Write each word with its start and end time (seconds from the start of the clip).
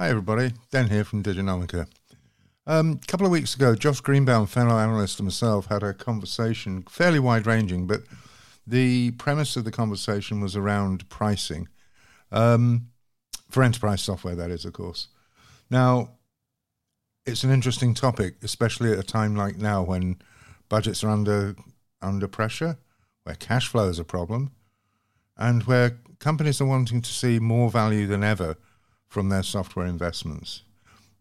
Hi, 0.00 0.10
everybody. 0.10 0.52
Den 0.70 0.90
here 0.90 1.02
from 1.02 1.24
Diginomica. 1.24 1.88
Um, 2.68 3.00
a 3.02 3.06
couple 3.08 3.26
of 3.26 3.32
weeks 3.32 3.56
ago, 3.56 3.74
Josh 3.74 4.00
Greenbaum, 4.00 4.46
fellow 4.46 4.78
analyst, 4.78 5.18
and 5.18 5.26
myself 5.26 5.66
had 5.66 5.82
a 5.82 5.92
conversation, 5.92 6.84
fairly 6.88 7.18
wide 7.18 7.48
ranging, 7.48 7.88
but 7.88 8.02
the 8.64 9.10
premise 9.18 9.56
of 9.56 9.64
the 9.64 9.72
conversation 9.72 10.40
was 10.40 10.54
around 10.54 11.08
pricing 11.08 11.66
um, 12.30 12.90
for 13.50 13.64
enterprise 13.64 14.00
software, 14.00 14.36
that 14.36 14.52
is, 14.52 14.64
of 14.64 14.72
course. 14.72 15.08
Now, 15.68 16.10
it's 17.26 17.42
an 17.42 17.50
interesting 17.50 17.92
topic, 17.92 18.36
especially 18.44 18.92
at 18.92 19.00
a 19.00 19.02
time 19.02 19.34
like 19.34 19.56
now 19.56 19.82
when 19.82 20.22
budgets 20.68 21.02
are 21.02 21.10
under 21.10 21.56
under 22.00 22.28
pressure, 22.28 22.78
where 23.24 23.34
cash 23.34 23.66
flow 23.66 23.88
is 23.88 23.98
a 23.98 24.04
problem, 24.04 24.52
and 25.36 25.64
where 25.64 25.98
companies 26.20 26.60
are 26.60 26.66
wanting 26.66 27.02
to 27.02 27.10
see 27.10 27.40
more 27.40 27.68
value 27.68 28.06
than 28.06 28.22
ever 28.22 28.56
from 29.08 29.30
their 29.30 29.42
software 29.42 29.86
investments. 29.86 30.62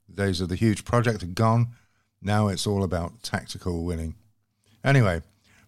The 0.07 0.25
days 0.25 0.41
of 0.41 0.49
the 0.49 0.55
huge 0.55 0.85
project 0.85 1.23
are 1.23 1.27
gone. 1.27 1.69
Now 2.21 2.47
it's 2.49 2.67
all 2.67 2.83
about 2.83 3.23
tactical 3.23 3.83
winning. 3.83 4.15
Anyway, 4.83 5.21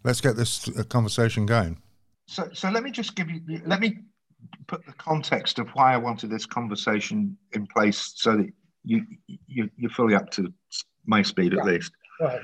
let's 0.04 0.22
get 0.22 0.36
this 0.36 0.68
uh, 0.70 0.84
conversation 0.84 1.46
going. 1.46 1.82
So, 2.28 2.50
so 2.54 2.70
let 2.70 2.84
me 2.84 2.92
just 2.92 3.16
give 3.16 3.30
you, 3.30 3.62
let 3.66 3.80
me 3.80 4.00
put 4.68 4.86
the 4.86 4.94
context 4.94 5.60
of 5.60 5.70
why 5.70 5.94
I 5.94 5.98
wanted 5.98 6.30
this 6.30 6.46
conversation 6.46 7.38
in 7.54 7.66
place 7.68 8.14
so 8.16 8.38
that 8.38 8.50
you, 8.84 9.06
you 9.48 9.70
you're 9.76 9.90
fully 9.90 10.16
up 10.16 10.30
to 10.32 10.54
my 11.06 11.22
speed 11.22 11.54
at 11.54 11.66
least. 11.66 11.92
Right. 12.22 12.40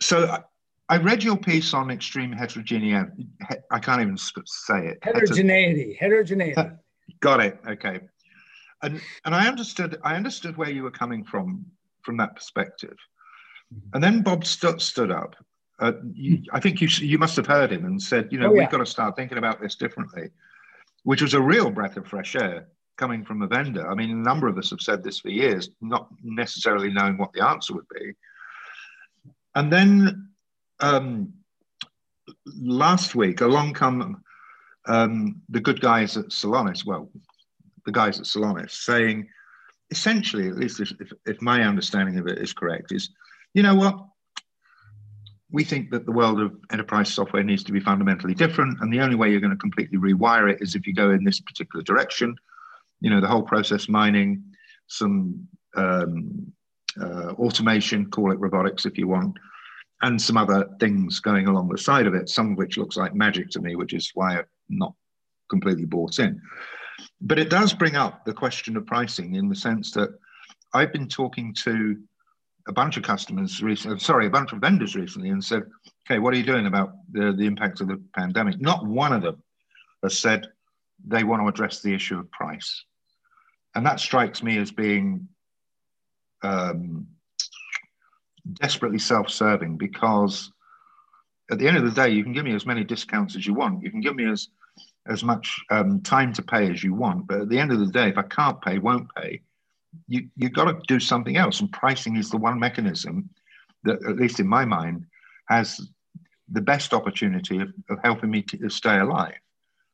So 0.00 0.26
I, 0.26 0.40
I 0.88 0.96
read 0.98 1.22
your 1.22 1.36
piece 1.36 1.72
on 1.72 1.90
extreme 1.90 2.32
heterogeneity. 2.32 3.28
I 3.70 3.78
can't 3.78 4.02
even 4.02 4.16
say 4.18 4.88
it. 4.88 4.98
Heterogeneity. 5.02 5.96
Heterogeneity. 5.98 6.62
Got 7.20 7.40
it. 7.40 7.60
Okay 7.68 8.00
and 8.82 9.00
and 9.24 9.34
I 9.34 9.46
understood 9.46 9.98
I 10.02 10.16
understood 10.16 10.56
where 10.56 10.70
you 10.70 10.82
were 10.82 10.90
coming 10.90 11.24
from 11.24 11.66
from 12.02 12.16
that 12.18 12.34
perspective. 12.34 12.96
Mm-hmm. 13.74 13.94
And 13.94 14.04
then 14.04 14.22
Bob 14.22 14.44
Stutz 14.44 14.82
stood 14.82 15.10
up. 15.10 15.36
Uh, 15.78 15.92
you, 16.12 16.38
mm. 16.38 16.44
I 16.52 16.60
think 16.60 16.80
you 16.80 16.88
you 17.00 17.18
must 17.18 17.36
have 17.36 17.46
heard 17.46 17.70
him 17.72 17.84
and 17.84 18.00
said, 18.00 18.28
you 18.30 18.38
know, 18.38 18.50
oh, 18.50 18.54
yeah. 18.54 18.60
we've 18.60 18.70
got 18.70 18.78
to 18.78 18.86
start 18.86 19.16
thinking 19.16 19.38
about 19.38 19.60
this 19.60 19.76
differently, 19.76 20.30
which 21.04 21.22
was 21.22 21.34
a 21.34 21.40
real 21.40 21.70
breath 21.70 21.96
of 21.96 22.06
fresh 22.06 22.36
air 22.36 22.68
coming 22.96 23.24
from 23.24 23.40
a 23.40 23.46
vendor. 23.46 23.90
I 23.90 23.94
mean, 23.94 24.10
a 24.10 24.14
number 24.14 24.46
of 24.46 24.58
us 24.58 24.70
have 24.70 24.80
said 24.80 25.02
this 25.02 25.20
for 25.20 25.30
years, 25.30 25.70
not 25.80 26.08
necessarily 26.22 26.92
knowing 26.92 27.16
what 27.16 27.32
the 27.32 27.46
answer 27.46 27.74
would 27.74 27.88
be. 27.88 28.12
And 29.54 29.72
then 29.72 30.28
um, 30.80 31.32
last 32.60 33.14
week, 33.14 33.40
along 33.40 33.72
come 33.72 34.22
um, 34.86 35.40
the 35.48 35.60
good 35.60 35.80
guys 35.80 36.16
at 36.16 36.26
Celonis. 36.26 36.84
Well, 36.84 37.10
the 37.86 37.92
guys 37.92 38.18
at 38.18 38.26
Celonis 38.26 38.70
saying, 38.70 39.28
essentially, 39.90 40.48
at 40.48 40.56
least 40.56 40.80
if, 40.80 41.12
if 41.26 41.42
my 41.42 41.62
understanding 41.62 42.18
of 42.18 42.26
it 42.26 42.38
is 42.38 42.52
correct, 42.52 42.92
is 42.92 43.10
you 43.54 43.62
know 43.62 43.74
what? 43.74 43.98
We 45.50 45.64
think 45.64 45.90
that 45.90 46.06
the 46.06 46.12
world 46.12 46.40
of 46.40 46.56
enterprise 46.70 47.12
software 47.12 47.42
needs 47.42 47.64
to 47.64 47.72
be 47.72 47.80
fundamentally 47.80 48.34
different. 48.34 48.80
And 48.80 48.92
the 48.92 49.00
only 49.00 49.16
way 49.16 49.30
you're 49.30 49.40
going 49.40 49.50
to 49.50 49.56
completely 49.56 49.98
rewire 49.98 50.50
it 50.52 50.62
is 50.62 50.76
if 50.76 50.86
you 50.86 50.94
go 50.94 51.10
in 51.10 51.24
this 51.24 51.40
particular 51.40 51.82
direction. 51.82 52.36
You 53.00 53.10
know, 53.10 53.20
the 53.20 53.26
whole 53.26 53.42
process 53.42 53.88
mining, 53.88 54.44
some 54.86 55.48
um, 55.74 56.52
uh, 57.00 57.32
automation, 57.32 58.10
call 58.10 58.30
it 58.30 58.38
robotics 58.38 58.86
if 58.86 58.96
you 58.96 59.08
want, 59.08 59.36
and 60.02 60.20
some 60.20 60.36
other 60.36 60.68
things 60.78 61.20
going 61.20 61.46
along 61.46 61.68
the 61.68 61.78
side 61.78 62.06
of 62.06 62.14
it, 62.14 62.28
some 62.28 62.52
of 62.52 62.58
which 62.58 62.78
looks 62.78 62.96
like 62.96 63.14
magic 63.14 63.50
to 63.50 63.60
me, 63.60 63.74
which 63.74 63.92
is 63.92 64.10
why 64.14 64.38
I'm 64.38 64.44
not 64.68 64.94
completely 65.48 65.84
bought 65.84 66.18
in. 66.18 66.40
But 67.20 67.38
it 67.38 67.50
does 67.50 67.72
bring 67.72 67.96
up 67.96 68.24
the 68.24 68.34
question 68.34 68.76
of 68.76 68.86
pricing 68.86 69.34
in 69.34 69.48
the 69.48 69.54
sense 69.54 69.92
that 69.92 70.10
I've 70.72 70.92
been 70.92 71.08
talking 71.08 71.54
to 71.64 72.00
a 72.68 72.72
bunch 72.72 72.96
of 72.96 73.02
customers 73.02 73.62
recently, 73.62 73.98
sorry, 73.98 74.26
a 74.26 74.30
bunch 74.30 74.52
of 74.52 74.60
vendors 74.60 74.94
recently 74.94 75.30
and 75.30 75.44
said, 75.44 75.64
okay, 76.06 76.18
what 76.18 76.34
are 76.34 76.36
you 76.36 76.44
doing 76.44 76.66
about 76.66 76.92
the, 77.10 77.32
the 77.32 77.46
impact 77.46 77.80
of 77.80 77.88
the 77.88 78.00
pandemic? 78.14 78.60
Not 78.60 78.86
one 78.86 79.12
of 79.12 79.22
them 79.22 79.42
has 80.02 80.18
said 80.18 80.46
they 81.06 81.24
want 81.24 81.42
to 81.42 81.48
address 81.48 81.80
the 81.80 81.94
issue 81.94 82.18
of 82.18 82.30
price. 82.30 82.84
And 83.74 83.86
that 83.86 84.00
strikes 84.00 84.42
me 84.42 84.58
as 84.58 84.70
being 84.70 85.28
um, 86.42 87.06
desperately 88.54 88.98
self 88.98 89.30
serving 89.30 89.76
because 89.76 90.50
at 91.50 91.58
the 91.58 91.66
end 91.66 91.76
of 91.76 91.84
the 91.84 91.90
day, 91.90 92.10
you 92.10 92.22
can 92.22 92.32
give 92.32 92.44
me 92.44 92.54
as 92.54 92.66
many 92.66 92.84
discounts 92.84 93.34
as 93.36 93.46
you 93.46 93.54
want. 93.54 93.82
You 93.82 93.90
can 93.90 94.00
give 94.00 94.14
me 94.14 94.30
as 94.30 94.48
as 95.10 95.24
much 95.24 95.60
um, 95.70 96.00
time 96.02 96.32
to 96.32 96.42
pay 96.42 96.70
as 96.70 96.82
you 96.82 96.94
want. 96.94 97.26
But 97.26 97.40
at 97.42 97.48
the 97.48 97.58
end 97.58 97.72
of 97.72 97.80
the 97.80 97.86
day, 97.86 98.08
if 98.08 98.16
I 98.16 98.22
can't 98.22 98.62
pay, 98.62 98.78
won't 98.78 99.12
pay, 99.16 99.42
you, 100.06 100.28
you've 100.36 100.52
got 100.52 100.66
to 100.66 100.80
do 100.86 101.00
something 101.00 101.36
else. 101.36 101.60
And 101.60 101.70
pricing 101.72 102.16
is 102.16 102.30
the 102.30 102.36
one 102.36 102.58
mechanism 102.58 103.28
that, 103.84 104.02
at 104.06 104.16
least 104.16 104.38
in 104.38 104.46
my 104.46 104.64
mind, 104.64 105.04
has 105.48 105.80
the 106.48 106.60
best 106.60 106.94
opportunity 106.94 107.60
of, 107.60 107.72
of 107.88 107.98
helping 108.04 108.30
me 108.30 108.42
to 108.42 108.68
stay 108.70 108.98
alive. 108.98 109.34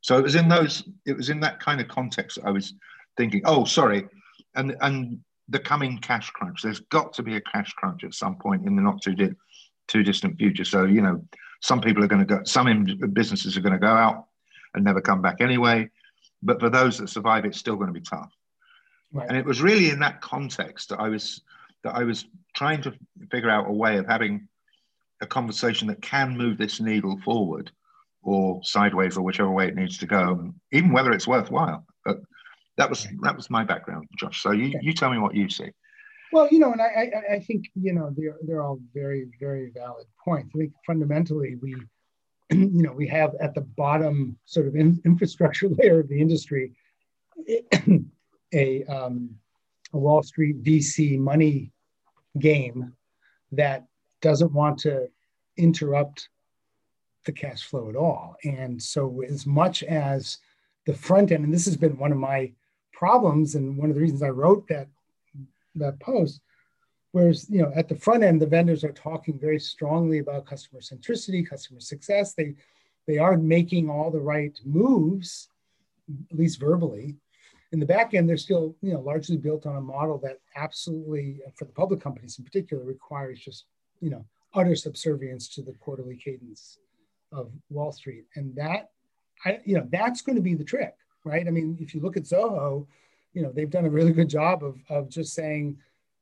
So 0.01 0.17
it 0.17 0.23
was 0.23 0.35
in 0.35 0.47
those, 0.47 0.83
it 1.05 1.17
was 1.17 1.29
in 1.29 1.39
that 1.41 1.59
kind 1.59 1.81
of 1.81 1.87
context 1.87 2.37
that 2.37 2.47
I 2.47 2.51
was 2.51 2.75
thinking, 3.17 3.41
oh, 3.45 3.65
sorry. 3.65 4.07
And, 4.55 4.75
and 4.81 5.19
the 5.49 5.59
coming 5.59 5.97
cash 5.97 6.29
crunch, 6.29 6.61
there's 6.61 6.81
got 6.81 7.13
to 7.13 7.23
be 7.23 7.35
a 7.35 7.41
cash 7.41 7.73
crunch 7.73 8.03
at 8.03 8.13
some 8.13 8.35
point 8.35 8.67
in 8.67 8.75
the 8.75 8.81
not 8.83 9.01
too, 9.01 9.15
di- 9.15 9.35
too 9.87 10.03
distant 10.03 10.37
future. 10.37 10.65
So, 10.65 10.85
you 10.85 11.01
know, 11.01 11.23
some 11.61 11.81
people 11.81 12.03
are 12.03 12.07
going 12.07 12.25
to 12.25 12.35
go, 12.35 12.43
some 12.43 12.85
businesses 13.13 13.57
are 13.57 13.61
going 13.61 13.73
to 13.73 13.79
go 13.79 13.87
out 13.87 14.27
and 14.77 14.85
never 14.85 15.01
come 15.01 15.21
back 15.21 15.41
anyway. 15.41 15.89
But 16.41 16.59
for 16.59 16.69
those 16.69 16.97
that 16.99 17.09
survive, 17.09 17.45
it's 17.45 17.57
still 17.57 17.75
going 17.75 17.87
to 17.87 17.93
be 17.93 18.01
tough. 18.01 18.31
Right. 19.11 19.27
And 19.27 19.37
it 19.37 19.45
was 19.45 19.61
really 19.61 19.89
in 19.89 19.99
that 19.99 20.21
context 20.21 20.89
that 20.89 20.99
I 20.99 21.09
was 21.09 21.41
that 21.83 21.95
I 21.95 22.03
was 22.03 22.25
trying 22.55 22.81
to 22.83 22.93
figure 23.31 23.49
out 23.49 23.69
a 23.69 23.71
way 23.71 23.97
of 23.97 24.05
having 24.07 24.47
a 25.21 25.27
conversation 25.27 25.87
that 25.87 26.01
can 26.01 26.37
move 26.37 26.57
this 26.57 26.79
needle 26.79 27.19
forward 27.23 27.71
or 28.23 28.59
sideways 28.63 29.17
or 29.17 29.21
whichever 29.21 29.49
way 29.49 29.67
it 29.67 29.75
needs 29.75 29.97
to 29.99 30.05
go, 30.05 30.21
um, 30.21 30.55
even 30.71 30.91
whether 30.91 31.11
it's 31.11 31.27
worthwhile. 31.27 31.85
But 32.05 32.17
that 32.77 32.89
was 32.89 33.07
that 33.21 33.35
was 33.35 33.49
my 33.49 33.63
background, 33.63 34.07
Josh. 34.17 34.41
So 34.41 34.51
you, 34.51 34.69
okay. 34.69 34.79
you 34.81 34.93
tell 34.93 35.11
me 35.11 35.17
what 35.17 35.35
you 35.35 35.49
see. 35.49 35.69
Well, 36.33 36.47
you 36.51 36.59
know, 36.59 36.73
and 36.73 36.81
I, 36.81 36.85
I, 36.85 37.35
I 37.35 37.39
think 37.39 37.65
you 37.75 37.93
know 37.93 38.13
they're 38.15 38.37
they're 38.45 38.61
all 38.61 38.79
very 38.93 39.27
very 39.39 39.71
valid 39.73 40.07
points. 40.23 40.51
I 40.55 40.59
think 40.59 40.73
fundamentally 40.85 41.55
we 41.61 41.75
you 42.51 42.83
know, 42.83 42.93
we 42.93 43.07
have 43.07 43.35
at 43.39 43.53
the 43.53 43.61
bottom 43.61 44.37
sort 44.45 44.67
of 44.67 44.75
in, 44.75 45.01
infrastructure 45.05 45.69
layer 45.77 45.99
of 45.99 46.09
the 46.09 46.19
industry 46.19 46.73
a, 48.53 48.83
um, 48.85 49.35
a 49.93 49.97
Wall 49.97 50.23
Street 50.23 50.63
VC 50.63 51.17
money 51.17 51.71
game 52.39 52.93
that 53.51 53.85
doesn't 54.21 54.51
want 54.51 54.79
to 54.79 55.07
interrupt 55.57 56.29
the 57.25 57.31
cash 57.31 57.63
flow 57.63 57.89
at 57.89 57.95
all. 57.95 58.35
And 58.43 58.81
so, 58.81 59.21
as 59.27 59.45
much 59.45 59.83
as 59.83 60.37
the 60.85 60.93
front 60.93 61.31
end, 61.31 61.43
and 61.43 61.53
this 61.53 61.65
has 61.65 61.77
been 61.77 61.97
one 61.97 62.11
of 62.11 62.17
my 62.17 62.51
problems, 62.93 63.55
and 63.55 63.77
one 63.77 63.89
of 63.89 63.95
the 63.95 64.01
reasons 64.01 64.23
I 64.23 64.29
wrote 64.29 64.67
that 64.69 64.87
that 65.75 65.99
post 65.99 66.41
Whereas, 67.17 67.49
you 67.49 67.63
know, 67.63 67.71
at 67.75 67.87
the 67.87 67.95
front 67.95 68.21
end, 68.21 68.39
the 68.39 68.45
vendors 68.45 68.83
are 68.83 68.91
talking 68.91 69.39
very 69.39 69.59
strongly 69.59 70.19
about 70.19 70.45
customer 70.45 70.81
centricity, 70.81 71.49
customer 71.49 71.79
success. 71.79 72.35
They 72.35 72.53
they 73.07 73.17
are 73.17 73.35
making 73.37 73.89
all 73.89 74.11
the 74.11 74.19
right 74.19 74.55
moves, 74.63 75.49
at 76.29 76.37
least 76.37 76.59
verbally. 76.59 77.15
In 77.71 77.79
the 77.79 77.87
back 77.87 78.13
end, 78.13 78.29
they're 78.29 78.37
still, 78.37 78.75
you 78.83 78.93
know, 78.93 78.99
largely 78.99 79.37
built 79.37 79.65
on 79.65 79.77
a 79.77 79.81
model 79.81 80.19
that 80.19 80.37
absolutely, 80.55 81.39
for 81.55 81.65
the 81.65 81.71
public 81.71 81.99
companies 82.01 82.37
in 82.37 82.45
particular, 82.45 82.83
requires 82.83 83.39
just, 83.39 83.65
you 83.99 84.11
know, 84.11 84.23
utter 84.53 84.75
subservience 84.75 85.47
to 85.55 85.63
the 85.63 85.73
quarterly 85.73 86.17
cadence 86.17 86.77
of 87.31 87.49
Wall 87.71 87.91
Street. 87.91 88.25
And 88.35 88.55
that, 88.57 88.91
I, 89.43 89.59
you 89.65 89.75
know, 89.75 89.87
that's 89.91 90.21
going 90.21 90.35
to 90.35 90.41
be 90.49 90.53
the 90.53 90.63
trick, 90.63 90.93
right? 91.23 91.47
I 91.47 91.49
mean, 91.49 91.79
if 91.81 91.95
you 91.95 92.01
look 92.01 92.15
at 92.15 92.23
Zoho, 92.23 92.85
you 93.33 93.41
know, 93.41 93.51
they've 93.51 93.75
done 93.77 93.85
a 93.85 93.89
really 93.97 94.13
good 94.13 94.29
job 94.29 94.63
of, 94.63 94.77
of 94.87 95.09
just 95.09 95.33
saying, 95.33 95.77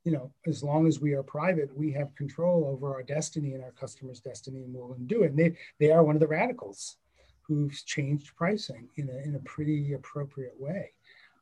you 0.05 0.11
know, 0.11 0.31
as 0.45 0.63
long 0.63 0.87
as 0.87 1.01
we 1.01 1.13
are 1.13 1.23
private, 1.23 1.75
we 1.75 1.91
have 1.91 2.15
control 2.15 2.69
over 2.71 2.93
our 2.93 3.01
destiny 3.01 3.55
and 3.55 3.63
our 3.63 3.71
customers' 3.71 4.19
destiny, 4.19 4.61
and 4.61 4.73
we'll 4.73 4.95
do 5.07 5.23
it. 5.23 5.31
And 5.31 5.39
they, 5.39 5.57
they 5.79 5.91
are 5.91 6.03
one 6.03 6.15
of 6.15 6.21
the 6.21 6.27
radicals 6.27 6.97
who've 7.41 7.73
changed 7.85 8.35
pricing 8.35 8.87
in 8.97 9.09
a, 9.09 9.17
in 9.27 9.35
a 9.35 9.39
pretty 9.39 9.93
appropriate 9.93 10.53
way. 10.59 10.91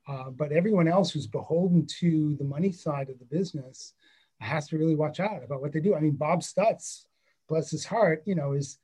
Uh, 0.07 0.29
but 0.29 0.53
everyone 0.53 0.87
else 0.87 1.11
who's 1.11 1.27
beholden 1.27 1.85
to 1.99 2.35
the 2.37 2.43
money 2.45 2.71
side 2.71 3.09
of 3.09 3.19
the 3.19 3.25
business 3.25 3.93
has 4.39 4.67
to 4.69 4.77
really 4.77 4.95
watch 4.95 5.19
out 5.19 5.43
about 5.43 5.61
what 5.61 5.73
they 5.73 5.79
do. 5.79 5.95
I 5.95 5.99
mean, 5.99 6.15
Bob 6.15 6.41
Stutz, 6.41 7.05
bless 7.49 7.69
his 7.69 7.85
heart, 7.85 8.23
you 8.25 8.35
know, 8.35 8.53
is, 8.53 8.79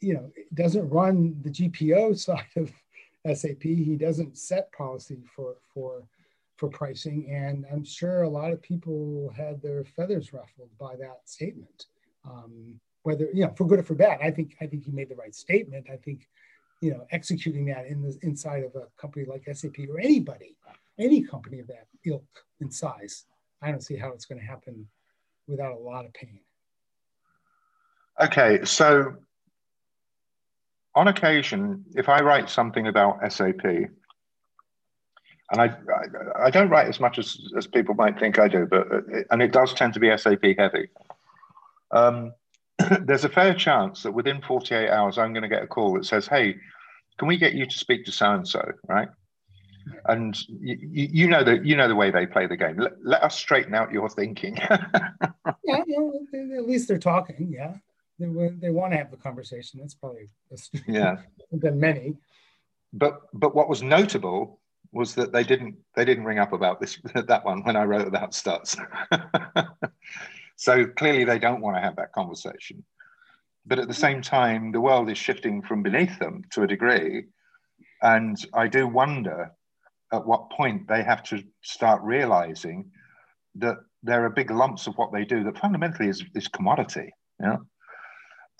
you 0.00 0.14
know, 0.14 0.30
doesn't 0.54 0.88
run 0.88 1.36
the 1.42 1.50
GPO 1.50 2.18
side 2.26 2.46
of 2.56 2.72
SAP. 3.36 3.62
He 3.62 3.96
doesn't 3.96 4.38
set 4.38 4.70
policy 4.72 5.18
for, 5.34 5.56
for 5.74 6.04
for 6.62 6.68
pricing. 6.68 7.28
And 7.28 7.66
I'm 7.72 7.84
sure 7.84 8.22
a 8.22 8.28
lot 8.28 8.52
of 8.52 8.62
people 8.62 9.34
had 9.36 9.60
their 9.60 9.84
feathers 9.84 10.32
ruffled 10.32 10.70
by 10.78 10.94
that 10.94 11.22
statement. 11.24 11.86
Um, 12.24 12.78
whether 13.02 13.28
you 13.34 13.44
know 13.44 13.52
for 13.56 13.66
good 13.66 13.80
or 13.80 13.82
for 13.82 13.96
bad, 13.96 14.20
I 14.22 14.30
think 14.30 14.54
I 14.60 14.66
think 14.68 14.84
he 14.84 14.92
made 14.92 15.08
the 15.08 15.16
right 15.16 15.34
statement. 15.34 15.88
I 15.92 15.96
think 15.96 16.28
you 16.80 16.92
know 16.92 17.04
executing 17.10 17.66
that 17.66 17.86
in 17.86 18.00
the 18.00 18.16
inside 18.22 18.62
of 18.62 18.76
a 18.76 18.86
company 18.96 19.24
like 19.24 19.42
SAP 19.52 19.76
or 19.90 19.98
anybody 19.98 20.56
any 20.98 21.22
company 21.22 21.58
of 21.58 21.66
that 21.66 21.86
ilk 22.04 22.44
and 22.60 22.72
size, 22.72 23.24
I 23.60 23.70
don't 23.70 23.82
see 23.82 23.96
how 23.96 24.12
it's 24.12 24.26
going 24.26 24.40
to 24.40 24.46
happen 24.46 24.86
without 25.48 25.72
a 25.72 25.78
lot 25.78 26.04
of 26.04 26.12
pain. 26.12 26.38
Okay, 28.20 28.64
so 28.64 29.14
on 30.94 31.08
occasion, 31.08 31.84
if 31.94 32.08
I 32.08 32.20
write 32.20 32.48
something 32.48 32.86
about 32.86 33.20
SAP, 33.32 33.64
and 35.52 35.60
I, 35.60 35.66
I, 35.66 36.46
I, 36.46 36.50
don't 36.50 36.70
write 36.70 36.88
as 36.88 36.98
much 36.98 37.18
as, 37.18 37.36
as 37.56 37.66
people 37.66 37.94
might 37.94 38.18
think 38.18 38.38
I 38.38 38.48
do, 38.48 38.66
but 38.66 38.86
it, 39.08 39.26
and 39.30 39.42
it 39.42 39.52
does 39.52 39.74
tend 39.74 39.92
to 39.94 40.00
be 40.00 40.16
SAP 40.16 40.42
heavy. 40.58 40.88
Um, 41.90 42.32
there's 43.02 43.24
a 43.24 43.28
fair 43.28 43.54
chance 43.54 44.02
that 44.02 44.12
within 44.12 44.40
48 44.40 44.88
hours, 44.88 45.18
I'm 45.18 45.34
going 45.34 45.42
to 45.42 45.48
get 45.48 45.62
a 45.62 45.66
call 45.66 45.92
that 45.94 46.06
says, 46.06 46.26
"Hey, 46.26 46.56
can 47.18 47.28
we 47.28 47.36
get 47.36 47.52
you 47.52 47.66
to 47.66 47.78
speak 47.78 48.06
to 48.06 48.12
so 48.12 48.32
and 48.32 48.48
so?" 48.48 48.72
Right? 48.88 49.08
And 50.06 50.38
you, 50.48 50.78
you, 51.12 51.28
know 51.28 51.44
that 51.44 51.66
you 51.66 51.76
know 51.76 51.88
the 51.88 51.96
way 51.96 52.10
they 52.10 52.24
play 52.24 52.46
the 52.46 52.56
game. 52.56 52.78
Let, 52.78 52.92
let 53.04 53.22
us 53.22 53.36
straighten 53.36 53.74
out 53.74 53.92
your 53.92 54.08
thinking. 54.08 54.56
yeah, 55.64 55.82
at 55.82 56.66
least 56.66 56.88
they're 56.88 56.98
talking. 56.98 57.52
Yeah, 57.52 57.74
they, 58.18 58.26
they 58.58 58.70
want 58.70 58.92
to 58.92 58.96
have 58.96 59.10
the 59.10 59.16
conversation. 59.18 59.80
That's 59.80 59.94
probably 59.94 60.28
yeah 60.86 61.16
than 61.52 61.78
many. 61.78 62.14
But 62.94 63.20
but 63.34 63.54
what 63.54 63.68
was 63.68 63.82
notable 63.82 64.60
was 64.92 65.14
that 65.14 65.32
they 65.32 65.42
didn't 65.42 65.74
they 65.96 66.04
didn't 66.04 66.24
ring 66.24 66.38
up 66.38 66.52
about 66.52 66.80
this 66.80 66.98
that 67.14 67.44
one 67.44 67.62
when 67.62 67.76
I 67.76 67.84
wrote 67.84 68.06
about 68.06 68.32
Stutz. 68.32 68.76
so 70.56 70.86
clearly 70.86 71.24
they 71.24 71.38
don't 71.38 71.60
want 71.60 71.76
to 71.76 71.80
have 71.80 71.96
that 71.96 72.12
conversation. 72.12 72.84
But 73.64 73.78
at 73.78 73.88
the 73.88 73.94
same 73.94 74.22
time, 74.22 74.72
the 74.72 74.80
world 74.80 75.08
is 75.08 75.18
shifting 75.18 75.62
from 75.62 75.82
beneath 75.82 76.18
them 76.18 76.42
to 76.50 76.62
a 76.62 76.66
degree. 76.66 77.24
And 78.02 78.36
I 78.52 78.66
do 78.66 78.88
wonder 78.88 79.52
at 80.12 80.26
what 80.26 80.50
point 80.50 80.88
they 80.88 81.02
have 81.02 81.22
to 81.24 81.42
start 81.62 82.02
realizing 82.02 82.90
that 83.54 83.78
there 84.02 84.24
are 84.24 84.30
big 84.30 84.50
lumps 84.50 84.86
of 84.86 84.94
what 84.96 85.12
they 85.12 85.24
do 85.24 85.44
that 85.44 85.58
fundamentally 85.58 86.08
is, 86.08 86.24
is 86.34 86.48
commodity, 86.48 87.14
yeah, 87.40 87.58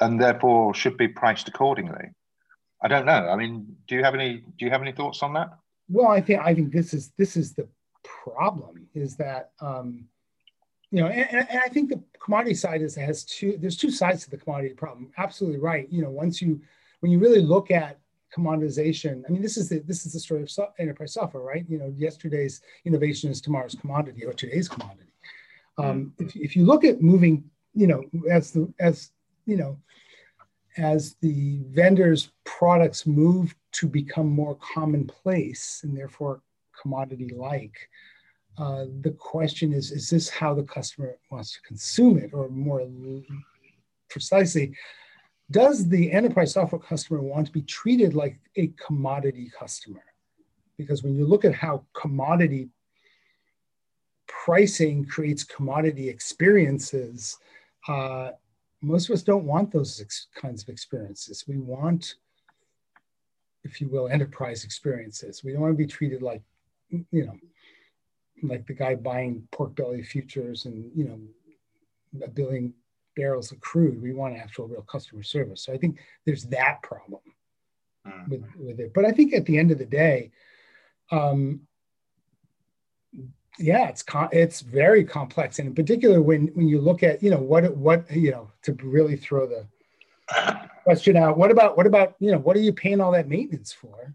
and 0.01 0.21
therefore 0.21 0.73
should 0.73 0.97
be 0.97 1.09
priced 1.09 1.49
accordingly. 1.49 2.11
I 2.81 2.89
don't 2.89 3.07
know. 3.07 3.29
I 3.29 3.37
mean, 3.37 3.77
do 3.89 3.97
you 3.97 4.05
have 4.05 4.15
any 4.15 4.39
do 4.39 4.65
you 4.65 4.71
have 4.71 4.83
any 4.83 4.93
thoughts 4.93 5.23
on 5.23 5.35
that? 5.35 5.51
Well, 5.89 6.09
I 6.09 6.21
think 6.21 6.41
I 6.41 6.55
think 6.55 6.73
this 6.73 6.95
is 6.95 7.13
this 7.19 7.37
is 7.37 7.55
the 7.55 7.69
problem 8.03 8.87
is 8.95 9.17
that 9.17 9.51
um, 9.61 10.07
you 10.91 11.01
know, 11.01 11.09
and, 11.09 11.47
and 11.49 11.59
I 11.59 11.69
think 11.69 11.89
the 11.91 12.03
commodity 12.23 12.55
side 12.55 12.83
is 12.83 12.95
has 12.97 13.25
two. 13.25 13.57
There's 13.59 13.77
two 13.77 13.91
sides 13.91 14.25
to 14.25 14.31
the 14.31 14.37
commodity 14.37 14.75
problem. 14.75 15.11
Absolutely 15.19 15.59
right. 15.59 15.89
You 15.91 16.03
know, 16.03 16.11
once 16.11 16.41
you 16.41 16.61
when 17.01 17.11
you 17.11 17.19
really 17.19 17.43
look 17.43 17.71
at 17.71 17.99
commoditization. 18.37 19.23
I 19.27 19.33
mean, 19.33 19.43
this 19.43 19.57
is 19.57 19.69
the 19.69 19.81
this 19.81 20.07
is 20.07 20.13
the 20.13 20.21
story 20.21 20.43
of 20.43 20.51
so- 20.51 20.73
enterprise 20.79 21.15
software, 21.15 21.43
right? 21.43 21.65
You 21.69 21.79
know, 21.79 21.93
yesterday's 21.97 22.63
innovation 22.85 23.31
is 23.31 23.41
tomorrow's 23.41 23.75
commodity 23.75 24.25
or 24.25 24.33
today's 24.33 24.69
commodity. 24.69 25.13
Um, 25.79 26.13
if, 26.19 26.37
if 26.37 26.57
you 26.57 26.65
look 26.65 26.85
at 26.85 27.01
moving, 27.01 27.45
you 27.75 27.87
know, 27.87 28.05
as 28.31 28.53
the 28.53 28.73
as 28.81 29.11
you 29.47 29.57
know, 29.57 29.79
as 30.77 31.17
the 31.21 31.61
vendors' 31.71 32.31
products 32.45 33.07
move 33.07 33.55
to 33.73 33.87
become 33.87 34.29
more 34.29 34.57
commonplace 34.57 35.81
and 35.83 35.97
therefore 35.97 36.43
commodity-like, 36.81 37.77
uh, 38.59 38.87
the 39.01 39.13
question 39.19 39.73
is: 39.73 39.91
Is 39.91 40.11
this 40.11 40.29
how 40.29 40.55
the 40.55 40.63
customer 40.63 41.17
wants 41.31 41.53
to 41.53 41.63
consume 41.63 42.19
it, 42.19 42.31
or 42.33 42.49
more 42.49 42.87
precisely? 44.09 44.75
does 45.53 45.89
the 45.89 46.11
enterprise 46.11 46.53
software 46.53 46.81
customer 46.81 47.21
want 47.21 47.47
to 47.47 47.53
be 47.53 47.63
treated 47.63 48.15
like 48.15 48.39
a 48.57 48.69
commodity 48.85 49.51
customer? 49.57 50.03
Because 50.79 51.03
when 51.03 51.15
you 51.15 51.27
look 51.27 51.45
at 51.45 51.55
how 51.55 51.85
commodity 51.93 52.71
pricing 54.27 55.05
creates 55.05 55.45
commodity 55.45 56.09
experiences, 56.09 57.37
uh, 57.87 58.31
most 58.83 59.09
of 59.09 59.15
us 59.15 59.23
don't 59.23 59.45
want 59.45 59.73
those 59.73 60.01
ex- 60.01 60.27
kinds 60.35 60.63
of 60.63 60.69
experiences. 60.69 61.45
We 61.47 61.59
want, 61.59 62.17
if 63.65 63.81
you 63.81 63.89
will, 63.89 64.09
enterprise 64.09 64.65
experiences. 64.65 65.45
We 65.45 65.53
don't 65.53 65.63
want 65.63 65.73
to 65.73 65.79
be 65.79 65.87
treated 65.87 66.21
like, 66.21 66.43
you 66.91 67.27
know, 67.27 67.37
like 68.43 68.67
the 68.67 68.75
guy 68.75 68.97
buying 68.97 69.47
pork 69.53 69.77
belly 69.77 70.03
futures 70.03 70.67
and, 70.67 70.91
you 70.95 71.05
know, 71.05 72.25
a 72.25 72.29
billion 72.29 72.75
barrels 73.15 73.53
of 73.53 73.61
crude. 73.61 74.03
We 74.03 74.13
want 74.13 74.37
actual 74.37 74.67
real 74.67 74.83
customer 74.83 75.23
service. 75.23 75.63
So 75.65 75.73
I 75.73 75.79
think 75.79 75.99
there's 76.27 76.45
that 76.47 76.83
problem 76.83 77.21
mm-hmm. 78.07 78.31
with, 78.31 78.45
with 78.57 78.81
it. 78.81 78.93
But 78.93 79.05
I 79.05 79.13
think 79.13 79.33
at 79.33 79.47
the 79.47 79.59
end 79.59 79.71
of 79.71 79.79
the 79.79 79.87
day, 79.87 80.33
um, 81.11 81.61
yeah, 83.59 83.89
it's 83.89 84.03
com- 84.03 84.29
it's 84.33 84.61
very 84.61 85.05
complex, 85.05 85.59
and 85.59 85.69
in 85.69 85.75
particular 85.75 86.23
when 86.23 86.49
when 86.49 86.69
you 86.69 86.81
look 86.81 87.03
at 87.03 87.23
you 87.23 87.31
know 87.31 87.39
what 87.39 87.77
what 87.77 88.11
you 88.11 88.31
know 88.31 88.51
to 88.63 88.73
really 88.83 89.17
throw 89.17 89.47
the 89.47 89.67
question 90.85 91.17
out. 91.17 91.37
What 91.37 91.51
about 91.51 91.77
what 91.77 91.87
about 91.87 92.17
you 92.19 92.33
know 92.33 92.39
what 92.39 92.57
are 92.57 92.61
you 92.61 92.73
paying 92.73 93.01
all 93.01 93.13
that 93.13 93.29
maintenance 93.29 93.73
for? 93.73 94.15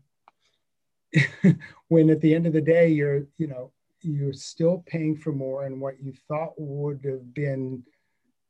when 1.87 2.09
at 2.09 2.21
the 2.21 2.33
end 2.33 2.47
of 2.47 2.53
the 2.53 2.61
day 2.61 2.89
you're 2.89 3.25
you 3.37 3.47
know 3.47 3.71
you're 4.01 4.33
still 4.33 4.83
paying 4.87 5.15
for 5.15 5.31
more, 5.31 5.65
and 5.65 5.79
what 5.79 6.01
you 6.01 6.13
thought 6.27 6.53
would 6.57 7.03
have 7.05 7.33
been 7.33 7.83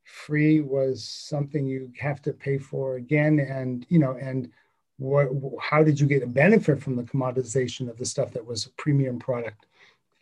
free 0.06 0.62
was 0.62 1.04
something 1.04 1.66
you 1.66 1.92
have 2.00 2.22
to 2.22 2.32
pay 2.32 2.58
for 2.58 2.96
again 2.96 3.40
and 3.40 3.86
you 3.90 4.00
know 4.00 4.14
and 4.14 4.50
what 4.98 5.28
how 5.62 5.84
did 5.84 6.00
you 6.00 6.08
get 6.08 6.24
a 6.24 6.28
benefit 6.28 6.82
from 6.82 6.96
the 6.96 7.04
commoditization 7.04 7.90
of 7.90 7.98
the 7.98 8.06
stuff 8.06 8.32
that 8.32 8.46
was 8.46 8.66
a 8.66 8.70
premium 8.82 9.20
product 9.20 9.66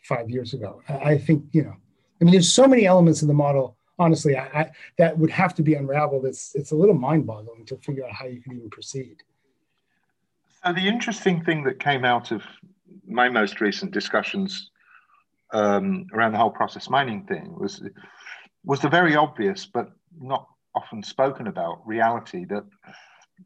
five 0.06 0.30
years 0.30 0.54
ago. 0.54 0.82
I 0.88 1.18
think 1.18 1.44
you 1.52 1.64
know 1.64 1.76
i 2.22 2.24
mean 2.24 2.32
there's 2.32 2.54
so 2.54 2.68
many 2.68 2.86
elements 2.86 3.22
in 3.22 3.28
the 3.28 3.34
model 3.34 3.76
honestly 4.00 4.38
I, 4.38 4.46
I, 4.62 4.72
that 4.98 5.18
would 5.18 5.32
have 5.32 5.54
to 5.56 5.64
be 5.64 5.74
unraveled. 5.76 6.26
It's 6.26 6.56
it's 6.56 6.72
a 6.72 6.76
little 6.76 6.96
mind-boggling 6.96 7.66
to 7.66 7.78
figure 7.78 8.06
out 8.06 8.12
how 8.12 8.26
you 8.26 8.42
can 8.42 8.54
even 8.58 8.70
proceed. 8.70 9.18
So 10.64 10.74
the 10.74 10.88
interesting 10.88 11.44
thing 11.44 11.64
that 11.64 11.80
came 11.80 12.06
out 12.06 12.32
of 12.32 12.42
my 13.08 13.30
most 13.30 13.62
recent 13.62 13.92
discussions 13.92 14.72
um, 15.54 16.08
around 16.14 16.32
the 16.34 16.40
whole 16.40 16.56
process 16.62 16.90
mining 16.90 17.26
thing 17.26 17.56
was 17.58 17.84
was 18.64 18.80
the 18.80 18.90
very 18.90 19.16
obvious 19.16 19.66
but 19.66 19.88
not 20.20 20.48
often 20.76 21.02
spoken 21.04 21.48
about 21.48 21.86
reality 21.86 22.46
that 22.46 22.64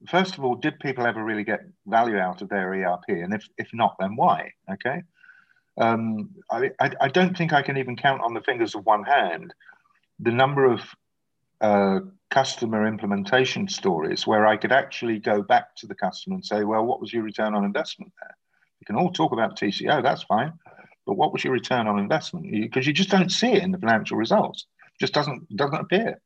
first 0.08 0.38
of 0.38 0.44
all 0.44 0.56
did 0.56 0.80
people 0.80 1.06
ever 1.06 1.24
really 1.24 1.44
get 1.44 1.62
value 1.86 2.18
out 2.18 2.42
of 2.42 2.50
their 2.50 2.74
erp 2.74 3.04
and 3.08 3.34
if, 3.34 3.44
if 3.58 3.70
not 3.74 3.96
then 4.00 4.16
why? 4.16 4.52
Okay 4.72 5.02
um, 5.80 6.30
I, 6.52 6.72
I, 6.80 6.92
I, 7.02 7.08
don't 7.08 7.38
think 7.38 7.54
i 7.54 7.62
can 7.62 7.78
even 7.78 7.96
count 7.96 8.22
on 8.22 8.34
the 8.34 8.42
fingers 8.42 8.76
of 8.76 8.86
one 8.86 9.04
hand 9.04 9.54
the 10.20 10.32
number 10.32 10.66
of 10.66 10.82
uh, 11.62 12.00
customer 12.30 12.88
implementation 12.88 13.68
stories 13.68 14.28
where 14.28 14.46
i 14.46 14.58
could 14.58 14.72
actually 14.72 15.20
go 15.20 15.42
back 15.42 15.76
to 15.78 15.88
the 15.88 15.96
customer 15.96 16.36
and 16.36 16.46
say 16.46 16.64
well 16.64 16.86
what 16.86 17.02
was 17.02 17.12
your 17.14 17.24
return 17.24 17.54
on 17.56 17.64
investment 17.64 18.12
there 18.22 18.36
you 18.80 18.86
can 18.86 18.96
all 18.96 19.12
talk 19.12 19.32
about 19.32 19.58
tco 19.58 20.04
that's 20.04 20.24
fine 20.24 20.54
but 21.10 21.18
what 21.18 21.34
was 21.34 21.44
your 21.44 21.54
return 21.54 21.88
on 21.88 21.98
investment 21.98 22.52
because 22.52 22.86
you 22.86 22.94
just 22.94 23.10
don't 23.10 23.32
see 23.32 23.54
it 23.54 23.64
in 23.64 23.72
the 23.72 23.80
financial 23.80 24.16
results 24.16 24.68
It 24.94 25.00
just 25.00 25.14
doesn't 25.14 25.56
doesn't 25.56 25.80
appear. 25.80 26.22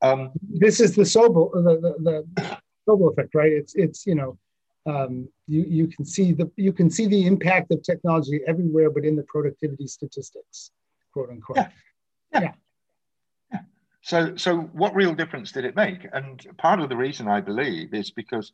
Um, 0.00 0.32
this 0.40 0.80
is 0.80 0.96
the 0.96 1.02
Solow 1.02 1.52
the, 1.52 1.74
the, 1.84 2.24
the 2.38 2.58
Solow 2.88 3.12
effect, 3.12 3.34
right? 3.34 3.52
It's 3.52 3.74
it's 3.74 4.06
you 4.06 4.14
know 4.14 4.38
um, 4.86 5.28
you 5.46 5.64
you 5.68 5.86
can 5.86 6.04
see 6.04 6.32
the 6.32 6.50
you 6.56 6.72
can 6.72 6.90
see 6.90 7.06
the 7.06 7.26
impact 7.26 7.70
of 7.70 7.82
technology 7.82 8.40
everywhere, 8.46 8.90
but 8.90 9.04
in 9.04 9.16
the 9.16 9.22
productivity 9.24 9.86
statistics, 9.86 10.70
quote 11.12 11.30
unquote. 11.30 11.56
Yeah. 11.56 11.68
yeah. 12.32 12.40
yeah. 12.40 12.52
yeah. 13.52 13.60
So 14.02 14.36
so 14.36 14.58
what 14.72 14.94
real 14.94 15.14
difference 15.14 15.52
did 15.52 15.64
it 15.64 15.76
make? 15.76 16.06
And 16.12 16.46
part 16.58 16.80
of 16.80 16.88
the 16.88 16.96
reason 16.96 17.28
I 17.28 17.40
believe 17.40 17.94
is 17.94 18.10
because 18.10 18.52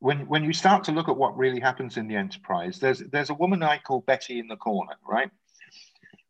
when 0.00 0.26
when 0.26 0.44
you 0.44 0.52
start 0.52 0.84
to 0.84 0.92
look 0.92 1.08
at 1.08 1.16
what 1.16 1.36
really 1.36 1.60
happens 1.60 1.96
in 1.96 2.06
the 2.06 2.16
enterprise, 2.16 2.78
there's 2.78 3.00
there's 3.10 3.30
a 3.30 3.34
woman 3.34 3.62
I 3.62 3.78
call 3.78 4.00
Betty 4.00 4.38
in 4.38 4.48
the 4.48 4.56
corner, 4.56 4.96
right? 5.08 5.30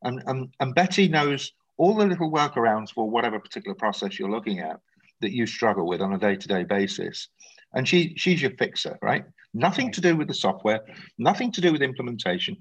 And, 0.03 0.23
and, 0.26 0.55
and 0.61 0.75
Betty 0.75 1.09
knows 1.09 1.53
all 1.79 1.95
the 1.95 2.07
little 2.07 2.31
workarounds 2.31 2.91
for 2.93 3.11
whatever 3.11 3.38
particular 3.41 3.75
process 3.75 4.19
you're 4.19 4.31
looking 4.31 4.61
at 4.61 4.81
that 5.21 5.33
you 5.33 5.47
struggle 5.47 5.87
with 5.87 6.00
on 6.00 6.12
a 6.12 6.19
day-to-day 6.19 6.65
basis. 6.65 7.29
And 7.76 7.87
she 7.87 8.14
she's 8.16 8.42
your 8.42 8.52
fixer, 8.52 8.99
right? 9.02 9.25
Nothing 9.54 9.92
to 9.92 10.00
do 10.00 10.16
with 10.16 10.28
the 10.28 10.35
software, 10.35 10.80
nothing 11.18 11.52
to 11.52 11.61
do 11.61 11.73
with 11.73 11.83
implementation, 11.83 12.56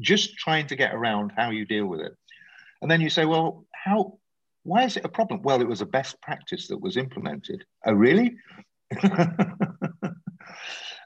just 0.00 0.36
trying 0.36 0.66
to 0.68 0.76
get 0.76 0.94
around 0.94 1.32
how 1.36 1.50
you 1.50 1.64
deal 1.66 1.86
with 1.86 2.00
it. 2.00 2.12
And 2.82 2.90
then 2.90 3.00
you 3.00 3.10
say, 3.10 3.26
well, 3.26 3.66
how 3.72 4.18
why 4.62 4.84
is 4.84 4.96
it 4.96 5.04
a 5.04 5.08
problem? 5.08 5.42
Well, 5.42 5.60
it 5.60 5.68
was 5.68 5.82
a 5.82 5.86
best 5.86 6.20
practice 6.22 6.66
that 6.68 6.80
was 6.80 6.96
implemented. 6.96 7.64
Oh, 7.86 7.92
really? 7.92 8.36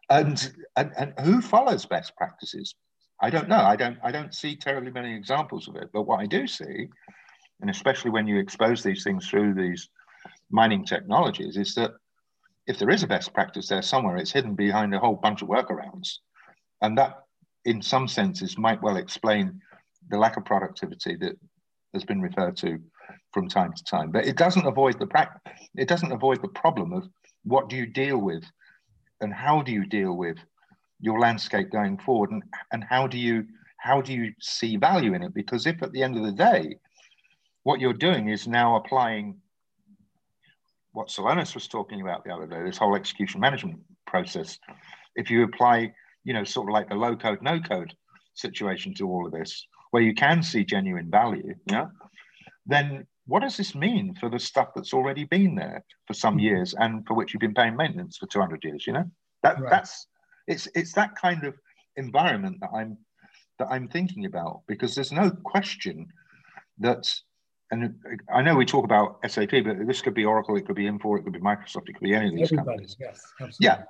and, 0.09 0.53
and 0.77 0.93
and 0.97 1.15
who 1.21 1.43
follows 1.43 1.85
best 1.85 2.17
practices? 2.17 2.77
I 3.21 3.31
don't 3.31 3.49
know. 3.49 3.57
I 3.57 3.75
don't. 3.75 3.99
I 4.05 4.12
don't 4.12 4.33
see 4.35 4.55
terribly 4.55 4.93
many 4.93 5.15
examples 5.15 5.67
of 5.67 5.75
it. 5.75 5.91
But 5.93 6.03
what 6.03 6.21
I 6.21 6.27
do 6.27 6.47
see, 6.47 6.88
and 7.61 7.69
especially 7.69 8.12
when 8.12 8.29
you 8.29 8.38
expose 8.38 8.85
these 8.85 9.03
things 9.03 9.29
through 9.29 9.55
these 9.55 9.88
mining 10.50 10.85
technologies, 10.85 11.57
is 11.57 11.75
that 11.75 11.95
if 12.69 12.79
there 12.79 12.91
is 12.91 13.03
a 13.03 13.07
best 13.07 13.33
practice 13.33 13.69
there 13.69 13.83
somewhere, 13.83 14.19
it's 14.19 14.31
hidden 14.31 14.55
behind 14.55 14.95
a 14.95 14.99
whole 14.99 15.17
bunch 15.17 15.41
of 15.43 15.49
workarounds, 15.49 16.19
and 16.83 16.97
that 16.99 17.15
in 17.65 17.83
some 17.83 18.07
senses, 18.07 18.57
might 18.57 18.83
well 18.83 18.97
explain 18.97 19.61
the 20.11 20.19
lack 20.19 20.37
of 20.37 20.45
productivity 20.45 21.17
that 21.17 21.37
has 21.95 22.05
been 22.05 22.21
referred 22.21 22.57
to 22.59 22.79
from 23.33 23.49
time 23.49 23.73
to 23.73 23.85
time. 23.85 24.11
But 24.11 24.27
it 24.27 24.37
doesn't 24.37 24.67
avoid 24.67 24.99
the 24.99 25.07
pra- 25.07 25.41
it 25.75 25.89
doesn't 25.89 26.13
avoid 26.13 26.41
the 26.43 26.49
problem 26.49 26.93
of 26.93 27.09
what 27.45 27.69
do 27.69 27.77
you 27.77 27.87
deal 27.87 28.19
with, 28.19 28.45
and 29.21 29.33
how 29.33 29.63
do 29.63 29.73
you 29.73 29.87
deal 29.87 30.17
with 30.17 30.37
your 31.01 31.19
landscape 31.19 31.71
going 31.71 31.99
forward, 31.99 32.31
and 32.31 32.43
and 32.73 32.85
how 32.85 33.07
do 33.07 33.19
you 33.19 33.47
how 33.79 34.03
do 34.03 34.13
you 34.13 34.33
see 34.41 34.77
value 34.77 35.15
in 35.15 35.23
it? 35.23 35.33
Because 35.33 35.67
if 35.67 35.83
at 35.83 35.93
the 35.93 36.03
end 36.03 36.17
of 36.17 36.25
the 36.25 36.33
day, 36.33 36.77
what 37.63 37.81
you're 37.81 37.93
doing 38.09 38.29
is 38.29 38.47
now 38.47 38.77
applying 38.77 39.37
what 40.99 41.09
Celonis 41.09 41.55
was 41.55 41.69
talking 41.69 42.00
about 42.00 42.25
the 42.25 42.35
other 42.35 42.49
day, 42.49 42.61
this 42.64 42.76
whole 42.76 42.97
execution 42.97 43.40
management 43.40 43.78
process. 44.05 44.59
If 45.14 45.31
you 45.31 45.45
apply, 45.45 45.93
you 46.25 46.35
know, 46.35 46.43
sort 46.43 46.69
of 46.69 46.73
like 46.73 46.88
the 46.88 46.97
low 46.97 47.14
code, 47.14 47.40
no 47.40 47.61
code 47.61 47.95
situation 48.35 48.95
to 48.95 49.09
all 49.09 49.25
of 49.25 49.31
this, 49.33 49.64
where 49.93 50.02
you 50.02 50.12
can 50.12 50.43
see 50.43 50.64
genuine 50.64 51.09
value, 51.09 51.55
yeah, 51.67 51.87
then 52.67 53.07
what 53.26 53.43
does 53.43 53.57
this 53.57 53.76
mean 53.76 54.17
for 54.19 54.28
the 54.28 54.40
stuff 54.40 54.71
that's 54.75 54.93
already 54.93 55.23
been 55.23 55.55
there 55.55 55.85
for 56.09 56.14
some 56.14 56.35
mm-hmm. 56.35 56.47
years 56.47 56.75
and 56.76 57.07
for 57.07 57.14
which 57.14 57.33
you've 57.33 57.40
been 57.40 57.55
paying 57.55 57.76
maintenance 57.76 58.17
for 58.17 58.26
200 58.26 58.64
years? 58.64 58.85
You 58.85 58.95
know, 58.95 59.05
that 59.45 59.61
right. 59.61 59.71
that's 59.71 60.09
it's 60.49 60.67
it's 60.75 60.95
that 60.95 61.14
kind 61.14 61.45
of 61.45 61.55
environment 61.95 62.57
that 62.61 62.71
I'm 62.75 62.99
that 63.61 63.69
I'm 63.71 63.87
thinking 63.87 64.25
about 64.25 64.62
because 64.67 64.97
there's 64.97 65.12
no 65.12 65.31
question 65.31 66.09
that 66.78 67.09
and 67.71 67.85
uh, 67.85 68.33
I 68.33 68.43
know 68.43 68.55
we 68.57 68.65
talk 68.65 68.85
about 68.85 69.19
SAP, 69.27 69.51
but 69.65 69.87
this 69.87 70.01
could 70.01 70.15
be 70.15 70.25
Oracle, 70.25 70.57
it 70.57 70.67
could 70.67 70.77
be 70.77 70.85
Infor, 70.85 71.19
it 71.19 71.25
could 71.25 71.33
be 71.33 71.41
Microsoft, 71.41 71.89
it 71.89 71.95
could 71.95 72.05
be 72.05 72.15
any 72.15 72.29
of 72.29 72.35
these 72.35 72.53
Everybody, 72.53 72.67
companies. 72.67 72.97
Yes, 72.99 73.23
absolutely. 73.41 73.57
Yeah, 73.61 73.83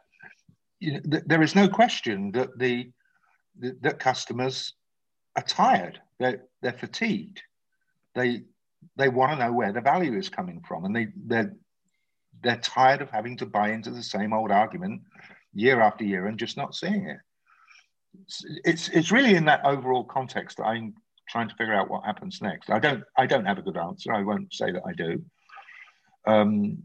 you 0.80 0.92
know, 0.92 1.00
th- 1.00 1.24
there 1.26 1.42
is 1.42 1.54
no 1.54 1.68
question 1.68 2.32
that 2.32 2.58
the, 2.58 2.90
the 3.58 3.76
that 3.82 3.98
customers 3.98 4.74
are 5.36 5.42
tired. 5.42 6.00
They're 6.18 6.44
they're 6.62 6.72
fatigued. 6.72 7.42
They 8.14 8.42
they 8.96 9.08
want 9.08 9.32
to 9.32 9.38
know 9.38 9.52
where 9.52 9.72
the 9.72 9.80
value 9.80 10.16
is 10.16 10.28
coming 10.28 10.60
from, 10.66 10.84
and 10.84 10.94
they 10.94 11.08
they're 11.26 11.54
they're 12.42 12.58
tired 12.58 13.02
of 13.02 13.10
having 13.10 13.36
to 13.38 13.46
buy 13.46 13.70
into 13.70 13.90
the 13.90 14.02
same 14.02 14.32
old 14.32 14.50
argument 14.50 15.02
year 15.54 15.80
after 15.80 16.04
year 16.04 16.26
and 16.26 16.38
just 16.38 16.56
not 16.56 16.74
seeing 16.74 17.06
it. 17.06 17.18
It's 18.22 18.44
it's, 18.64 18.88
it's 18.88 19.12
really 19.12 19.34
in 19.34 19.44
that 19.46 19.64
overall 19.64 20.04
context 20.04 20.58
that 20.58 20.64
I'm 20.64 20.94
trying 21.28 21.48
to 21.48 21.54
figure 21.56 21.74
out 21.74 21.90
what 21.90 22.04
happens 22.04 22.40
next. 22.40 22.70
I 22.70 22.78
don't 22.78 23.04
I 23.16 23.26
don't 23.26 23.44
have 23.44 23.58
a 23.58 23.62
good 23.62 23.76
answer. 23.76 24.12
I 24.12 24.22
won't 24.22 24.52
say 24.52 24.72
that 24.72 24.82
I 24.86 24.92
do. 24.92 25.22
Um, 26.26 26.82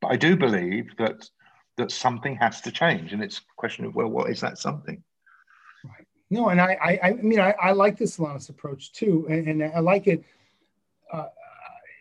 but 0.00 0.12
I 0.12 0.16
do 0.16 0.36
believe 0.36 0.96
that 0.98 1.28
that 1.78 1.90
something 1.90 2.36
has 2.36 2.60
to 2.62 2.70
change, 2.70 3.12
and 3.12 3.22
it's 3.22 3.38
a 3.38 3.42
question 3.56 3.84
of 3.84 3.94
well, 3.94 4.08
what 4.08 4.30
is 4.30 4.40
that 4.40 4.58
something? 4.58 5.02
Right. 5.84 6.06
No, 6.30 6.48
and 6.48 6.60
I 6.60 6.76
I, 6.82 7.08
I 7.08 7.12
mean 7.14 7.40
I, 7.40 7.54
I 7.60 7.72
like 7.72 7.98
the 7.98 8.04
Celonis 8.04 8.50
approach 8.50 8.92
too, 8.92 9.26
and, 9.28 9.46
and 9.48 9.62
I 9.62 9.80
like 9.80 10.06
it. 10.06 10.24
Uh, 11.12 11.26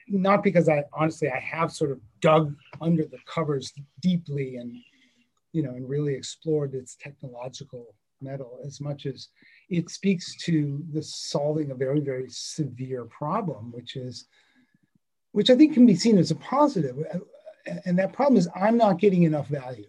not 0.07 0.43
because 0.43 0.67
I 0.67 0.83
honestly 0.93 1.29
I 1.29 1.39
have 1.39 1.71
sort 1.71 1.91
of 1.91 1.99
dug 2.19 2.55
under 2.81 3.03
the 3.03 3.19
covers 3.25 3.71
deeply 4.01 4.57
and 4.57 4.75
you 5.53 5.63
know 5.63 5.71
and 5.71 5.87
really 5.87 6.13
explored 6.13 6.73
its 6.73 6.95
technological 6.95 7.95
metal 8.21 8.59
as 8.65 8.81
much 8.81 9.05
as 9.05 9.29
it 9.71 9.89
speaks 9.89 10.35
to 10.35 10.83
the 10.91 11.01
solving 11.01 11.71
a 11.71 11.75
very, 11.75 12.01
very 12.01 12.29
severe 12.29 13.05
problem, 13.05 13.71
which 13.71 13.95
is, 13.95 14.25
which 15.31 15.49
I 15.49 15.55
think 15.55 15.73
can 15.73 15.85
be 15.85 15.95
seen 15.95 16.17
as 16.17 16.29
a 16.29 16.35
positive. 16.35 16.97
And 17.85 17.97
that 17.97 18.11
problem 18.11 18.37
is 18.37 18.49
I'm 18.53 18.77
not 18.77 18.99
getting 18.99 19.23
enough 19.23 19.47
value 19.47 19.87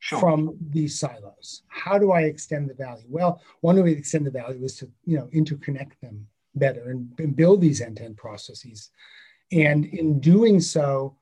sure. 0.00 0.18
from 0.18 0.56
these 0.70 0.98
silos. 0.98 1.64
How 1.68 1.98
do 1.98 2.12
I 2.12 2.22
extend 2.22 2.70
the 2.70 2.74
value? 2.74 3.04
Well, 3.08 3.42
one 3.60 3.76
way 3.76 3.92
to 3.92 3.98
extend 3.98 4.26
the 4.26 4.30
value 4.30 4.64
is 4.64 4.76
to, 4.78 4.90
you 5.04 5.18
know, 5.18 5.28
interconnect 5.34 6.00
them 6.00 6.26
better 6.54 6.88
and, 6.88 7.12
and 7.18 7.36
build 7.36 7.60
these 7.60 7.82
end-to-end 7.82 8.16
processes. 8.16 8.90
And 9.52 9.84
in 9.84 10.18
doing 10.18 10.60
so, 10.60 11.16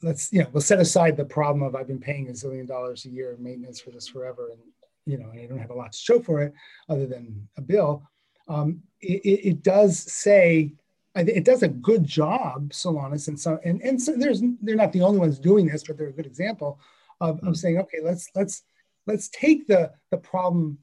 let's, 0.00 0.32
you 0.32 0.42
know, 0.42 0.48
we'll 0.52 0.62
set 0.62 0.80
aside 0.80 1.18
the 1.18 1.24
problem 1.26 1.62
of 1.62 1.74
I've 1.74 1.86
been 1.86 2.00
paying 2.00 2.28
a 2.28 2.32
zillion 2.32 2.66
dollars 2.66 3.04
a 3.04 3.10
year 3.10 3.30
of 3.30 3.40
maintenance 3.40 3.78
for 3.78 3.90
this 3.90 4.08
forever 4.08 4.48
and 4.52 4.60
you 5.06 5.18
know, 5.18 5.30
and 5.30 5.40
I 5.40 5.46
don't 5.46 5.58
have 5.58 5.70
a 5.70 5.74
lot 5.74 5.92
to 5.92 5.98
show 5.98 6.20
for 6.20 6.42
it 6.42 6.52
other 6.88 7.06
than 7.06 7.48
a 7.56 7.60
bill. 7.60 8.02
Um, 8.48 8.82
it, 9.00 9.40
it, 9.44 9.62
does 9.62 9.98
say 9.98 10.72
it 11.14 11.44
does 11.44 11.62
a 11.62 11.68
good 11.68 12.04
job, 12.04 12.70
Celonis, 12.70 13.28
and 13.28 13.38
so 13.38 13.58
and 13.64 13.80
and 13.82 14.00
so 14.00 14.16
there's 14.16 14.42
they're 14.60 14.76
not 14.76 14.92
the 14.92 15.02
only 15.02 15.18
ones 15.18 15.38
doing 15.38 15.66
this, 15.66 15.84
but 15.84 15.96
they're 15.96 16.08
a 16.08 16.12
good 16.12 16.26
example 16.26 16.78
of, 17.20 17.36
of 17.36 17.42
mm-hmm. 17.42 17.52
saying, 17.54 17.78
okay, 17.78 17.98
let's 18.02 18.28
let's 18.34 18.62
let's 19.06 19.28
take 19.28 19.66
the 19.66 19.92
the 20.10 20.16
problem 20.16 20.78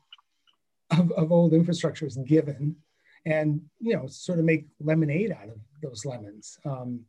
of, 0.92 1.12
of 1.12 1.32
old 1.32 1.54
infrastructure 1.54 2.06
as 2.06 2.18
given, 2.18 2.76
and 3.26 3.62
you 3.80 3.96
know, 3.96 4.08
sort 4.08 4.40
of 4.40 4.46
make 4.46 4.68
lemonade 4.80 5.32
out 5.32 5.50
of 5.50 5.60
those 5.82 6.06
lemons. 6.06 6.58
Um, 6.66 7.02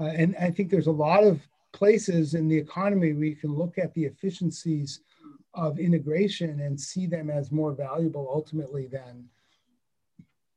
uh, 0.00 0.04
and 0.04 0.36
I 0.40 0.50
think 0.50 0.70
there's 0.70 0.88
a 0.88 0.92
lot 0.92 1.24
of 1.24 1.40
places 1.72 2.34
in 2.34 2.48
the 2.48 2.56
economy 2.56 3.12
where 3.12 3.24
you 3.24 3.36
can 3.36 3.54
look 3.54 3.78
at 3.78 3.94
the 3.94 4.04
efficiencies 4.04 5.00
of 5.54 5.78
integration 5.78 6.60
and 6.60 6.80
see 6.80 7.06
them 7.06 7.30
as 7.30 7.52
more 7.52 7.72
valuable 7.72 8.28
ultimately 8.32 8.86
than 8.86 9.28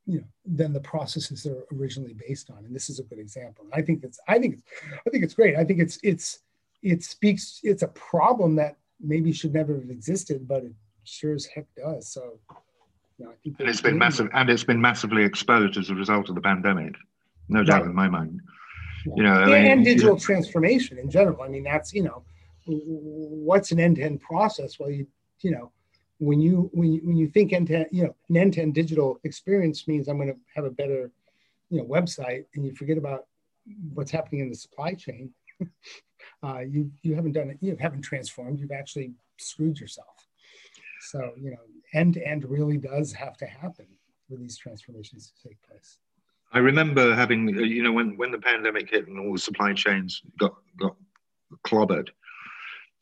you 0.05 0.19
know 0.19 0.25
than 0.45 0.73
the 0.73 0.79
processes 0.79 1.43
they're 1.43 1.63
originally 1.77 2.13
based 2.27 2.49
on. 2.49 2.65
And 2.65 2.75
this 2.75 2.89
is 2.89 2.99
a 2.99 3.03
good 3.03 3.19
example. 3.19 3.65
I 3.73 3.81
think 3.81 4.03
it's 4.03 4.19
i 4.27 4.39
think 4.39 4.55
it's 4.55 4.63
i 5.05 5.09
think 5.09 5.23
it's 5.23 5.33
great. 5.33 5.55
I 5.55 5.63
think 5.63 5.79
it's 5.79 5.99
it's 6.03 6.39
it 6.81 7.03
speaks 7.03 7.59
it's 7.63 7.83
a 7.83 7.89
problem 7.89 8.55
that 8.55 8.77
maybe 9.01 9.31
should 9.31 9.53
never 9.53 9.75
have 9.75 9.89
existed 9.89 10.47
but 10.47 10.63
it 10.63 10.73
sure 11.03 11.33
as 11.33 11.45
heck 11.45 11.65
does. 11.75 12.07
So 12.07 12.39
you 13.17 13.25
know, 13.25 13.31
I 13.31 13.35
think 13.43 13.59
and 13.59 13.69
it's 13.69 13.81
been 13.81 13.97
massive 13.97 14.29
and 14.33 14.49
it's 14.49 14.63
been 14.63 14.81
massively 14.81 15.23
exposed 15.23 15.77
as 15.77 15.89
a 15.89 15.95
result 15.95 16.29
of 16.29 16.35
the 16.35 16.41
pandemic. 16.41 16.95
No 17.49 17.63
doubt 17.63 17.83
in 17.83 17.95
my 17.95 18.07
mind. 18.07 18.41
Yeah. 19.05 19.13
you 19.15 19.23
know 19.23 19.33
I 19.33 19.45
mean, 19.45 19.71
and 19.71 19.85
digital 19.85 20.09
you 20.09 20.13
know, 20.15 20.19
transformation 20.19 20.97
in 20.97 21.09
general. 21.09 21.41
I 21.41 21.47
mean 21.47 21.63
that's 21.63 21.93
you 21.93 22.03
know 22.03 22.23
what's 22.67 23.71
an 23.71 23.79
end-to-end 23.79 24.21
process? 24.21 24.79
Well, 24.79 24.89
you 24.89 25.07
you 25.41 25.51
know, 25.51 25.71
when 26.19 26.41
you 26.41 26.69
when 26.73 26.93
you, 26.93 27.01
when 27.03 27.17
you 27.17 27.27
think 27.27 27.53
end-to-end, 27.53 27.87
you 27.91 28.03
know, 28.03 28.15
an 28.29 28.37
end-to-end 28.37 28.73
digital 28.73 29.19
experience 29.23 29.87
means 29.87 30.07
I'm 30.07 30.17
going 30.17 30.29
to 30.29 30.39
have 30.55 30.65
a 30.65 30.71
better, 30.71 31.11
you 31.69 31.79
know, 31.79 31.85
website, 31.85 32.45
and 32.55 32.65
you 32.65 32.73
forget 32.73 32.97
about 32.97 33.25
what's 33.93 34.11
happening 34.11 34.41
in 34.41 34.49
the 34.49 34.55
supply 34.55 34.93
chain. 34.93 35.31
uh, 36.43 36.59
you 36.59 36.91
you 37.03 37.15
haven't 37.15 37.33
done 37.33 37.49
it. 37.49 37.57
You 37.61 37.77
haven't 37.79 38.01
transformed. 38.01 38.59
You've 38.59 38.71
actually 38.71 39.13
screwed 39.37 39.79
yourself. 39.79 40.27
So 41.01 41.31
you 41.39 41.51
know, 41.51 41.57
end-to-end 41.93 42.45
really 42.45 42.77
does 42.77 43.13
have 43.13 43.37
to 43.37 43.45
happen 43.45 43.87
for 44.27 44.35
these 44.35 44.57
transformations 44.57 45.31
to 45.31 45.49
take 45.49 45.61
place. 45.61 45.99
I 46.51 46.59
remember 46.59 47.13
having, 47.13 47.49
you 47.49 47.83
know, 47.83 47.91
when 47.91 48.17
when 48.17 48.31
the 48.31 48.39
pandemic 48.39 48.89
hit 48.89 49.07
and 49.07 49.19
all 49.19 49.33
the 49.33 49.39
supply 49.39 49.73
chains 49.73 50.21
got 50.39 50.55
got 50.79 50.95
clobbered, 51.65 52.09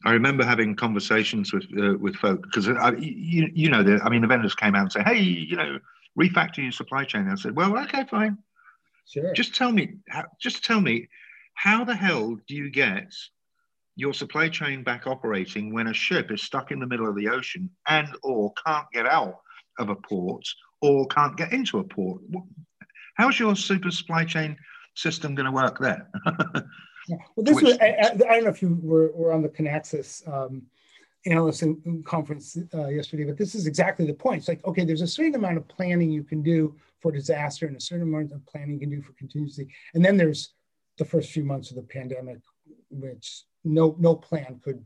I 0.03 0.11
remember 0.11 0.43
having 0.43 0.75
conversations 0.75 1.53
with 1.53 1.65
uh, 1.77 1.97
with 1.97 2.15
folk 2.15 2.43
because 2.43 2.67
you 2.99 3.49
you 3.53 3.69
know 3.69 3.83
the, 3.83 4.01
I 4.03 4.09
mean 4.09 4.21
the 4.21 4.27
vendors 4.27 4.55
came 4.55 4.75
out 4.75 4.81
and 4.81 4.91
say 4.91 5.03
hey 5.03 5.19
you 5.19 5.55
know 5.55 5.79
refactor 6.19 6.57
your 6.57 6.71
supply 6.71 7.05
chain. 7.05 7.21
And 7.21 7.31
I 7.31 7.35
said 7.35 7.55
well 7.55 7.77
okay 7.79 8.03
fine, 8.05 8.37
sure. 9.07 9.33
Just 9.33 9.55
tell 9.55 9.71
me 9.71 9.95
just 10.39 10.63
tell 10.63 10.81
me 10.81 11.07
how 11.53 11.85
the 11.85 11.95
hell 11.95 12.37
do 12.47 12.55
you 12.55 12.69
get 12.69 13.13
your 13.95 14.13
supply 14.13 14.49
chain 14.49 14.83
back 14.83 15.07
operating 15.07 15.73
when 15.73 15.87
a 15.87 15.93
ship 15.93 16.29
is 16.31 16.43
stuck 16.43 16.71
in 16.71 16.79
the 16.79 16.87
middle 16.87 17.07
of 17.07 17.15
the 17.15 17.29
ocean 17.29 17.69
and 17.87 18.09
or 18.23 18.51
can't 18.65 18.85
get 18.91 19.05
out 19.05 19.39
of 19.79 19.89
a 19.89 19.95
port 19.95 20.45
or 20.81 21.07
can't 21.07 21.37
get 21.37 21.53
into 21.53 21.79
a 21.79 21.83
port? 21.83 22.21
How's 23.15 23.39
your 23.39 23.55
super 23.55 23.91
supply 23.91 24.25
chain 24.25 24.57
system 24.95 25.33
going 25.33 25.45
to 25.45 25.51
work 25.51 25.79
there? 25.79 26.09
Yeah. 27.07 27.17
Well, 27.35 27.43
this 27.43 27.61
was, 27.61 27.77
I, 27.79 27.97
I, 28.01 28.15
don't 28.15 28.43
know 28.43 28.49
if 28.49 28.61
you 28.61 28.79
were, 28.81 29.11
were 29.13 29.31
on 29.31 29.41
the 29.41 29.49
Kinaxis 29.49 30.27
um, 30.27 30.63
analyst 31.25 31.63
conference 32.03 32.57
uh, 32.73 32.87
yesterday, 32.87 33.25
but 33.25 33.37
this 33.37 33.55
is 33.55 33.67
exactly 33.67 34.07
the 34.07 34.13
point. 34.13 34.39
It's 34.39 34.47
like, 34.47 34.65
okay, 34.65 34.85
there's 34.85 35.01
a 35.01 35.07
certain 35.07 35.35
amount 35.35 35.57
of 35.57 35.67
planning 35.67 36.11
you 36.11 36.23
can 36.23 36.41
do 36.41 36.75
for 37.01 37.11
disaster 37.11 37.67
and 37.67 37.75
a 37.75 37.81
certain 37.81 38.07
amount 38.07 38.31
of 38.31 38.45
planning 38.45 38.73
you 38.73 38.79
can 38.79 38.89
do 38.89 39.01
for 39.01 39.13
contingency. 39.13 39.67
And 39.93 40.03
then 40.03 40.17
there's 40.17 40.53
the 40.97 41.05
first 41.05 41.31
few 41.31 41.43
months 41.43 41.69
of 41.69 41.75
the 41.75 41.83
pandemic, 41.83 42.39
which 42.89 43.43
no, 43.63 43.95
no 43.99 44.15
plan 44.15 44.59
could 44.63 44.83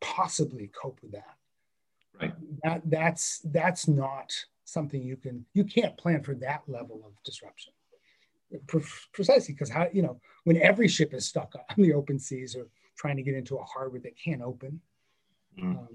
possibly 0.00 0.70
cope 0.80 0.98
with 1.02 1.12
that. 1.12 1.36
Right. 2.20 2.32
That, 2.64 2.82
that's, 2.84 3.40
that's 3.44 3.88
not 3.88 4.32
something 4.64 5.02
you 5.02 5.16
can, 5.16 5.46
you 5.54 5.64
can't 5.64 5.96
plan 5.96 6.22
for 6.22 6.34
that 6.36 6.62
level 6.66 7.02
of 7.06 7.12
disruption 7.24 7.72
precisely 9.12 9.54
because 9.54 9.70
how 9.70 9.86
you 9.92 10.02
know 10.02 10.20
when 10.44 10.56
every 10.58 10.88
ship 10.88 11.12
is 11.12 11.26
stuck 11.26 11.54
on 11.54 11.82
the 11.82 11.92
open 11.92 12.18
seas 12.18 12.56
or 12.56 12.68
trying 12.96 13.16
to 13.16 13.22
get 13.22 13.34
into 13.34 13.56
a 13.56 13.64
harbor 13.64 13.98
that 13.98 14.12
can't 14.22 14.42
open. 14.42 14.80
Mm. 15.58 15.78
um, 15.78 15.88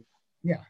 yeah. 0.43 0.61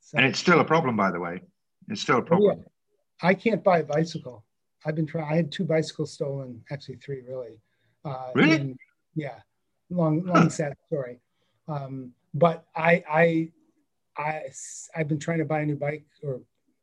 So, 0.00 0.18
and 0.18 0.26
it's 0.26 0.38
still 0.38 0.60
a 0.60 0.64
problem 0.64 0.96
by 0.96 1.10
the 1.10 1.20
way. 1.20 1.40
It's 1.88 2.00
still 2.00 2.18
a 2.18 2.22
problem 2.22 2.58
yeah. 2.58 3.28
i 3.28 3.34
can't 3.34 3.62
buy 3.62 3.78
a 3.78 3.84
bicycle. 3.84 4.44
I've 4.84 4.94
been 4.94 5.06
trying 5.06 5.32
i 5.32 5.36
had 5.36 5.52
two 5.52 5.64
bicycles 5.64 6.12
stolen 6.12 6.62
actually 6.70 6.96
three 6.96 7.22
really. 7.26 7.60
Uh, 8.04 8.30
really? 8.34 8.56
in, 8.56 8.78
yeah. 9.14 9.38
Long 9.90 10.24
long 10.24 10.50
sad 10.58 10.74
story. 10.86 11.20
Um, 11.68 12.12
but 12.34 12.64
i 12.74 13.02
i 13.08 13.52
I 14.16 14.42
I've 14.94 15.08
been 15.08 15.18
trying 15.18 15.38
to 15.38 15.44
buy 15.44 15.60
a 15.60 15.66
new 15.66 15.76
bike, 15.76 16.06
or 16.22 16.40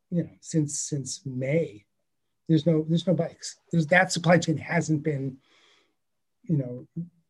you 0.09 0.23
know, 0.23 0.29
since 0.41 0.79
since 0.79 1.25
May. 1.25 1.85
There's 2.49 2.65
no 2.65 2.83
there's 2.89 3.07
no 3.07 3.13
bikes. 3.13 3.57
There's 3.71 3.87
that 3.87 4.11
supply 4.11 4.39
chain 4.39 4.57
hasn't 4.57 5.03
been, 5.03 5.37
you 6.43 6.57
know, 6.57 6.87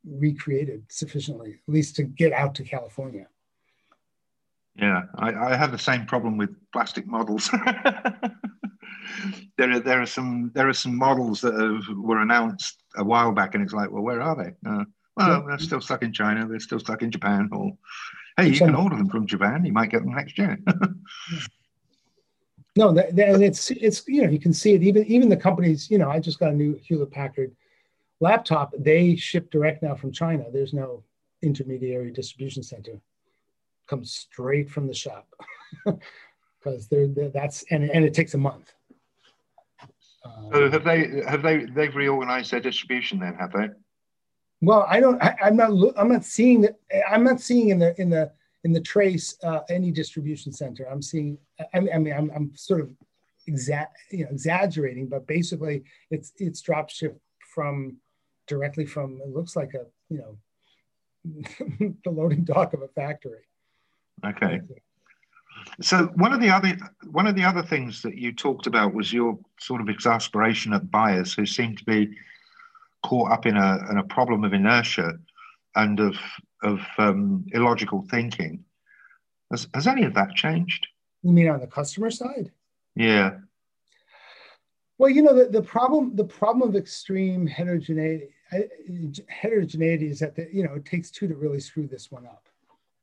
recreated 0.09 0.85
sufficiently, 0.87 1.59
at 1.67 1.73
least 1.73 1.97
to 1.97 2.03
get 2.03 2.31
out 2.31 2.55
to 2.55 2.63
California. 2.63 3.27
Yeah, 4.75 5.01
I, 5.15 5.33
I 5.33 5.57
have 5.57 5.73
the 5.73 5.77
same 5.77 6.05
problem 6.05 6.37
with 6.37 6.55
plastic 6.71 7.05
models. 7.05 7.49
there 9.57 9.71
are 9.71 9.79
there 9.81 10.01
are 10.01 10.05
some 10.05 10.51
there 10.55 10.69
are 10.69 10.73
some 10.73 10.97
models 10.97 11.41
that 11.41 11.53
have, 11.53 11.97
were 11.97 12.21
announced 12.21 12.81
a 12.95 13.03
while 13.03 13.33
back, 13.33 13.55
and 13.55 13.63
it's 13.63 13.73
like, 13.73 13.91
well, 13.91 14.03
where 14.03 14.21
are 14.21 14.37
they? 14.37 14.69
Uh, 14.69 14.85
well, 15.17 15.43
they're 15.45 15.59
still 15.59 15.81
stuck 15.81 16.01
in 16.01 16.13
China. 16.13 16.47
They're 16.47 16.61
still 16.61 16.79
stuck 16.79 17.01
in 17.01 17.11
Japan. 17.11 17.49
Or 17.51 17.73
hey, 18.37 18.47
you 18.47 18.57
can 18.57 18.73
order 18.73 18.95
them 18.95 19.09
from 19.09 19.27
Japan. 19.27 19.65
You 19.65 19.73
might 19.73 19.89
get 19.89 20.01
them 20.01 20.15
next 20.15 20.37
year. 20.37 20.57
no, 22.79 22.93
that, 22.93 23.13
that, 23.17 23.41
it's 23.41 23.71
it's 23.71 24.07
you 24.07 24.23
know 24.23 24.29
you 24.29 24.39
can 24.39 24.53
see 24.53 24.73
it 24.73 24.81
even 24.81 25.05
even 25.05 25.27
the 25.27 25.35
companies. 25.35 25.91
You 25.91 25.97
know, 25.97 26.09
I 26.09 26.19
just 26.19 26.39
got 26.39 26.53
a 26.53 26.55
new 26.55 26.79
Hewlett 26.81 27.11
Packard 27.11 27.53
laptop. 28.21 28.73
They 28.79 29.17
ship 29.17 29.51
direct 29.51 29.83
now 29.83 29.95
from 29.95 30.13
China. 30.13 30.45
There's 30.49 30.73
no 30.73 31.03
intermediary 31.41 32.11
distribution 32.11 32.63
center. 32.63 33.01
Comes 33.87 34.11
straight 34.11 34.69
from 34.69 34.87
the 34.87 34.93
shop 34.93 35.27
because 35.85 36.87
they're, 36.87 37.07
they're, 37.07 37.29
that's 37.29 37.65
and 37.69 37.83
and 37.83 38.05
it 38.05 38.13
takes 38.13 38.33
a 38.33 38.37
month. 38.37 38.71
so 40.53 40.71
have 40.71 40.85
they 40.85 41.21
have 41.27 41.41
they 41.41 41.65
they've 41.65 41.95
reorganized 41.95 42.49
their 42.49 42.61
distribution 42.61 43.19
then? 43.19 43.35
Have 43.35 43.51
they? 43.51 43.67
Well, 44.61 44.85
I 44.87 45.01
don't. 45.01 45.21
I, 45.21 45.35
am 45.41 45.57
not. 45.57 45.71
I'm 45.97 46.07
not 46.07 46.23
seeing 46.23 46.61
that. 46.61 46.79
I'm 47.11 47.25
not 47.25 47.41
seeing 47.41 47.69
in 47.69 47.79
the 47.79 47.99
in 47.99 48.09
the 48.09 48.31
in 48.63 48.73
the 48.73 48.81
trace 48.81 49.35
uh, 49.43 49.61
any 49.69 49.91
distribution 49.91 50.51
center. 50.51 50.85
I'm 50.85 51.01
seeing. 51.01 51.37
I 51.73 51.79
mean, 51.79 52.13
I'm, 52.13 52.31
I'm 52.35 52.51
sort 52.55 52.81
of 52.81 52.91
exa- 53.49 53.87
you 54.11 54.25
know, 54.25 54.31
exaggerating, 54.31 55.07
but 55.07 55.27
basically, 55.27 55.83
it's 56.11 56.33
it's 56.37 56.61
drop 56.61 56.89
ship 56.89 57.19
from 57.53 57.97
directly 58.47 58.85
from. 58.85 59.21
It 59.23 59.29
looks 59.29 59.55
like 59.55 59.73
a 59.73 59.85
you 60.09 60.19
know 60.19 60.37
the 62.03 62.11
loading 62.11 62.43
dock 62.43 62.73
of 62.73 62.81
a 62.81 62.87
factory. 62.89 63.41
Okay. 64.25 64.61
So 65.81 66.05
one 66.15 66.33
of 66.33 66.41
the 66.41 66.49
other 66.49 66.77
one 67.11 67.27
of 67.27 67.35
the 67.35 67.43
other 67.43 67.63
things 67.63 68.01
that 68.01 68.17
you 68.17 68.33
talked 68.33 68.67
about 68.67 68.93
was 68.93 69.11
your 69.11 69.37
sort 69.59 69.81
of 69.81 69.89
exasperation 69.89 70.73
at 70.73 70.91
buyers 70.91 71.33
who 71.33 71.45
seem 71.45 71.75
to 71.75 71.85
be 71.85 72.17
caught 73.03 73.31
up 73.31 73.45
in 73.45 73.55
a, 73.55 73.79
in 73.89 73.97
a 73.97 74.03
problem 74.03 74.43
of 74.43 74.53
inertia 74.53 75.13
and 75.75 75.99
of, 75.99 76.15
of 76.63 76.81
um, 76.97 77.45
illogical 77.53 78.05
thinking. 78.09 78.63
Has, 79.51 79.67
has 79.73 79.87
any 79.87 80.03
of 80.03 80.13
that 80.13 80.35
changed? 80.35 80.87
You 81.23 81.31
mean 81.31 81.49
on 81.49 81.59
the 81.59 81.67
customer 81.67 82.11
side? 82.11 82.51
Yeah. 82.95 83.37
Well, 84.97 85.09
you 85.09 85.21
know 85.21 85.33
the, 85.33 85.45
the 85.45 85.61
problem 85.61 86.15
the 86.15 86.25
problem 86.25 86.67
of 86.67 86.75
extreme 86.75 87.47
heterogeneity 87.47 88.29
heterogeneity 89.27 90.09
is 90.09 90.19
that 90.19 90.35
the, 90.35 90.49
you 90.51 90.63
know 90.63 90.73
it 90.73 90.85
takes 90.85 91.09
two 91.09 91.27
to 91.27 91.35
really 91.35 91.61
screw 91.61 91.87
this 91.87 92.11
one 92.11 92.25
up, 92.25 92.49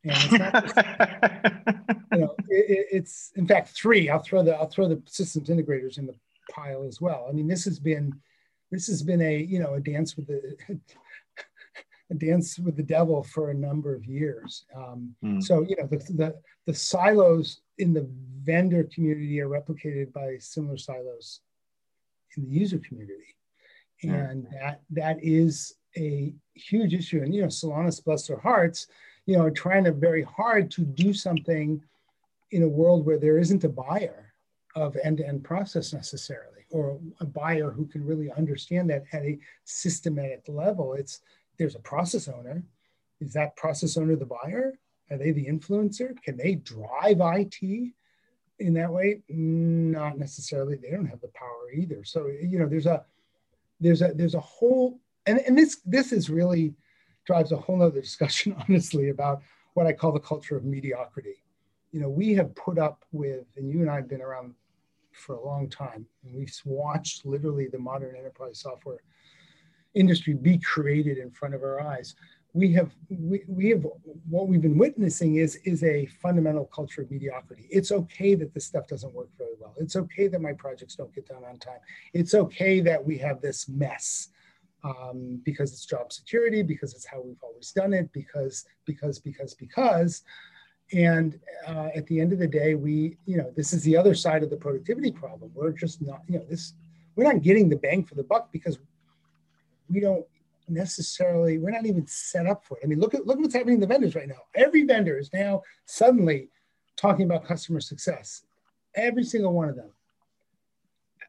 and 0.05 0.13
it's 0.13 0.33
not 0.33 0.63
just, 0.63 0.77
you 2.13 2.19
know 2.19 2.35
it, 2.49 2.87
it's 2.93 3.33
in 3.37 3.47
fact 3.47 3.71
three. 3.71 4.11
I'll 4.11 4.19
throw 4.19 4.43
the 4.43 4.55
I'll 4.55 4.69
throw 4.69 4.89
the 4.89 5.01
systems 5.07 5.49
integrators 5.49 5.97
in 5.97 6.07
the 6.07 6.15
pile 6.51 6.85
as 6.85 7.01
well. 7.01 7.27
I 7.31 7.33
mean 7.33 7.49
this 7.49 7.65
has 7.65 7.79
been 7.79 8.13
this 8.71 8.87
has 8.89 9.03
been 9.03 9.23
a 9.23 9.39
you 9.39 9.59
know 9.59 9.75
a 9.75 9.81
dance 9.81 10.17
with 10.17 10.27
the 10.27 10.57
dance 12.15 12.59
with 12.59 12.77
the 12.77 12.83
devil 12.83 13.23
for 13.23 13.51
a 13.51 13.55
number 13.55 13.95
of 13.95 14.05
years. 14.05 14.65
Um, 14.75 15.15
mm. 15.25 15.43
So 15.43 15.63
you 15.63 15.77
know 15.77 15.87
the, 15.87 15.99
the 16.15 16.35
the 16.67 16.75
silos 16.75 17.61
in 17.79 17.93
the 17.93 18.09
vendor 18.43 18.85
community 18.85 19.41
are 19.41 19.49
replicated 19.49 20.13
by 20.13 20.37
similar 20.39 20.77
silos 20.77 21.41
in 22.37 22.45
the 22.45 22.51
user 22.51 22.79
community, 22.79 23.35
and 24.03 24.47
that 24.53 24.83
that 24.91 25.23
is 25.23 25.75
a 25.97 26.35
huge 26.55 26.95
issue. 26.95 27.23
And 27.23 27.35
you 27.35 27.43
know, 27.43 27.49
Celonis, 27.49 28.05
bless 28.05 28.27
their 28.27 28.39
hearts, 28.39 28.87
you 29.27 29.37
know, 29.37 29.45
are 29.45 29.51
trying 29.51 29.85
to 29.85 29.93
very 29.93 30.23
hard 30.23 30.71
to 30.73 30.83
do 30.83 31.13
something 31.13 31.83
in 32.51 32.63
a 32.63 32.69
world 32.69 33.05
where 33.05 33.19
there 33.19 33.39
isn't 33.39 33.65
a 33.65 33.69
buyer 33.69 34.33
of 34.75 34.97
end-to-end 35.03 35.43
process 35.43 35.93
necessarily 35.93 36.57
or 36.71 36.99
a 37.21 37.25
buyer 37.25 37.71
who 37.71 37.87
can 37.87 38.05
really 38.05 38.31
understand 38.33 38.91
that 38.91 39.05
at 39.13 39.23
a 39.23 39.39
systematic 39.65 40.45
level. 40.49 40.95
It's 40.95 41.21
there's 41.59 41.75
a 41.75 41.81
process 41.81 42.29
owner. 42.29 42.63
Is 43.21 43.33
that 43.33 43.57
process 43.57 43.97
owner 43.97 44.17
the 44.17 44.27
buyer? 44.27 44.79
Are 45.11 45.19
they 45.19 45.33
the 45.33 45.47
influencer? 45.47 46.21
Can 46.23 46.37
they 46.37 46.57
drive 46.57 47.19
IT 47.21 47.93
in 48.59 48.75
that 48.75 48.93
way? 48.93 49.23
Not 49.29 50.19
necessarily. 50.19 50.77
They 50.77 50.91
don't 50.91 51.07
have 51.07 51.21
the 51.21 51.29
power 51.29 51.71
either. 51.75 52.05
So 52.05 52.27
you 52.27 52.59
know, 52.59 52.69
there's 52.69 52.87
a 52.87 53.05
there's 53.81 54.03
a 54.03 54.13
there's 54.15 54.35
a 54.35 54.41
whole 54.41 55.01
and, 55.27 55.39
and 55.41 55.57
this 55.57 55.81
this 55.85 56.13
is 56.13 56.31
really 56.31 56.75
drives 57.27 57.53
a 57.53 57.57
whole 57.57 57.77
nother 57.77 58.01
discussion, 58.01 58.57
honestly, 58.69 59.09
about 59.11 59.43
what 59.75 59.87
I 59.87 59.93
call 59.93 60.13
the 60.13 60.21
culture 60.21 60.57
of 60.57 60.65
mediocrity. 60.65 61.43
You 61.93 62.01
know, 62.01 62.09
we 62.09 62.35
have 62.35 62.55
put 62.55 62.79
up 62.79 63.05
with, 63.13 63.47
and 63.57 63.71
you 63.71 63.81
and 63.81 63.91
I 63.91 63.97
have 63.97 64.09
been 64.09 64.23
around 64.23 64.55
for 65.13 65.35
a 65.35 65.45
long 65.45 65.69
time. 65.69 66.07
And 66.25 66.35
we've 66.35 66.53
watched 66.65 67.27
literally 67.27 67.69
the 67.69 67.79
modern 67.79 68.17
enterprise 68.17 68.61
software 68.61 69.01
industry 69.97 70.35
be 70.35 70.59
created 70.59 71.19
in 71.19 71.31
front 71.31 71.55
of 71.55 71.63
our 71.63 71.81
eyes. 71.81 72.15
We 72.53 72.73
have 72.73 72.95
we, 73.11 73.43
we 73.49 73.69
have 73.71 73.85
what 74.31 74.49
we've 74.49 74.63
been 74.63 74.79
witnessing 74.79 75.37
is 75.37 75.57
is 75.65 75.83
a 75.83 76.07
fundamental 76.07 76.67
culture 76.67 77.03
of 77.03 77.11
mediocrity. 77.11 77.67
It's 77.71 77.93
okay 77.93 78.35
that 78.37 78.55
this 78.55 78.65
stuff 78.65 78.87
doesn't 78.87 79.13
work 79.13 79.29
very 79.37 79.55
well. 79.61 79.75
It's 79.79 79.97
okay 79.97 80.29
that 80.29 80.41
my 80.41 80.53
projects 80.53 80.95
don't 80.95 81.15
get 81.15 81.27
done 81.27 81.45
on 81.45 81.59
time. 81.59 81.81
It's 82.15 82.35
okay 82.35 82.81
that 82.81 83.05
we 83.05 83.19
have 83.19 83.43
this 83.43 83.69
mess 83.69 84.29
um, 84.85 85.41
because 85.45 85.73
it's 85.73 85.85
job 85.85 86.13
security, 86.13 86.63
because 86.63 86.95
it's 86.95 87.07
how 87.07 87.21
we've 87.21 87.43
always 87.43 87.73
done 87.73 87.93
it, 87.93 88.11
because 88.13 88.65
because 88.87 89.19
because 89.19 89.53
because 89.53 90.23
and 90.93 91.39
uh, 91.67 91.89
at 91.95 92.07
the 92.07 92.21
end 92.21 92.33
of 92.33 92.39
the 92.39 92.47
day 92.47 92.75
we 92.75 93.17
you 93.27 93.37
know 93.37 93.51
this 93.57 93.73
is 93.73 93.83
the 93.83 93.97
other 93.97 94.15
side 94.15 94.43
of 94.43 94.51
the 94.51 94.57
productivity 94.57 95.11
problem 95.11 95.51
we're 95.55 95.73
just 95.73 96.01
not 96.01 96.21
you 96.29 96.39
know 96.39 96.45
this 96.49 96.75
we're 97.17 97.25
not 97.25 97.43
getting 97.43 97.69
the 97.69 97.77
bang 97.77 98.05
for 98.05 98.15
the 98.15 98.23
buck 98.23 98.53
because 98.53 98.79
we 99.89 100.01
don't 100.01 100.25
necessarily 100.69 101.59
we're 101.59 101.71
not 101.71 101.87
even 101.87 102.07
set 102.07 102.47
up 102.47 102.65
for 102.65 102.77
it. 102.79 102.85
I 102.85 102.87
mean 102.87 102.99
look 102.99 103.15
at 103.15 103.27
look 103.27 103.39
what's 103.39 103.55
happening 103.55 103.75
in 103.75 103.81
the 103.81 103.87
vendors 103.87 104.15
right 104.15 104.29
now. 104.29 104.43
Every 104.55 104.85
vendor 104.85 105.19
is 105.19 105.33
now 105.33 105.63
suddenly 105.85 106.51
talking 106.97 107.27
about 107.27 107.45
customer 107.45 107.81
success. 107.81 108.43
Every 108.95 109.25
single 109.25 109.53
one 109.53 109.69
of 109.69 109.77
them. 109.77 109.91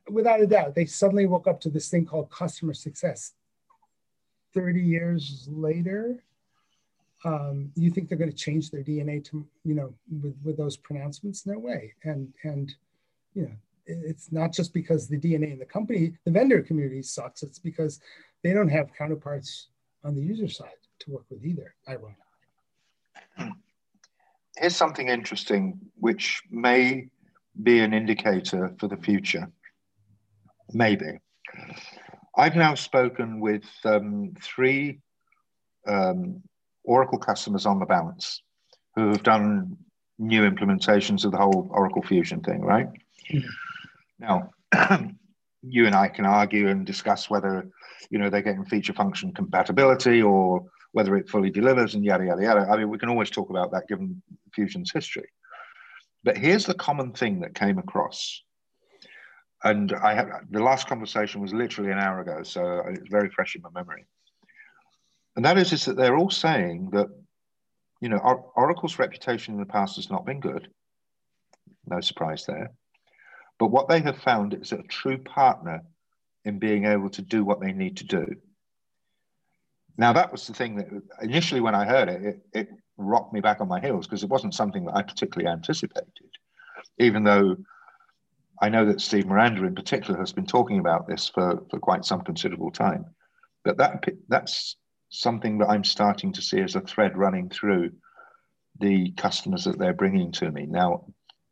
Without 0.10 0.41
a 0.41 0.48
doubt 0.48 0.76
they 0.76 0.86
suddenly 0.86 1.26
woke 1.26 1.48
up 1.48 1.60
to 1.62 1.70
this 1.70 1.89
thing 1.89 2.06
called 2.06 2.32
customer 2.32 2.74
success. 2.74 3.34
30 4.54 4.82
years 4.82 5.48
later 5.52 6.24
um, 7.26 7.72
you 7.76 7.89
think 7.89 8.10
they're 8.10 8.17
going 8.17 8.32
to 8.32 8.36
change 8.36 8.70
their 8.70 8.84
DNA 8.84 9.24
to 9.26 9.46
you 9.63 9.76
know 9.76 9.93
with, 10.22 10.36
with 10.43 10.58
those 10.58 10.78
pronouncements? 10.78 11.46
No 11.46 11.60
way. 11.60 11.93
And 12.04 12.34
and 12.43 12.74
you 13.34 13.43
know 13.43 13.56
it's 13.88 14.32
not 14.32 14.54
just 14.54 14.73
because 14.73 15.08
the 15.08 15.17
DNA 15.17 15.54
in 15.54 15.60
the 15.60 15.65
company, 15.65 16.13
the 16.26 16.32
vendor 16.32 16.62
community 16.62 17.02
sucks. 17.02 17.43
It's 17.43 17.60
because 17.60 18.00
they 18.43 18.54
don't 18.54 18.69
have 18.69 18.93
counterparts 18.97 19.67
on 20.04 20.15
the 20.15 20.21
user 20.21 20.47
side 20.47 20.69
to 21.00 21.12
work 21.12 21.26
with 21.30 21.43
either. 21.45 21.73
Ironically. 21.88 22.15
Here's 24.58 24.76
something 24.76 25.08
interesting, 25.08 25.80
which 26.00 26.41
may 26.50 27.10
be 27.63 27.80
an 27.80 27.93
indicator 27.93 28.73
for 28.80 28.88
the 28.88 28.97
future. 28.97 29.52
Maybe. 30.73 31.19
I've 32.36 32.56
now 32.56 32.76
spoken 32.76 33.39
with 33.39 33.63
um, 33.86 34.34
three 34.41 35.00
um, 35.88 36.41
Oracle 36.84 37.19
customers 37.19 37.65
on 37.65 37.80
the 37.80 37.86
balance 37.86 38.41
who 38.95 39.10
have 39.10 39.23
done 39.23 39.78
new 40.19 40.50
implementations 40.50 41.23
of 41.26 41.32
the 41.32 41.38
whole 41.38 41.67
Oracle 41.71 42.02
Fusion 42.02 42.41
thing, 42.41 42.62
right? 42.62 42.88
Mm-hmm. 43.32 43.47
Now, 44.19 44.51
you 45.62 45.86
and 45.86 45.95
I 45.95 46.08
can 46.08 46.25
argue 46.25 46.67
and 46.69 46.86
discuss 46.86 47.30
whether 47.30 47.67
you 48.10 48.19
know 48.19 48.30
they're 48.30 48.41
getting 48.41 48.65
feature 48.65 48.93
function 48.93 49.34
compatibility 49.34 50.21
or 50.21 50.65
whether 50.91 51.15
it 51.17 51.30
fully 51.30 51.49
delivers 51.49 51.95
and 51.95 52.03
yada 52.03 52.25
yada 52.25 52.41
yada. 52.41 52.67
I 52.69 52.77
mean, 52.77 52.89
we 52.89 52.97
can 52.97 53.10
always 53.10 53.30
talk 53.30 53.49
about 53.49 53.71
that 53.71 53.88
given 53.88 54.21
Fusion's 54.53 54.91
history. 54.91 55.30
But 56.23 56.38
here's 56.38 56.65
the 56.65 56.73
common 56.73 57.13
thing 57.13 57.39
that 57.41 57.56
came 57.56 57.77
across, 57.77 58.41
and 59.63 59.93
I 59.93 60.13
have 60.15 60.30
the 60.49 60.63
last 60.63 60.88
conversation 60.88 61.41
was 61.41 61.53
literally 61.53 61.91
an 61.91 61.99
hour 61.99 62.21
ago, 62.21 62.43
so 62.43 62.84
it's 62.88 63.10
very 63.10 63.30
fresh 63.30 63.56
in 63.56 63.62
my 63.62 63.69
memory 63.73 64.06
and 65.38 65.45
that 65.45 65.58
is, 65.60 65.71
is 65.71 65.86
that 65.86 65.95
they're 65.95 66.17
all 66.17 66.32
saying 66.32 66.89
that, 66.93 67.08
you 68.01 68.10
know, 68.10 68.17
Oracle's 68.56 68.97
reputation 68.97 69.53
in 69.53 69.60
the 69.60 69.67
past 69.67 69.95
has 69.97 70.10
not 70.10 70.25
been 70.25 70.39
good. 70.39 70.67
No 71.86 72.01
surprise 72.01 72.45
there. 72.47 72.71
But 73.60 73.67
what 73.67 73.88
they 73.88 74.00
have 74.02 74.17
found 74.17 74.54
is 74.54 74.72
a 74.72 74.84
true 74.84 75.17
partner 75.17 75.82
in 76.46 76.60
being 76.60 76.86
able 76.86 77.10
to 77.12 77.22
do 77.22 77.43
what 77.43 77.60
they 77.60 77.74
need 77.74 77.98
to 77.98 78.06
do. 78.06 78.36
Now, 79.98 80.13
that 80.13 80.32
was 80.32 80.46
the 80.46 80.54
thing 80.54 80.76
that 80.76 80.88
initially, 81.22 81.60
when 81.60 81.74
I 81.76 81.86
heard 81.86 82.08
it, 82.08 82.24
it, 82.24 82.41
it, 82.54 82.70
rocked 83.00 83.32
me 83.32 83.41
back 83.41 83.62
on 83.62 83.67
my 83.67 83.80
heels 83.80 84.08
because 84.08 84.24
it 84.24 84.30
wasn't 84.30 84.56
something 84.56 84.86
that 84.86 84.96
I 84.96 85.04
particularly 85.04 85.52
anticipated, 85.52 86.32
even 86.98 87.24
though 87.24 87.58
I 88.60 88.70
know 88.70 88.86
that 88.86 89.02
Steve 89.02 89.28
Miranda 89.28 89.63
in 89.65 89.76
particular 89.76 90.20
has 90.20 90.34
been 90.34 90.48
talking 90.48 90.80
about 90.80 91.08
this 91.08 91.30
for, 91.30 91.63
for 91.70 91.80
quite 91.80 92.06
some 92.06 92.22
considerable 92.22 92.72
time. 92.72 93.06
But 93.63 93.78
that 93.78 94.04
that's 94.28 94.78
something 95.10 95.60
that 95.60 95.70
I'm 95.70 95.84
starting 95.84 96.34
to 96.34 96.41
see 96.41 96.60
as 96.62 96.76
a 96.76 96.82
thread 96.82 97.17
running 97.17 97.50
through 97.50 97.91
the 98.80 99.12
customers 99.12 99.65
that 99.65 99.78
they're 99.78 99.93
bringing 99.93 100.32
to 100.34 100.52
me. 100.52 100.65
Now, 100.65 101.06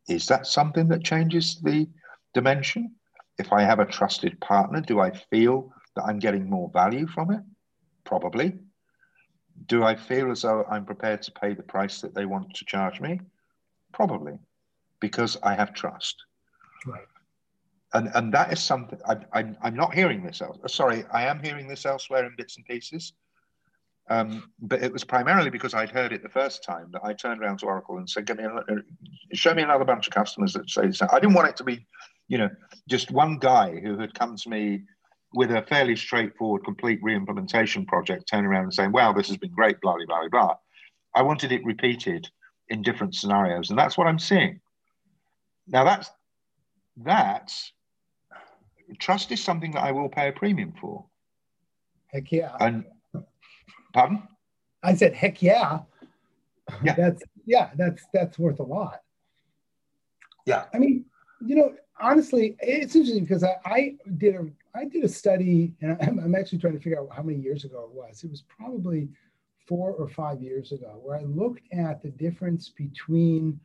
is 0.08 0.28
that 0.28 0.48
something 0.48 0.88
that 0.90 1.04
changes 1.04 1.60
the 1.62 1.88
dimension? 2.34 2.96
If 3.38 3.52
I 3.52 3.62
have 3.64 3.80
a 3.80 3.86
trusted 3.86 4.40
partner, 4.40 4.82
do 4.82 5.00
I 5.00 5.12
feel 5.12 5.74
that 5.96 6.04
I'm 6.04 6.20
getting 6.20 6.50
more 6.50 6.70
value 6.72 7.08
from 7.08 7.32
it? 7.32 7.42
Probably. 8.04 8.58
Do 9.68 9.84
I 9.84 9.96
feel 9.96 10.32
as 10.32 10.42
though 10.42 10.66
I'm 10.70 10.86
prepared 10.86 11.22
to 11.24 11.32
pay 11.32 11.54
the 11.54 11.64
price 11.64 12.02
that 12.02 12.14
they 12.14 12.26
want 12.26 12.54
to 12.54 12.66
charge 12.66 13.02
me? 13.02 13.20
Probably, 13.94 14.38
because 15.00 15.38
I 15.42 15.56
have 15.56 15.74
trust. 15.74 16.24
Right. 16.86 17.08
And, 17.94 18.12
and 18.14 18.34
that 18.34 18.52
is 18.52 18.62
something 18.62 19.00
I, 19.08 19.18
I, 19.34 19.46
I'm 19.62 19.76
not 19.76 19.94
hearing 19.94 20.24
this 20.24 20.42
else. 20.42 20.58
Sorry, 20.74 21.06
I 21.14 21.24
am 21.24 21.42
hearing 21.42 21.68
this 21.68 21.86
elsewhere 21.86 22.26
in 22.26 22.36
bits 22.36 22.58
and 22.58 22.66
pieces. 22.66 23.14
Um, 24.08 24.52
but 24.60 24.84
it 24.84 24.94
was 24.94 25.04
primarily 25.04 25.50
because 25.50 25.74
I'd 25.74 25.90
heard 25.90 26.14
it 26.14 26.22
the 26.22 26.30
first 26.30 26.64
time 26.64 26.90
that 26.92 27.04
I 27.04 27.14
turned 27.14 27.42
around 27.42 27.60
to 27.60 27.66
Oracle 27.66 27.98
and 27.98 28.10
said, 28.10 28.28
"Give 28.28 28.38
me, 28.38 28.44
a, 28.44 29.36
show 29.36 29.54
me 29.54 29.64
another 29.64 29.86
bunch 29.86 30.08
of 30.08 30.14
customers 30.14 30.54
that 30.54 30.70
say 30.70 30.88
this." 30.88 31.02
I 31.02 31.20
didn't 31.20 31.34
want 31.34 31.50
it 31.50 31.58
to 31.58 31.64
be, 31.64 31.88
you 32.28 32.38
know, 32.38 32.50
just 32.88 33.10
one 33.10 33.40
guy 33.40 33.80
who 33.80 33.98
had 33.98 34.14
come 34.14 34.36
to 34.36 34.50
me 34.50 34.84
with 35.34 35.52
a 35.52 35.64
fairly 35.64 35.96
straightforward, 35.96 36.64
complete 36.64 37.00
re-implementation 37.02 37.86
project, 37.86 38.30
turning 38.30 38.46
around 38.46 38.66
and 38.66 38.74
saying, 38.74 38.92
"Wow, 38.92 39.12
this 39.12 39.28
has 39.28 39.38
been 39.38 39.52
great," 39.52 39.82
blah 39.82 39.96
blah 39.96 40.06
blah 40.06 40.30
blah. 40.30 40.56
I 41.16 41.24
wanted 41.24 41.52
it 41.52 41.66
repeated 41.66 42.30
in 42.70 42.84
different 42.84 43.16
scenarios, 43.16 43.72
and 43.72 43.80
that's 43.80 43.98
what 43.98 44.06
I'm 44.06 44.20
seeing. 44.20 44.60
Now, 45.68 45.84
that's 45.84 46.12
that's 46.98 47.72
trust 49.00 49.32
is 49.32 49.44
something 49.44 49.72
that 49.72 49.84
I 49.84 49.92
will 49.92 50.10
pay 50.10 50.28
a 50.28 50.32
premium 50.32 50.74
for. 50.80 51.06
Heck 52.08 52.32
yeah. 52.32 52.56
And 52.60 52.86
pardon? 53.96 54.22
I 54.84 54.94
said, 54.94 55.16
heck 55.16 55.42
yeah. 55.42 55.80
Yeah. 56.84 56.96
That's 56.96 57.24
yeah, 57.46 57.70
that's 57.76 58.04
that's 58.14 58.38
worth 58.38 58.60
a 58.60 58.64
lot. 58.64 59.02
Yeah. 60.46 60.66
I 60.74 60.80
mean, 60.80 61.06
you 61.46 61.56
know, 61.56 61.74
honestly, 62.00 62.56
it's 62.60 62.96
interesting 62.96 63.24
because 63.24 63.44
I, 63.44 63.56
I 63.66 63.96
did 64.18 64.36
a 64.36 64.48
I 64.76 64.86
did 64.86 65.04
a 65.04 65.08
study, 65.08 65.74
and 65.82 65.98
I'm, 66.02 66.20
I'm 66.20 66.36
actually 66.36 66.58
trying 66.58 66.74
to 66.74 66.80
figure 66.80 67.00
out 67.00 67.10
how 67.16 67.24
many 67.24 67.40
years 67.40 67.64
ago 67.64 67.90
it 67.90 67.96
was. 67.96 68.24
It 68.24 68.32
was 68.32 68.44
probably 68.44 69.10
four 69.68 69.94
or 69.94 70.10
five 70.10 70.42
years 70.42 70.72
ago, 70.72 71.00
where 71.02 71.18
I 71.18 71.24
looked 71.24 71.62
at 71.72 72.02
the 72.02 72.10
difference 72.10 72.70
between 72.70 73.60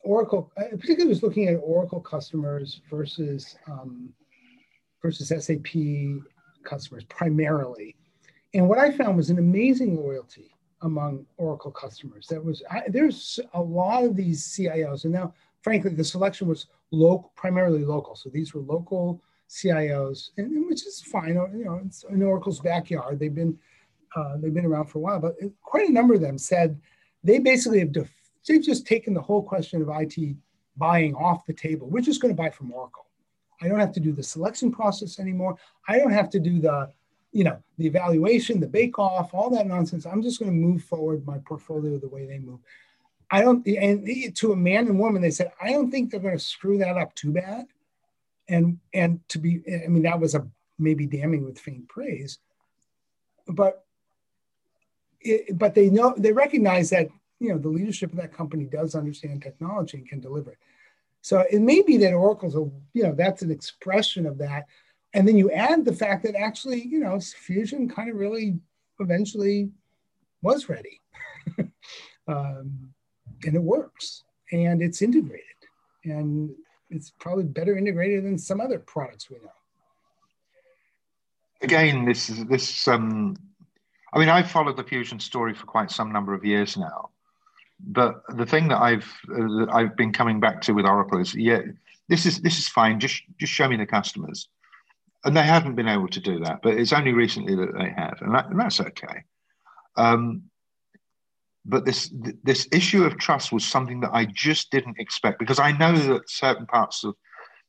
Oracle, 0.00 0.52
particularly 0.56 1.08
was 1.08 1.22
looking 1.22 1.48
at 1.48 1.56
Oracle 1.56 2.00
customers 2.00 2.80
versus 2.90 3.56
um, 3.66 4.10
versus 5.02 5.28
SAP 5.28 5.72
customers 6.64 7.04
primarily, 7.04 7.96
and 8.54 8.68
what 8.68 8.78
I 8.78 8.90
found 8.90 9.16
was 9.16 9.30
an 9.30 9.38
amazing 9.38 9.96
loyalty 9.96 10.54
among 10.82 11.26
Oracle 11.36 11.70
customers. 11.70 12.26
That 12.28 12.44
was 12.44 12.62
I, 12.70 12.82
there's 12.88 13.40
a 13.54 13.60
lot 13.60 14.04
of 14.04 14.16
these 14.16 14.46
CIOs, 14.46 15.04
and 15.04 15.12
now 15.12 15.34
frankly 15.62 15.94
the 15.94 16.04
selection 16.04 16.48
was 16.48 16.66
local, 16.90 17.32
primarily 17.36 17.84
local. 17.84 18.16
So 18.16 18.28
these 18.28 18.52
were 18.52 18.60
local 18.60 19.22
CIOs, 19.48 20.30
and, 20.36 20.66
which 20.66 20.86
is 20.86 21.00
fine. 21.02 21.34
You 21.34 21.64
know, 21.64 21.80
it's 21.84 22.04
in 22.04 22.22
Oracle's 22.22 22.60
backyard. 22.60 23.18
They've 23.18 23.34
been 23.34 23.58
uh, 24.16 24.36
they've 24.38 24.54
been 24.54 24.66
around 24.66 24.86
for 24.86 24.98
a 24.98 25.02
while, 25.02 25.20
but 25.20 25.36
quite 25.62 25.88
a 25.88 25.92
number 25.92 26.14
of 26.14 26.20
them 26.20 26.36
said 26.38 26.80
they 27.24 27.38
basically 27.38 27.78
have 27.78 27.92
def- 27.92 28.10
they've 28.46 28.62
just 28.62 28.86
taken 28.86 29.14
the 29.14 29.22
whole 29.22 29.42
question 29.42 29.80
of 29.80 29.88
IT 29.90 30.36
buying 30.76 31.14
off 31.14 31.46
the 31.46 31.52
table. 31.52 31.88
We're 31.88 32.00
just 32.00 32.20
going 32.20 32.34
to 32.34 32.40
buy 32.42 32.50
from 32.50 32.72
Oracle. 32.72 33.06
I 33.60 33.68
don't 33.68 33.78
have 33.78 33.92
to 33.92 34.00
do 34.00 34.12
the 34.12 34.22
selection 34.22 34.72
process 34.72 35.20
anymore. 35.20 35.56
I 35.88 35.98
don't 35.98 36.10
have 36.10 36.28
to 36.30 36.40
do 36.40 36.60
the, 36.60 36.88
you 37.32 37.44
know, 37.44 37.62
the 37.78 37.86
evaluation, 37.86 38.60
the 38.60 38.66
bake 38.66 38.98
off, 38.98 39.34
all 39.34 39.50
that 39.50 39.66
nonsense. 39.66 40.06
I'm 40.06 40.22
just 40.22 40.38
going 40.38 40.50
to 40.50 40.56
move 40.56 40.84
forward 40.84 41.26
my 41.26 41.38
portfolio 41.38 41.98
the 41.98 42.08
way 42.08 42.26
they 42.26 42.38
move. 42.38 42.60
I 43.30 43.40
don't, 43.40 43.66
and 43.66 44.36
to 44.36 44.52
a 44.52 44.56
man 44.56 44.86
and 44.86 44.98
woman, 44.98 45.22
they 45.22 45.30
said, 45.30 45.52
I 45.60 45.70
don't 45.70 45.90
think 45.90 46.10
they're 46.10 46.20
going 46.20 46.36
to 46.36 46.44
screw 46.44 46.78
that 46.78 46.98
up 46.98 47.14
too 47.14 47.32
bad. 47.32 47.66
And, 48.48 48.78
and 48.92 49.26
to 49.30 49.38
be, 49.38 49.62
I 49.66 49.88
mean, 49.88 50.02
that 50.02 50.20
was 50.20 50.34
a 50.34 50.46
maybe 50.78 51.06
damning 51.06 51.44
with 51.44 51.58
faint 51.58 51.88
praise, 51.88 52.38
but, 53.48 53.84
it, 55.20 55.56
but 55.56 55.74
they 55.74 55.88
know, 55.88 56.14
they 56.18 56.32
recognize 56.32 56.90
that 56.90 57.08
you 57.42 57.48
know 57.48 57.58
the 57.58 57.68
leadership 57.68 58.12
of 58.12 58.18
that 58.18 58.32
company 58.32 58.64
does 58.64 58.94
understand 58.94 59.42
technology 59.42 59.98
and 59.98 60.08
can 60.08 60.20
deliver 60.20 60.52
it. 60.52 60.58
So 61.22 61.44
it 61.50 61.60
may 61.60 61.82
be 61.82 61.96
that 61.98 62.14
Oracle's 62.14 62.54
a 62.54 62.60
you 62.94 63.02
know 63.02 63.14
that's 63.14 63.42
an 63.42 63.50
expression 63.50 64.26
of 64.26 64.38
that, 64.38 64.66
and 65.14 65.26
then 65.26 65.36
you 65.36 65.50
add 65.50 65.84
the 65.84 65.92
fact 65.92 66.22
that 66.24 66.34
actually 66.34 66.82
you 66.82 67.00
know 67.00 67.18
Fusion 67.20 67.88
kind 67.88 68.10
of 68.10 68.16
really 68.16 68.58
eventually 69.00 69.70
was 70.42 70.68
ready, 70.68 71.00
um, 72.28 72.92
and 73.44 73.54
it 73.54 73.62
works 73.62 74.24
and 74.52 74.82
it's 74.82 75.02
integrated 75.02 75.46
and 76.04 76.50
it's 76.90 77.12
probably 77.18 77.44
better 77.44 77.76
integrated 77.76 78.24
than 78.24 78.38
some 78.38 78.60
other 78.60 78.78
products 78.78 79.30
we 79.30 79.36
know. 79.38 79.50
Again, 81.62 82.04
this 82.04 82.28
is 82.28 82.44
this. 82.46 82.88
Um, 82.88 83.36
I 84.12 84.18
mean, 84.18 84.28
I've 84.28 84.50
followed 84.50 84.76
the 84.76 84.84
Fusion 84.84 85.20
story 85.20 85.54
for 85.54 85.64
quite 85.64 85.90
some 85.90 86.12
number 86.12 86.34
of 86.34 86.44
years 86.44 86.76
now, 86.76 87.10
but 87.80 88.22
the 88.36 88.44
thing 88.44 88.68
that 88.68 88.80
I've 88.80 89.08
uh, 89.30 89.60
that 89.60 89.68
I've 89.72 89.96
been 89.96 90.12
coming 90.12 90.40
back 90.40 90.60
to 90.62 90.72
with 90.72 90.86
Oracle 90.86 91.20
is 91.20 91.34
yeah, 91.34 91.62
this 92.08 92.26
is 92.26 92.40
this 92.40 92.58
is 92.58 92.68
fine. 92.68 92.98
Just 92.98 93.22
just 93.38 93.52
show 93.52 93.68
me 93.68 93.76
the 93.76 93.86
customers, 93.86 94.48
and 95.24 95.36
they 95.36 95.42
haven't 95.42 95.76
been 95.76 95.88
able 95.88 96.08
to 96.08 96.20
do 96.20 96.40
that. 96.40 96.60
But 96.62 96.74
it's 96.74 96.92
only 96.92 97.12
recently 97.12 97.54
that 97.56 97.74
they 97.78 97.90
have, 97.96 98.18
and, 98.20 98.34
that, 98.34 98.50
and 98.50 98.58
that's 98.58 98.80
okay. 98.80 99.24
Um, 99.96 100.44
but 101.64 101.84
this 101.84 102.12
this 102.42 102.66
issue 102.72 103.04
of 103.04 103.18
trust 103.18 103.52
was 103.52 103.64
something 103.64 104.00
that 104.00 104.10
I 104.12 104.24
just 104.24 104.70
didn't 104.70 104.98
expect 104.98 105.38
because 105.38 105.60
I 105.60 105.72
know 105.72 105.96
that 105.96 106.28
certain 106.28 106.66
parts 106.66 107.04
of 107.04 107.14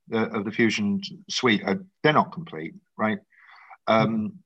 the, 0.07 0.23
of 0.35 0.45
the 0.45 0.51
Fusion 0.51 1.01
suite 1.29 1.63
are 1.65 1.79
they're 2.01 2.13
not 2.13 2.31
complete, 2.31 2.73
right? 2.97 3.19
Um, 3.87 4.39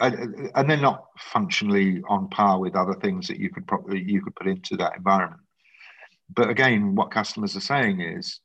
and 0.00 0.68
they're 0.68 0.76
not 0.76 1.04
functionally 1.18 2.02
on 2.08 2.28
par 2.28 2.58
with 2.58 2.74
other 2.74 2.94
things 2.94 3.28
that 3.28 3.38
you 3.38 3.50
could 3.50 3.66
probably 3.66 4.02
you 4.02 4.22
could 4.22 4.34
put 4.34 4.48
into 4.48 4.76
that 4.76 4.96
environment. 4.96 5.40
But 6.34 6.48
again, 6.48 6.94
what 6.94 7.10
customers 7.10 7.54
are 7.56 7.60
saying 7.60 8.00
is, 8.00 8.40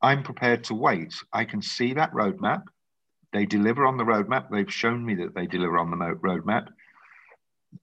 I'm 0.00 0.22
prepared 0.22 0.64
to 0.64 0.74
wait. 0.74 1.14
I 1.32 1.44
can 1.44 1.60
see 1.60 1.92
that 1.94 2.12
roadmap. 2.12 2.62
They 3.32 3.46
deliver 3.46 3.86
on 3.86 3.96
the 3.96 4.04
roadmap. 4.04 4.50
They've 4.50 4.72
shown 4.72 5.04
me 5.04 5.14
that 5.16 5.34
they 5.34 5.46
deliver 5.46 5.78
on 5.78 5.90
the 5.90 5.96
roadmap. 5.96 6.68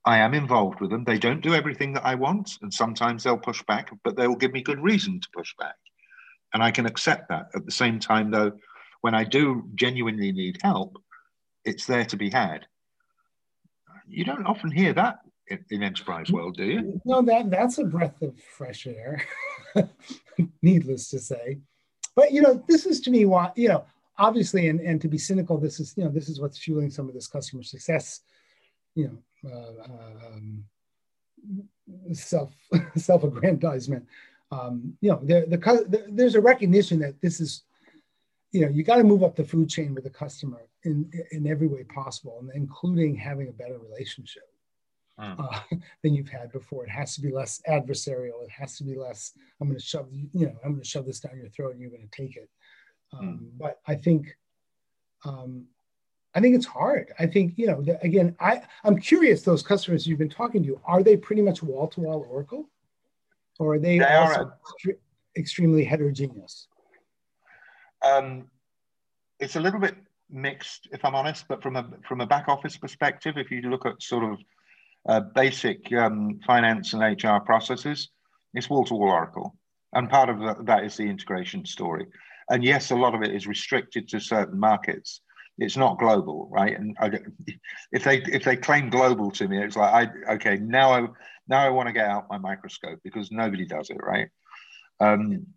I 0.04 0.18
am 0.18 0.34
involved 0.34 0.82
with 0.82 0.90
them. 0.90 1.06
They 1.06 1.18
don't 1.18 1.42
do 1.42 1.54
everything 1.54 1.94
that 1.94 2.06
I 2.06 2.16
want, 2.16 2.52
and 2.62 2.74
sometimes 2.74 3.24
they'll 3.24 3.38
push 3.38 3.64
back, 3.64 3.90
but 4.04 4.18
they 4.18 4.28
will 4.28 4.36
give 4.36 4.52
me 4.52 4.62
good 4.62 4.82
reason 4.82 5.22
to 5.22 5.28
push 5.34 5.54
back. 5.58 5.76
And 6.54 6.62
I 6.62 6.72
can 6.72 6.86
accept 6.86 7.30
that. 7.30 7.48
At 7.56 7.66
the 7.66 7.72
same 7.72 8.00
time, 8.00 8.32
though, 8.32 8.52
when 9.02 9.16
I 9.16 9.24
do 9.24 9.70
genuinely 9.76 10.34
need 10.34 10.60
help, 10.62 10.98
it's 11.64 11.86
there 11.86 12.06
to 12.06 12.18
be 12.18 12.30
had 12.30 12.68
you 14.08 14.24
don't 14.24 14.46
often 14.46 14.72
hear 14.72 14.94
that 14.94 15.20
in, 15.48 15.64
in 15.70 15.84
enterprise 15.84 16.32
world, 16.32 16.58
do 16.58 16.66
you? 16.66 17.02
No, 17.06 17.22
that 17.22 17.50
that's 17.50 17.78
a 17.78 17.84
breath 17.84 18.22
of 18.22 18.40
fresh 18.40 18.88
air. 18.88 19.24
Needless 20.62 21.10
to 21.10 21.20
say, 21.20 21.58
but 22.16 22.32
you 22.32 22.42
know, 22.42 22.64
this 22.68 22.86
is 22.86 23.02
to 23.02 23.12
me 23.12 23.26
why 23.26 23.52
you 23.56 23.68
know, 23.68 23.86
obviously, 24.18 24.68
and 24.70 24.80
and 24.80 25.02
to 25.02 25.08
be 25.08 25.18
cynical, 25.18 25.58
this 25.58 25.80
is 25.80 25.94
you 25.98 26.04
know, 26.04 26.12
this 26.12 26.30
is 26.30 26.40
what's 26.40 26.58
fueling 26.58 26.90
some 26.90 27.08
of 27.08 27.14
this 27.14 27.28
customer 27.28 27.64
success. 27.64 28.22
You 28.96 29.20
know, 29.44 29.52
uh, 29.52 30.28
um, 30.28 30.64
self 32.14 32.54
self-aggrandizement. 32.96 34.06
Um, 34.50 34.98
you 35.02 35.12
know, 35.12 35.20
the, 35.22 35.46
the, 35.50 35.58
the, 35.58 36.06
there's 36.10 36.36
a 36.36 36.42
recognition 36.42 37.00
that 37.00 37.22
this 37.22 37.42
is 37.42 37.64
you 38.52 38.62
know 38.62 38.70
you 38.70 38.84
got 38.84 38.98
to 38.98 39.04
move 39.04 39.24
up 39.24 39.36
the 39.36 39.44
food 39.44 39.70
chain 39.70 39.94
with 39.94 40.04
the 40.04 40.10
customer 40.10 40.62
in 40.84 41.10
in 41.32 41.48
every 41.48 41.68
way 41.68 41.84
possible 41.84 42.38
and 42.40 42.52
including 42.56 43.16
having 43.16 43.50
a 43.50 43.52
better 43.52 43.78
relationship 43.78 44.50
mm. 45.20 45.36
uh, 45.40 45.60
than 46.04 46.14
you've 46.14 46.30
had 46.30 46.52
before 46.52 46.84
it 46.84 46.90
has 46.90 47.14
to 47.16 47.22
be 47.22 47.32
less 47.32 47.62
adversarial 47.70 48.44
it 48.44 48.50
has 48.50 48.78
to 48.78 48.84
be 48.84 48.96
less 48.96 49.34
i'm 49.60 49.68
going 49.68 49.80
to 49.80 49.86
shove 49.86 50.08
you 50.12 50.46
know 50.46 50.56
i'm 50.64 50.72
going 50.72 50.82
to 50.82 50.88
shove 50.88 51.06
this 51.06 51.20
down 51.20 51.38
your 51.38 51.50
throat 51.50 51.74
and 51.74 51.82
you're 51.82 51.92
going 51.92 52.08
to 52.08 52.22
take 52.22 52.36
it 52.36 52.50
um, 53.14 53.40
mm. 53.42 53.50
but 53.58 53.80
i 53.88 53.96
think 53.96 54.36
um, 55.26 55.66
i 56.36 56.40
think 56.40 56.56
it's 56.56 56.66
hard 56.66 57.12
i 57.20 57.26
think 57.26 57.54
you 57.58 57.68
know 57.68 57.82
the, 57.82 58.00
again 58.02 58.36
i 58.40 58.62
i'm 58.84 59.00
curious 59.00 59.42
those 59.44 59.64
customers 59.64 60.06
you've 60.06 60.20
been 60.20 60.30
talking 60.30 60.64
to 60.64 60.80
are 60.86 61.04
they 61.04 61.18
pretty 61.18 61.42
much 61.42 61.64
wall-to-wall 61.64 62.26
oracle 62.30 62.70
or 63.60 63.74
are 63.74 63.80
they, 63.80 63.98
they 63.98 64.06
also 64.06 64.42
are 64.42 64.58
extre- 64.86 64.98
extremely 65.36 65.84
heterogeneous 65.84 66.68
um, 68.04 68.48
it's 69.40 69.56
a 69.56 69.60
little 69.60 69.80
bit 69.80 69.96
mixed, 70.30 70.88
if 70.92 71.04
I'm 71.04 71.16
honest. 71.16 71.46
But 71.48 71.62
from 71.62 71.76
a 71.76 71.90
from 72.08 72.22
a 72.22 72.28
back 72.28 72.48
office 72.48 72.78
perspective, 72.78 73.38
if 73.38 73.52
you 73.52 73.62
look 73.62 73.86
at 73.86 74.02
sort 74.02 74.32
of 74.32 74.40
uh, 75.08 75.20
basic 75.36 75.92
um, 75.94 76.40
finance 76.46 76.94
and 76.94 77.02
HR 77.02 77.40
processes, 77.40 78.10
it's 78.54 78.70
wall 78.70 78.86
to 78.86 78.96
wall 78.96 79.10
Oracle. 79.10 79.56
And 79.94 80.10
part 80.10 80.30
of 80.30 80.66
that 80.66 80.84
is 80.84 80.98
the 80.98 81.04
integration 81.04 81.66
story. 81.66 82.08
And 82.50 82.64
yes, 82.64 82.92
a 82.92 82.96
lot 82.96 83.16
of 83.16 83.24
it 83.24 83.36
is 83.36 83.48
restricted 83.48 84.08
to 84.10 84.20
certain 84.20 84.60
markets. 84.60 85.22
It's 85.58 85.78
not 85.78 86.00
global, 86.00 86.48
right? 86.52 86.78
And 86.78 86.96
if 87.92 88.04
they 88.04 88.22
if 88.24 88.44
they 88.44 88.56
claim 88.56 88.90
global 88.90 89.32
to 89.32 89.48
me, 89.48 89.62
it's 89.64 89.76
like 89.76 90.10
I 90.28 90.34
okay 90.36 90.58
now 90.58 90.92
I 90.92 91.08
now 91.48 91.60
I 91.60 91.70
want 91.70 91.88
to 91.88 91.94
get 91.94 92.08
out 92.08 92.30
my 92.30 92.38
microscope 92.38 93.00
because 93.04 93.32
nobody 93.32 93.66
does 93.66 93.90
it, 93.90 93.98
right? 94.02 94.30
Um, 95.00 95.48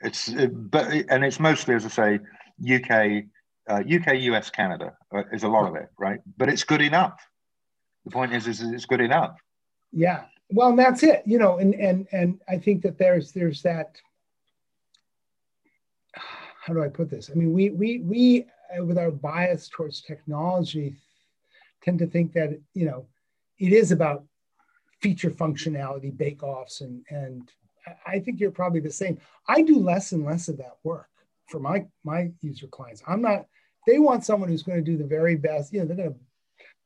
it's 0.00 0.30
but 0.30 0.90
and 1.10 1.24
it's 1.24 1.38
mostly 1.38 1.74
as 1.74 1.84
I 1.84 1.88
say 1.88 2.18
UK 2.62 3.24
uh, 3.68 3.82
UK 3.88 4.16
US 4.22 4.50
Canada 4.50 4.94
uh, 5.14 5.22
is 5.32 5.42
a 5.42 5.48
lot 5.48 5.68
of 5.68 5.76
it, 5.76 5.88
right? 5.98 6.20
But 6.36 6.48
it's 6.48 6.64
good 6.64 6.80
enough. 6.80 7.20
The 8.04 8.10
point 8.10 8.34
is, 8.34 8.46
is 8.46 8.62
it's 8.62 8.86
good 8.86 9.00
enough. 9.00 9.36
Yeah, 9.92 10.24
well, 10.50 10.74
that's 10.74 11.02
it. 11.02 11.22
You 11.26 11.38
know, 11.38 11.58
and 11.58 11.74
and 11.74 12.06
and 12.12 12.40
I 12.48 12.58
think 12.58 12.82
that 12.82 12.98
there's 12.98 13.32
there's 13.32 13.62
that. 13.62 13.96
How 16.70 16.74
do 16.74 16.84
I 16.84 16.88
put 16.88 17.10
this? 17.10 17.30
I 17.32 17.34
mean, 17.34 17.52
we 17.52 17.70
we 17.70 17.98
we 17.98 18.46
uh, 18.78 18.84
with 18.84 18.96
our 18.96 19.10
bias 19.10 19.68
towards 19.68 20.02
technology 20.02 20.94
tend 21.82 21.98
to 21.98 22.06
think 22.06 22.32
that 22.34 22.60
you 22.74 22.86
know 22.86 23.06
it 23.58 23.72
is 23.72 23.90
about 23.90 24.22
feature 25.02 25.32
functionality, 25.32 26.16
bake 26.16 26.44
offs, 26.44 26.80
and 26.80 27.04
and 27.10 27.50
I 28.06 28.20
think 28.20 28.38
you're 28.38 28.52
probably 28.52 28.78
the 28.78 28.92
same. 28.92 29.18
I 29.48 29.62
do 29.62 29.80
less 29.80 30.12
and 30.12 30.24
less 30.24 30.46
of 30.46 30.58
that 30.58 30.76
work 30.84 31.08
for 31.48 31.58
my 31.58 31.86
my 32.04 32.30
user 32.40 32.68
clients. 32.68 33.02
I'm 33.04 33.20
not. 33.20 33.46
They 33.84 33.98
want 33.98 34.24
someone 34.24 34.48
who's 34.48 34.62
going 34.62 34.78
to 34.78 34.90
do 34.92 34.96
the 34.96 35.08
very 35.08 35.34
best. 35.34 35.72
You 35.72 35.80
know, 35.80 35.86
they're 35.86 35.96
going 35.96 36.14
to 36.14 36.20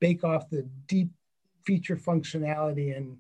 bake 0.01 0.25
off 0.25 0.49
the 0.49 0.67
deep 0.87 1.11
feature 1.67 1.97
functionality 1.97 2.97
and 2.97 3.19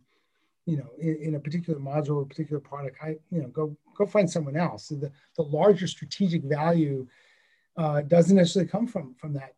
you 0.66 0.78
know, 0.78 0.90
in, 0.98 1.16
in, 1.16 1.34
a 1.34 1.40
particular 1.40 1.78
module 1.78 2.16
or 2.16 2.24
particular 2.24 2.60
product, 2.60 2.96
I, 3.02 3.16
you 3.30 3.42
know, 3.42 3.48
go 3.48 3.76
go 3.96 4.06
find 4.06 4.30
someone 4.30 4.56
else. 4.56 4.88
So 4.88 4.94
the, 4.94 5.12
the 5.36 5.42
larger 5.42 5.86
strategic 5.86 6.42
value 6.42 7.06
uh, 7.76 8.02
doesn't 8.02 8.36
necessarily 8.36 8.68
come 8.68 8.86
from 8.86 9.14
from 9.14 9.34
that 9.34 9.54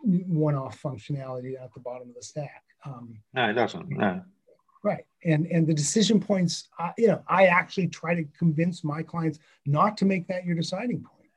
one-off 0.00 0.80
functionality 0.82 1.60
at 1.62 1.72
the 1.74 1.80
bottom 1.80 2.08
of 2.08 2.14
the 2.14 2.22
stack. 2.22 2.62
Um, 2.84 3.18
no, 3.34 3.50
it 3.50 3.54
doesn't. 3.54 3.88
No. 3.90 4.22
Right, 4.82 5.04
and 5.24 5.46
and 5.46 5.66
the 5.66 5.74
decision 5.74 6.20
points, 6.20 6.68
uh, 6.78 6.92
you 6.98 7.08
know, 7.08 7.22
I 7.28 7.46
actually 7.46 7.88
try 7.88 8.14
to 8.14 8.24
convince 8.38 8.84
my 8.84 9.02
clients 9.02 9.38
not 9.66 9.96
to 9.98 10.04
make 10.04 10.26
that 10.28 10.44
your 10.44 10.54
deciding 10.54 11.02
point. 11.02 11.30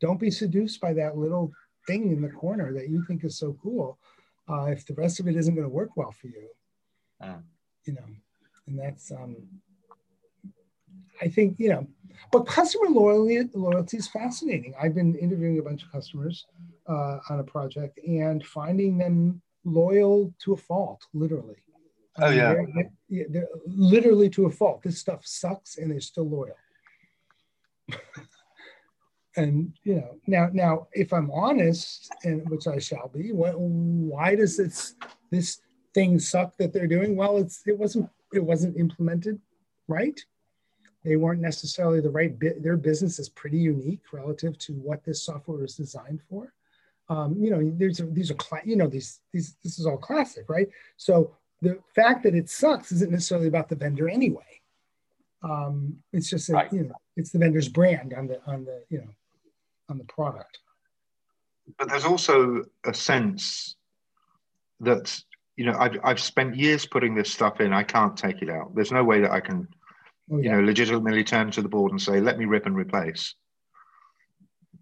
Don't 0.00 0.20
be 0.20 0.30
seduced 0.30 0.80
by 0.80 0.92
that 0.94 1.16
little 1.16 1.52
thing 1.86 2.12
in 2.12 2.20
the 2.20 2.28
corner 2.28 2.72
that 2.72 2.88
you 2.88 3.04
think 3.06 3.24
is 3.24 3.38
so 3.38 3.56
cool. 3.62 3.98
Uh, 4.48 4.66
if 4.66 4.86
the 4.86 4.94
rest 4.94 5.20
of 5.20 5.28
it 5.28 5.36
isn't 5.36 5.54
going 5.54 5.66
to 5.66 5.72
work 5.72 5.96
well 5.96 6.12
for 6.12 6.28
you, 6.28 6.48
uh 7.20 7.38
you 7.84 7.94
know, 7.94 8.04
and 8.66 8.78
that's 8.78 9.10
um, 9.10 9.36
I 11.20 11.28
think 11.28 11.56
you 11.58 11.70
know, 11.70 11.86
but 12.30 12.46
customer 12.46 12.88
loyalty 12.88 13.48
loyalty 13.54 13.96
is 13.96 14.08
fascinating. 14.08 14.74
I've 14.80 14.94
been 14.94 15.14
interviewing 15.16 15.58
a 15.58 15.62
bunch 15.62 15.82
of 15.82 15.92
customers 15.92 16.46
uh, 16.88 17.18
on 17.30 17.40
a 17.40 17.44
project 17.44 17.98
and 18.06 18.44
finding 18.44 18.98
them 18.98 19.40
loyal 19.64 20.32
to 20.40 20.52
a 20.54 20.56
fault, 20.56 21.04
literally. 21.14 21.56
Oh 22.18 22.30
yeah. 22.30 22.54
They're, 22.54 22.90
they're, 23.08 23.26
they're 23.30 23.48
literally 23.66 24.28
to 24.30 24.46
a 24.46 24.50
fault. 24.50 24.82
This 24.82 24.98
stuff 24.98 25.24
sucks, 25.24 25.78
and 25.78 25.90
they're 25.90 26.00
still 26.00 26.28
loyal. 26.28 26.56
and 29.36 29.72
you 29.84 29.96
know, 29.96 30.16
now 30.26 30.50
now 30.52 30.88
if 30.92 31.12
I'm 31.12 31.30
honest, 31.30 32.12
and 32.24 32.48
which 32.50 32.66
I 32.66 32.78
shall 32.78 33.08
be, 33.08 33.32
what, 33.32 33.58
why 33.58 34.34
does 34.34 34.56
this 34.56 34.94
this 35.30 35.60
things 35.94 36.28
suck 36.28 36.56
that 36.56 36.72
they're 36.72 36.86
doing 36.86 37.16
well 37.16 37.36
it's 37.36 37.62
it 37.66 37.78
wasn't 37.78 38.08
it 38.32 38.44
wasn't 38.44 38.76
implemented 38.76 39.40
right. 39.88 40.20
They 41.04 41.16
weren't 41.16 41.40
necessarily 41.40 42.00
the 42.00 42.10
right 42.10 42.36
bit 42.38 42.62
their 42.62 42.76
business 42.76 43.18
is 43.18 43.28
pretty 43.28 43.58
unique 43.58 44.12
relative 44.12 44.56
to 44.58 44.72
what 44.74 45.04
this 45.04 45.22
software 45.22 45.64
is 45.64 45.76
designed 45.76 46.20
for. 46.28 46.52
Um, 47.08 47.36
you 47.38 47.50
know 47.50 47.72
there's 47.76 48.00
a, 48.00 48.06
these 48.06 48.30
are 48.30 48.34
cla- 48.34 48.62
you 48.64 48.76
know 48.76 48.86
these 48.86 49.20
these 49.32 49.56
this 49.62 49.78
is 49.78 49.86
all 49.86 49.98
classic 49.98 50.48
right? 50.48 50.68
So 50.96 51.34
the 51.60 51.78
fact 51.94 52.22
that 52.24 52.34
it 52.34 52.48
sucks 52.48 52.92
isn't 52.92 53.10
necessarily 53.10 53.48
about 53.48 53.68
the 53.68 53.76
vendor 53.76 54.08
anyway. 54.08 54.60
Um, 55.42 55.98
it's 56.12 56.30
just 56.30 56.46
that 56.48 56.54
right. 56.54 56.72
you 56.72 56.84
know 56.84 56.94
it's 57.16 57.30
the 57.30 57.38
vendor's 57.38 57.68
brand 57.68 58.14
on 58.14 58.28
the 58.28 58.40
on 58.46 58.64
the 58.64 58.84
you 58.88 58.98
know 58.98 59.10
on 59.88 59.98
the 59.98 60.04
product. 60.04 60.60
But 61.78 61.88
there's 61.88 62.04
also 62.04 62.64
a 62.84 62.94
sense 62.94 63.76
that 64.80 65.22
you 65.56 65.66
know, 65.66 65.76
I've, 65.78 65.98
I've 66.02 66.20
spent 66.20 66.56
years 66.56 66.86
putting 66.86 67.14
this 67.14 67.30
stuff 67.30 67.60
in. 67.60 67.72
I 67.72 67.82
can't 67.82 68.16
take 68.16 68.42
it 68.42 68.48
out. 68.48 68.74
There's 68.74 68.92
no 68.92 69.04
way 69.04 69.20
that 69.20 69.30
I 69.30 69.40
can, 69.40 69.68
oh, 70.30 70.38
yeah. 70.38 70.42
you 70.42 70.56
know, 70.56 70.66
legitimately 70.66 71.24
turn 71.24 71.50
to 71.52 71.62
the 71.62 71.68
board 71.68 71.92
and 71.92 72.00
say, 72.00 72.20
let 72.20 72.38
me 72.38 72.46
rip 72.46 72.66
and 72.66 72.76
replace. 72.76 73.34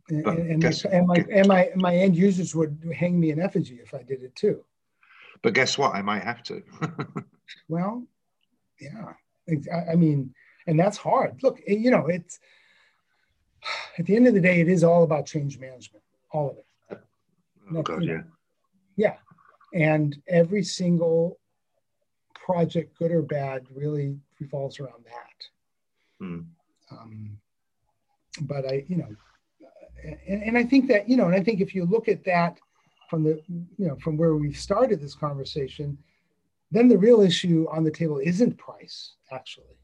And, 0.09 0.27
and, 0.27 0.63
guess, 0.63 0.85
and, 0.85 1.07
my, 1.07 1.25
and 1.33 1.47
my, 1.47 1.71
my 1.77 1.95
end 1.95 2.17
users 2.17 2.55
would 2.55 2.93
hang 2.97 3.19
me 3.19 3.31
in 3.31 3.41
effigy 3.41 3.79
if 3.83 3.95
I 3.95 4.03
did 4.03 4.23
it 4.23 4.35
too. 4.35 4.65
But 5.43 5.55
guess 5.55 5.79
what? 5.79 5.95
I 5.95 6.03
might 6.03 6.25
have 6.25 6.43
to. 6.45 6.63
well, 7.69 8.05
yeah. 8.81 9.13
I, 9.49 9.93
I 9.93 9.95
mean, 9.97 10.35
and 10.67 10.79
that's 10.79 10.99
hard. 10.99 11.43
Look, 11.43 11.61
eh, 11.67 11.75
you 11.75 11.91
know, 11.91 12.07
it's 12.07 12.39
at 13.99 14.07
the 14.07 14.17
end 14.17 14.27
of 14.27 14.35
the 14.35 14.41
day, 14.41 14.61
it 14.61 14.69
is 14.69 14.85
all 14.85 15.05
about 15.05 15.27
change 15.27 15.59
management, 15.59 16.05
all 16.33 16.51
of 16.51 16.57
it. 16.59 17.01
Oh, 17.75 17.83
God, 17.83 18.05
yeah. 18.05 18.23
Yeah 18.97 19.15
and 19.75 20.21
every 20.29 20.63
single 20.63 21.39
project 22.35 22.97
good 22.99 23.13
or 23.13 23.23
bad 23.23 23.65
really 23.75 24.19
revolves 24.41 24.81
around 24.81 25.05
that. 25.05 26.25
Mm. 26.25 26.45
um, 26.91 27.39
but 28.43 28.67
i 28.67 28.85
you 28.89 28.97
know 28.97 29.09
and, 30.29 30.43
and 30.43 30.59
i 30.59 30.63
think 30.63 30.87
that 30.87 31.09
you 31.09 31.17
know 31.17 31.27
and 31.27 31.35
i 31.35 31.43
think 31.43 31.61
if 31.61 31.75
you 31.75 31.85
look 31.87 32.09
at 32.09 32.23
that 32.25 32.59
from 33.09 33.25
the 33.25 33.41
you 33.49 33.87
know 33.89 33.97
from 33.97 34.19
where 34.19 34.35
we 34.35 34.53
started 34.53 35.01
this 35.01 35.15
conversation 35.15 35.97
then 36.71 36.89
the 36.89 36.99
real 36.99 37.21
issue 37.21 37.67
on 37.71 37.85
the 37.85 37.91
table 37.91 38.21
isn't 38.23 38.57
price 38.57 39.15
actually. 39.33 39.77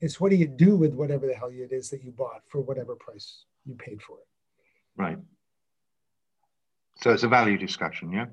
It's 0.00 0.20
what 0.20 0.30
do 0.30 0.36
you 0.36 0.46
do 0.46 0.76
with 0.76 0.92
whatever 0.92 1.26
the 1.26 1.34
hell 1.34 1.50
it 1.50 1.72
is 1.72 1.88
that 1.90 2.04
you 2.04 2.10
bought 2.10 2.42
for 2.48 2.60
whatever 2.60 2.94
price 2.94 3.44
you 3.64 3.74
paid 3.74 4.02
for 4.02 4.18
it. 4.18 4.26
Right. 4.96 5.18
So 7.00 7.12
it's 7.12 7.22
a 7.22 7.28
value 7.28 7.58
discussion 7.58 8.12
yeah 8.12 8.26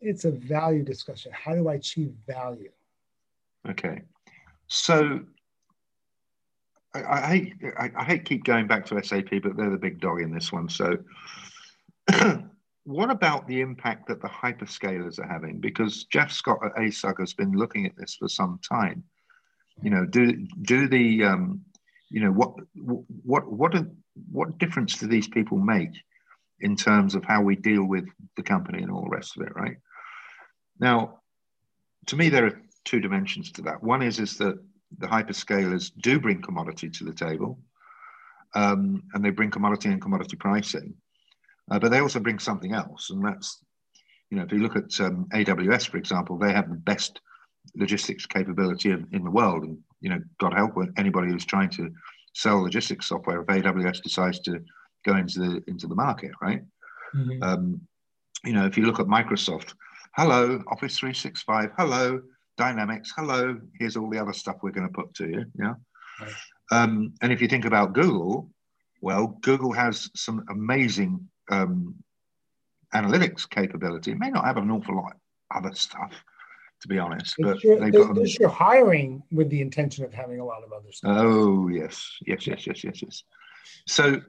it's 0.00 0.24
a 0.24 0.30
value 0.30 0.82
discussion. 0.82 1.32
How 1.32 1.54
do 1.54 1.68
I 1.68 1.74
achieve 1.74 2.12
value? 2.26 2.70
Okay. 3.68 4.02
So 4.68 5.20
I, 6.94 7.02
I 7.04 7.20
hate 7.26 7.54
I, 7.78 7.90
I, 7.96 8.04
hate 8.04 8.24
keep 8.24 8.44
going 8.44 8.66
back 8.66 8.86
to 8.86 9.02
SAP, 9.02 9.42
but 9.42 9.56
they're 9.56 9.70
the 9.70 9.78
big 9.78 10.00
dog 10.00 10.20
in 10.20 10.32
this 10.32 10.52
one. 10.52 10.68
So 10.68 10.98
what 12.84 13.10
about 13.10 13.46
the 13.48 13.60
impact 13.60 14.08
that 14.08 14.22
the 14.22 14.28
hyperscalers 14.28 15.18
are 15.18 15.26
having? 15.26 15.60
Because 15.60 16.04
Geoff 16.04 16.32
Scott 16.32 16.58
at 16.64 16.74
ASUG 16.76 17.18
has 17.20 17.34
been 17.34 17.52
looking 17.52 17.86
at 17.86 17.96
this 17.96 18.16
for 18.16 18.28
some 18.28 18.60
time. 18.68 19.02
You 19.82 19.90
know, 19.90 20.06
do 20.06 20.46
do 20.62 20.88
the 20.88 21.24
um, 21.24 21.60
you 22.10 22.20
know 22.20 22.30
what 22.30 22.54
what 23.24 23.50
what 23.50 23.74
what 24.30 24.58
difference 24.58 24.96
do 24.98 25.06
these 25.06 25.28
people 25.28 25.58
make 25.58 25.90
in 26.60 26.76
terms 26.76 27.14
of 27.14 27.24
how 27.24 27.42
we 27.42 27.54
deal 27.56 27.84
with 27.84 28.06
the 28.36 28.42
company 28.42 28.82
and 28.82 28.90
all 28.90 29.02
the 29.02 29.10
rest 29.10 29.36
of 29.36 29.42
it, 29.46 29.54
right? 29.54 29.76
Now, 30.78 31.20
to 32.06 32.16
me, 32.16 32.28
there 32.28 32.46
are 32.46 32.60
two 32.84 33.00
dimensions 33.00 33.50
to 33.52 33.62
that. 33.62 33.82
One 33.82 34.02
is 34.02 34.18
is 34.18 34.36
that 34.38 34.58
the 34.98 35.06
hyperscalers 35.06 35.90
do 35.98 36.20
bring 36.20 36.40
commodity 36.40 36.88
to 36.90 37.04
the 37.04 37.12
table, 37.12 37.58
um, 38.54 39.02
and 39.12 39.24
they 39.24 39.30
bring 39.30 39.50
commodity 39.50 39.88
and 39.88 40.00
commodity 40.00 40.36
pricing, 40.36 40.94
uh, 41.70 41.78
but 41.78 41.90
they 41.90 41.98
also 41.98 42.20
bring 42.20 42.38
something 42.38 42.72
else, 42.72 43.10
and 43.10 43.24
that's 43.24 43.62
you 44.30 44.38
know 44.38 44.44
if 44.44 44.52
you 44.52 44.58
look 44.58 44.76
at 44.76 45.00
um, 45.00 45.26
AWS 45.32 45.88
for 45.88 45.96
example, 45.96 46.38
they 46.38 46.52
have 46.52 46.68
the 46.68 46.76
best 46.76 47.20
logistics 47.74 48.26
capability 48.26 48.90
in, 48.90 49.06
in 49.12 49.24
the 49.24 49.30
world, 49.30 49.64
and 49.64 49.78
you 50.00 50.10
know 50.10 50.20
God 50.38 50.54
help 50.54 50.74
anybody 50.96 51.32
who's 51.32 51.44
trying 51.44 51.70
to 51.70 51.90
sell 52.34 52.62
logistics 52.62 53.08
software 53.08 53.40
if 53.40 53.46
AWS 53.46 54.02
decides 54.02 54.40
to 54.40 54.62
go 55.04 55.16
into 55.16 55.38
the 55.40 55.64
into 55.66 55.86
the 55.86 55.94
market, 55.94 56.32
right? 56.40 56.62
Mm-hmm. 57.14 57.42
Um, 57.42 57.80
you 58.44 58.52
know, 58.52 58.66
if 58.66 58.76
you 58.76 58.84
look 58.84 59.00
at 59.00 59.06
Microsoft, 59.06 59.74
hello, 60.16 60.62
Office 60.68 60.98
365, 60.98 61.70
hello, 61.76 62.22
Dynamics, 62.56 63.12
hello, 63.14 63.60
here's 63.78 63.96
all 63.96 64.08
the 64.08 64.18
other 64.18 64.32
stuff 64.32 64.56
we're 64.62 64.70
going 64.70 64.88
to 64.88 64.92
put 64.92 65.14
to 65.14 65.28
you. 65.28 65.44
Yeah. 65.58 65.74
Right. 66.20 66.32
Um, 66.72 67.12
and 67.20 67.32
if 67.32 67.42
you 67.42 67.48
think 67.48 67.66
about 67.66 67.92
Google, 67.92 68.50
well, 69.02 69.38
Google 69.42 69.72
has 69.72 70.10
some 70.16 70.42
amazing 70.48 71.28
um, 71.50 71.94
analytics 72.94 73.48
capability. 73.48 74.12
It 74.12 74.18
may 74.18 74.30
not 74.30 74.46
have 74.46 74.56
an 74.56 74.70
awful 74.70 74.96
lot 74.96 75.12
of 75.12 75.64
other 75.64 75.74
stuff, 75.74 76.12
to 76.80 76.88
be 76.88 76.98
honest. 76.98 77.34
But 77.38 77.62
you're, 77.62 77.78
they've 77.78 77.92
got 77.92 78.14
them. 78.14 78.24
you're 78.40 78.48
hiring 78.48 79.22
with 79.30 79.50
the 79.50 79.60
intention 79.60 80.02
of 80.04 80.14
having 80.14 80.40
a 80.40 80.44
lot 80.44 80.64
of 80.64 80.72
other 80.72 80.90
stuff. 80.90 81.14
Oh 81.14 81.68
yes, 81.68 82.10
yes, 82.26 82.46
yes, 82.46 82.66
yes, 82.66 82.82
yes, 82.82 83.02
yes. 83.02 83.22
So, 83.86 84.22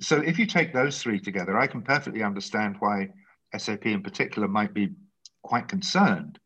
so 0.00 0.20
if 0.20 0.40
you 0.40 0.46
take 0.46 0.74
those 0.74 1.00
three 1.00 1.20
together, 1.20 1.56
I 1.56 1.68
can 1.68 1.82
perfectly 1.82 2.24
understand 2.24 2.76
why 2.80 3.10
SAP 3.56 3.86
in 3.86 4.02
particular 4.02 4.48
might 4.48 4.74
be 4.74 4.90
quite 5.42 5.68
concerned 5.68 6.38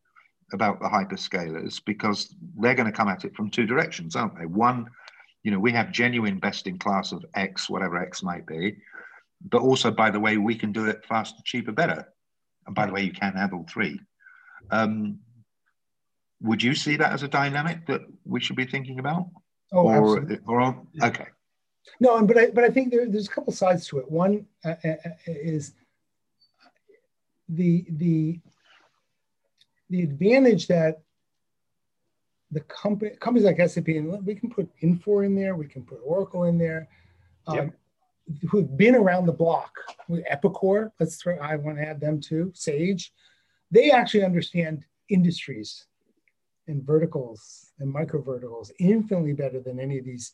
about 0.53 0.81
the 0.81 0.89
hyperscalers 0.89 1.81
because 1.85 2.35
they're 2.59 2.75
going 2.75 2.91
to 2.91 2.97
come 2.97 3.09
at 3.09 3.25
it 3.25 3.35
from 3.35 3.51
two 3.51 3.67
directions, 3.67 4.17
aren't 4.17 4.39
they? 4.39 4.47
One, 4.47 4.89
you 5.43 5.51
know, 5.51 5.59
we 5.59 5.73
have 5.73 5.93
genuine 5.93 6.39
best 6.39 6.67
in 6.67 6.79
class 6.79 7.13
of 7.13 7.25
X, 7.35 7.69
whatever 7.69 7.99
X 7.99 8.23
might 8.23 8.47
be, 8.47 8.77
but 9.51 9.63
also, 9.63 9.91
by 9.91 10.11
the 10.11 10.21
way, 10.21 10.39
we 10.39 10.55
can 10.55 10.73
do 10.73 10.87
it 10.87 11.05
faster, 11.05 11.39
cheaper, 11.45 11.73
better. 11.73 12.07
And 12.67 12.75
by 12.75 12.87
the 12.87 12.93
way, 12.93 13.03
you 13.03 13.13
can 13.13 13.35
have 13.35 13.53
all 13.53 13.67
three. 13.69 14.01
Um, 14.71 15.19
would 16.41 16.63
you 16.63 16.75
see 16.75 16.97
that 16.97 17.13
as 17.13 17.23
a 17.23 17.29
dynamic 17.29 17.87
that 17.87 18.03
we 18.25 18.41
should 18.41 18.57
be 18.57 18.65
thinking 18.65 18.99
about? 18.99 19.29
Oh, 19.73 19.87
or, 19.87 19.97
absolutely. 19.97 20.39
or 20.47 20.87
okay. 21.03 21.27
No, 22.01 22.23
but 22.25 22.39
I, 22.39 22.51
but 22.51 22.65
I 22.65 22.71
think 22.71 22.91
there, 22.91 23.09
there's 23.09 23.29
a 23.29 23.31
couple 23.31 23.53
sides 23.53 23.87
to 23.89 23.99
it. 23.99 24.11
One 24.11 24.47
uh, 24.65 24.75
uh, 24.85 24.89
uh 24.89 25.11
is 25.27 25.73
the 27.49 27.85
the 27.91 28.41
the 29.91 30.03
advantage 30.03 30.67
that 30.69 31.03
the 32.51 32.61
company 32.61 33.11
companies 33.21 33.45
like 33.45 33.69
SAP 33.69 33.89
and 33.89 34.25
we 34.25 34.35
can 34.35 34.51
put 34.51 34.69
Infor 34.83 35.25
in 35.27 35.35
there, 35.35 35.57
we 35.57 35.67
can 35.67 35.83
put 35.83 36.01
Oracle 36.05 36.45
in 36.45 36.59
there, 36.59 36.89
um, 37.47 37.57
yep. 37.57 37.75
who've 38.49 38.77
been 38.77 38.95
around 38.95 39.27
the 39.27 39.33
block. 39.33 39.73
Epicor, 40.09 40.93
let's 41.01 41.17
throw. 41.17 41.37
I 41.39 41.57
want 41.57 41.79
to 41.79 41.85
add 41.85 42.01
them 42.01 42.21
too. 42.21 42.53
Sage, 42.55 43.13
they 43.71 43.91
actually 43.91 44.25
understand 44.25 44.85
industries 45.09 45.87
and 46.69 46.83
verticals 46.83 47.73
and 47.79 47.91
micro 47.91 48.23
verticals 48.23 48.73
infinitely 48.79 49.33
better 49.33 49.61
than 49.61 49.79
any 49.81 49.99
of 49.99 50.05
these 50.05 50.33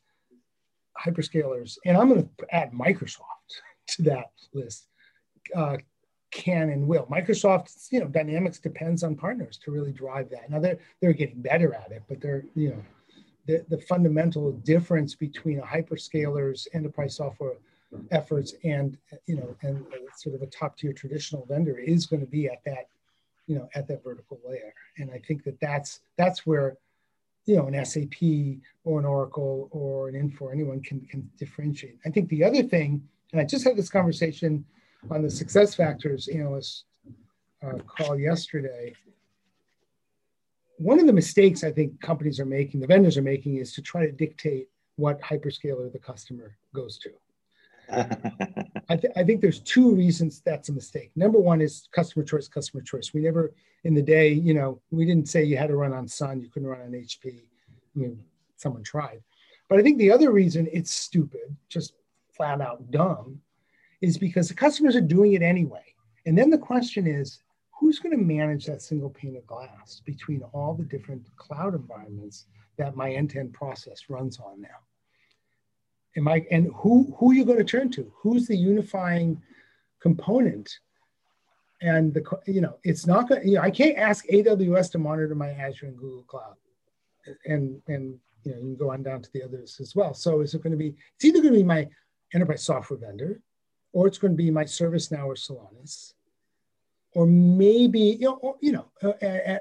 hyperscalers. 1.03 1.79
And 1.85 1.97
I'm 1.97 2.09
going 2.09 2.29
to 2.39 2.55
add 2.55 2.73
Microsoft 2.73 3.51
to 3.89 4.03
that 4.03 4.31
list. 4.53 4.87
Uh, 5.55 5.79
can 6.31 6.71
and 6.71 6.87
will. 6.87 7.07
Microsoft, 7.07 7.91
you 7.91 8.01
know, 8.01 8.07
Dynamics 8.07 8.59
depends 8.59 9.03
on 9.03 9.17
partners 9.17 9.59
to 9.65 9.71
really 9.71 9.93
drive 9.93 10.31
that. 10.31 10.51
Now 10.51 10.61
they're 10.61 10.79
they're 11.01 11.13
getting 11.13 11.43
better 11.43 11.75
at 11.75 11.91
it, 11.91 12.03
but 12.09 12.21
they're 12.21 12.45
you 12.55 12.71
know, 12.71 12.83
the 13.47 13.65
the 13.69 13.83
fundamental 13.83 14.53
difference 14.53 15.15
between 15.15 15.59
a 15.59 15.63
hyperscaler's 15.63 16.69
enterprise 16.73 17.17
software 17.17 17.57
efforts 18.11 18.55
and 18.65 18.97
you 19.27 19.37
know 19.37 19.57
and 19.63 19.85
sort 20.17 20.35
of 20.35 20.43
a 20.43 20.47
top 20.47 20.77
tier 20.77 20.93
traditional 20.93 21.45
vendor 21.47 21.79
is 21.79 22.07
going 22.07 22.21
to 22.21 22.27
be 22.27 22.47
at 22.47 22.63
that 22.65 22.87
you 23.47 23.57
know 23.57 23.69
at 23.75 23.89
that 23.89 24.03
vertical 24.05 24.39
layer 24.47 24.73
and 24.99 25.11
i 25.11 25.19
think 25.27 25.43
that 25.43 25.59
that's 25.61 26.01
that's 26.17 26.47
where 26.47 26.77
you 27.47 27.57
know 27.57 27.67
an 27.67 27.85
sap 27.85 28.23
or 28.85 29.01
an 29.01 29.05
oracle 29.05 29.69
or 29.73 30.09
an 30.09 30.15
infor 30.15 30.53
anyone 30.53 30.81
can 30.81 31.01
can 31.03 31.29
differentiate 31.37 31.99
i 32.07 32.11
think 32.11 32.29
the 32.29 32.45
other 32.45 32.63
thing 32.63 33.03
and 33.33 33.41
i 33.41 33.45
just 33.45 33.65
had 33.65 33.77
this 33.77 33.91
conversation 33.91 34.65
on 35.11 35.23
the 35.23 35.29
SuccessFactors 35.29 36.35
analyst 36.35 36.85
uh, 37.63 37.79
call 37.87 38.19
yesterday 38.19 38.95
one 40.79 40.99
of 40.99 41.07
the 41.07 41.13
mistakes 41.13 41.63
i 41.63 41.71
think 41.71 42.01
companies 42.01 42.41
are 42.41 42.47
making 42.47 42.81
the 42.81 42.87
vendors 42.87 43.19
are 43.19 43.23
making 43.23 43.57
is 43.57 43.73
to 43.73 43.83
try 43.83 44.07
to 44.07 44.13
dictate 44.13 44.69
what 44.97 45.21
hyperscaler 45.21 45.93
the 45.93 45.99
customer 45.99 46.57
goes 46.75 46.99
to 46.99 47.11
I, 48.89 48.97
th- 48.97 49.13
I, 49.17 49.25
think 49.25 49.41
there's 49.41 49.59
two 49.59 49.95
reasons 49.97 50.43
that's 50.45 50.69
a 50.69 50.73
mistake. 50.73 51.11
Number 51.17 51.41
one 51.41 51.61
is 51.61 51.89
customer 51.91 52.25
choice, 52.25 52.47
customer 52.47 52.85
choice. 52.85 53.13
We 53.13 53.21
never, 53.21 53.53
in 53.83 53.95
the 53.95 54.03
day, 54.03 54.29
you 54.29 54.55
know, 54.55 54.81
we 54.93 55.05
didn't 55.05 55.29
say 55.29 55.43
you 55.43 55.57
had 55.57 55.69
to 55.69 55.77
run 55.77 55.93
on 55.93 56.07
Sun, 56.07 56.41
you 56.41 56.49
couldn't 56.49 56.69
run 56.69 56.83
on 56.83 56.93
HP. 56.93 57.27
I 57.27 57.99
mean, 57.99 58.23
someone 58.57 58.85
tried. 58.85 59.23
But 59.69 59.81
I 59.81 59.83
think 59.83 59.99
the 59.99 60.13
other 60.13 60.31
reason 60.31 60.69
it's 60.73 60.93
stupid, 60.93 61.57
just 61.69 61.95
flat 62.33 62.61
out 62.61 62.91
dumb, 62.93 63.41
is 64.01 64.19
because 64.19 64.49
the 64.49 64.55
customers 64.55 64.97
are 64.97 65.01
doing 65.01 65.35
it 65.35 65.43
anyway. 65.43 65.95
And 66.27 66.37
then 66.37 66.51
the 66.51 66.59
question 66.59 67.07
is, 67.07 67.41
who's 67.79 67.99
going 67.99 68.17
to 68.17 68.23
manage 68.23 68.67
that 68.67 68.83
single 68.83 69.11
pane 69.11 69.37
of 69.37 69.47
glass 69.47 70.03
between 70.05 70.43
all 70.53 70.75
the 70.75 70.85
different 70.85 71.25
cloud 71.37 71.75
environments 71.75 72.47
that 72.77 72.97
my 72.97 73.11
end-to-end 73.13 73.53
process 73.53 74.05
runs 74.09 74.39
on 74.39 74.61
now? 74.61 74.69
am 76.17 76.29
I 76.29 76.47
and 76.51 76.71
who 76.75 77.15
who 77.19 77.31
are 77.31 77.35
you 77.35 77.45
going 77.45 77.59
to 77.59 77.65
turn 77.65 77.91
to? 77.93 78.13
Who's 78.23 78.47
the 78.47 78.57
unifying 78.57 79.41
component? 80.01 80.79
And 81.83 82.13
the 82.13 82.23
you 82.47 82.61
know 82.61 82.77
it's 82.85 83.07
not 83.07 83.29
going. 83.29 83.47
You 83.47 83.55
know, 83.57 83.63
I 83.63 83.71
can't 83.71 83.97
ask 83.97 84.27
AWS 84.27 84.93
to 84.93 84.99
monitor 84.99 85.35
my 85.35 85.51
Azure 85.51 85.87
and 85.87 85.97
Google 85.97 86.25
Cloud, 86.25 86.57
and 87.47 87.81
and 87.89 88.19
you 88.45 88.53
know 88.53 88.59
you 88.59 88.63
can 88.63 88.77
go 88.77 88.93
on 88.93 89.03
down 89.03 89.23
to 89.23 89.33
the 89.33 89.43
others 89.43 89.79
as 89.81 89.95
well. 89.95 90.13
So 90.13 90.41
is 90.41 90.55
it 90.55 90.63
going 90.63 90.73
to 90.73 90.77
be? 90.77 90.95
It's 91.17 91.25
either 91.25 91.41
going 91.41 91.55
to 91.55 91.61
be 91.61 91.65
my 91.65 91.89
enterprise 92.35 92.63
software 92.63 92.99
vendor, 92.99 93.41
or 93.93 94.07
it's 94.07 94.19
going 94.19 94.33
to 94.33 94.37
be 94.37 94.51
my 94.51 94.65
ServiceNow 94.65 95.27
or 95.27 95.35
Celonis, 95.35 96.15
or 97.15 97.27
maybe 97.27 98.01
you 98.01 98.27
know 98.27 98.35
or, 98.35 98.57
you 98.61 98.73
know, 98.73 98.87
uh, 99.03 99.59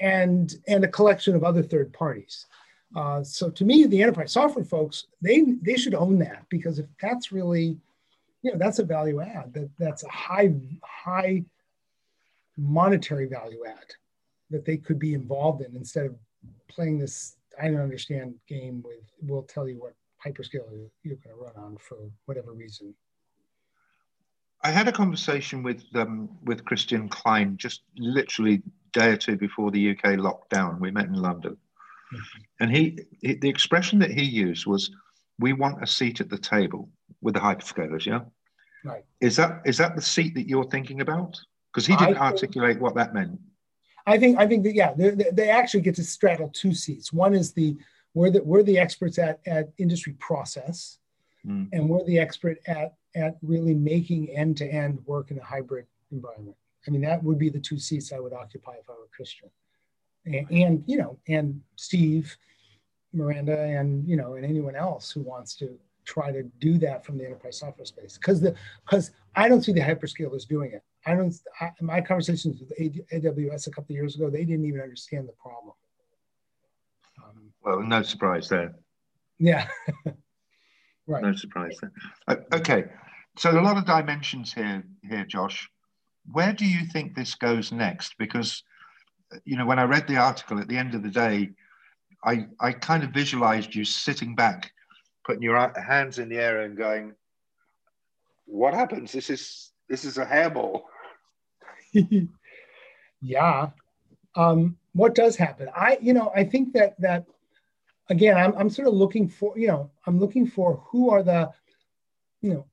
and 0.00 0.54
and 0.66 0.84
a 0.84 0.88
collection 0.88 1.34
of 1.34 1.44
other 1.44 1.62
third 1.62 1.92
parties. 1.92 2.46
Uh, 2.94 3.22
so 3.22 3.50
to 3.50 3.64
me, 3.64 3.84
the 3.84 4.02
enterprise 4.02 4.32
software 4.32 4.64
folks, 4.64 5.06
they 5.20 5.42
they 5.62 5.76
should 5.76 5.94
own 5.94 6.18
that 6.18 6.44
because 6.48 6.78
if 6.78 6.86
that's 7.00 7.32
really, 7.32 7.76
you 8.42 8.52
know, 8.52 8.58
that's 8.58 8.78
a 8.78 8.84
value 8.84 9.20
add. 9.20 9.52
That 9.52 9.70
that's 9.78 10.04
a 10.04 10.08
high 10.08 10.54
high 10.82 11.44
monetary 12.56 13.26
value 13.26 13.64
add 13.66 13.94
that 14.50 14.64
they 14.64 14.76
could 14.76 14.98
be 14.98 15.14
involved 15.14 15.62
in 15.62 15.76
instead 15.76 16.06
of 16.06 16.16
playing 16.68 16.98
this 16.98 17.36
I 17.60 17.68
don't 17.68 17.80
understand 17.80 18.34
game 18.48 18.82
with 18.84 19.00
we'll 19.22 19.42
tell 19.42 19.68
you 19.68 19.78
what 19.78 19.94
hyperscaler 20.24 20.88
you're 21.02 21.16
going 21.16 21.36
to 21.36 21.42
run 21.42 21.56
on 21.56 21.76
for 21.78 21.96
whatever 22.26 22.52
reason. 22.52 22.94
I 24.66 24.70
had 24.70 24.88
a 24.88 24.92
conversation 24.92 25.62
with 25.62 25.84
um, 25.94 26.28
with 26.42 26.64
Christian 26.64 27.08
Klein 27.08 27.56
just 27.56 27.82
literally 27.96 28.62
day 28.92 29.10
or 29.10 29.16
two 29.16 29.36
before 29.36 29.70
the 29.70 29.90
UK 29.92 30.18
lockdown. 30.28 30.80
We 30.80 30.90
met 30.90 31.04
in 31.04 31.14
London, 31.14 31.56
and 32.58 32.74
he, 32.76 32.98
he, 33.22 33.34
the 33.34 33.48
expression 33.48 34.00
that 34.00 34.10
he 34.10 34.24
used 34.24 34.66
was, 34.66 34.90
"We 35.38 35.52
want 35.52 35.84
a 35.84 35.86
seat 35.86 36.20
at 36.20 36.28
the 36.28 36.38
table 36.38 36.88
with 37.22 37.34
the 37.34 37.40
hyperscalers." 37.40 38.06
Yeah, 38.06 38.22
right. 38.84 39.04
Is 39.20 39.36
that 39.36 39.62
is 39.64 39.78
that 39.78 39.94
the 39.94 40.02
seat 40.02 40.34
that 40.34 40.48
you're 40.48 40.68
thinking 40.68 41.00
about? 41.00 41.40
Because 41.72 41.86
he 41.86 41.94
didn't 41.94 42.16
I 42.16 42.26
articulate 42.32 42.74
think, 42.74 42.82
what 42.82 42.96
that 42.96 43.14
meant. 43.14 43.38
I 44.04 44.18
think 44.18 44.36
I 44.36 44.48
think 44.48 44.64
that 44.64 44.74
yeah, 44.74 44.94
they, 44.94 45.30
they 45.32 45.48
actually 45.48 45.82
get 45.82 45.94
to 45.94 46.04
straddle 46.04 46.48
two 46.48 46.74
seats. 46.74 47.12
One 47.12 47.34
is 47.34 47.52
the 47.52 47.76
we're 48.14 48.30
the 48.30 48.42
we're 48.42 48.64
the 48.64 48.78
experts 48.80 49.16
at 49.20 49.38
at 49.46 49.68
industry 49.78 50.14
process, 50.14 50.98
mm. 51.46 51.68
and 51.72 51.88
we're 51.88 52.04
the 52.04 52.18
expert 52.18 52.58
at 52.66 52.94
at 53.14 53.36
really 53.42 53.74
making 53.74 54.30
end 54.30 54.56
to 54.58 54.66
end 54.66 54.98
work 55.06 55.30
in 55.30 55.38
a 55.38 55.44
hybrid 55.44 55.86
environment. 56.12 56.56
I 56.86 56.90
mean, 56.90 57.02
that 57.02 57.22
would 57.22 57.38
be 57.38 57.48
the 57.48 57.58
two 57.58 57.78
seats 57.78 58.12
I 58.12 58.20
would 58.20 58.32
occupy 58.32 58.74
if 58.74 58.88
I 58.88 58.92
were 58.92 59.08
Christian 59.14 59.50
and, 60.26 60.50
and 60.50 60.84
you 60.86 60.98
know, 60.98 61.18
and 61.28 61.60
Steve, 61.76 62.36
Miranda, 63.12 63.58
and 63.58 64.06
you 64.06 64.16
know, 64.16 64.34
and 64.34 64.44
anyone 64.44 64.76
else 64.76 65.10
who 65.10 65.22
wants 65.22 65.54
to 65.56 65.78
try 66.04 66.30
to 66.30 66.44
do 66.60 66.78
that 66.78 67.04
from 67.04 67.18
the 67.18 67.24
enterprise 67.24 67.58
software 67.58 67.86
space 67.86 68.16
because 68.16 68.40
the 68.40 68.54
because 68.84 69.12
I 69.34 69.48
don't 69.48 69.62
see 69.62 69.72
the 69.72 69.80
hyperscalers 69.80 70.46
doing 70.46 70.72
it. 70.72 70.82
I 71.06 71.14
don't. 71.14 71.34
I, 71.60 71.70
my 71.80 72.00
conversations 72.00 72.60
with 72.60 72.76
AWS 72.78 73.66
a 73.66 73.70
couple 73.70 73.92
of 73.92 73.96
years 73.96 74.16
ago, 74.16 74.28
they 74.28 74.44
didn't 74.44 74.64
even 74.64 74.80
understand 74.80 75.28
the 75.28 75.32
problem. 75.32 75.74
Um, 77.24 77.52
well, 77.62 77.80
no 77.80 78.02
surprise 78.02 78.48
there. 78.48 78.74
Yeah. 79.38 79.68
right. 81.06 81.22
No 81.22 81.34
surprise 81.34 81.76
there. 81.80 82.44
Okay, 82.52 82.84
so 83.36 83.50
a 83.58 83.62
lot 83.62 83.76
of 83.76 83.84
dimensions 83.84 84.52
here, 84.52 84.84
here, 85.02 85.24
Josh. 85.24 85.68
Where 86.32 86.52
do 86.52 86.66
you 86.66 86.86
think 86.86 87.14
this 87.14 87.34
goes 87.34 87.72
next? 87.72 88.14
Because 88.18 88.62
you 89.44 89.56
know, 89.56 89.66
when 89.66 89.78
I 89.78 89.84
read 89.84 90.06
the 90.06 90.16
article 90.16 90.58
at 90.58 90.68
the 90.68 90.76
end 90.76 90.94
of 90.94 91.02
the 91.02 91.10
day, 91.10 91.50
I, 92.24 92.46
I 92.60 92.72
kind 92.72 93.04
of 93.04 93.10
visualized 93.10 93.74
you 93.74 93.84
sitting 93.84 94.34
back, 94.34 94.72
putting 95.24 95.42
your 95.42 95.72
hands 95.80 96.18
in 96.18 96.28
the 96.28 96.38
air 96.38 96.62
and 96.62 96.76
going, 96.76 97.14
what 98.46 98.74
happens? 98.74 99.12
This 99.12 99.30
is, 99.30 99.72
this 99.88 100.04
is 100.04 100.18
a 100.18 100.24
hairball. 100.24 100.82
yeah. 103.20 103.70
Um, 104.34 104.76
what 104.92 105.14
does 105.14 105.36
happen? 105.36 105.68
I, 105.74 105.98
you 106.00 106.14
know, 106.14 106.32
I 106.34 106.44
think 106.44 106.72
that, 106.74 107.00
that 107.00 107.26
again, 108.08 108.36
I'm, 108.36 108.54
I'm 108.56 108.70
sort 108.70 108.88
of 108.88 108.94
looking 108.94 109.28
for, 109.28 109.58
you 109.58 109.68
know, 109.68 109.90
I'm 110.06 110.18
looking 110.18 110.46
for 110.46 110.82
who 110.90 111.10
are 111.10 111.22
the, 111.22 111.50
you 112.40 112.54
know, 112.54 112.66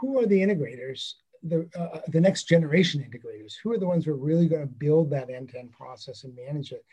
who 0.00 0.18
are 0.20 0.26
the 0.26 0.40
integrators 0.40 1.14
the, 1.48 1.68
uh, 1.78 2.00
the 2.08 2.20
next 2.20 2.44
generation 2.44 3.00
integrators? 3.00 3.54
Who 3.62 3.72
are 3.72 3.78
the 3.78 3.86
ones 3.86 4.04
who 4.04 4.12
are 4.12 4.16
really 4.16 4.48
going 4.48 4.62
to 4.62 4.66
build 4.66 5.10
that 5.10 5.30
end-to-end 5.30 5.72
process 5.72 6.24
and 6.24 6.34
manage 6.34 6.72
it, 6.72 6.84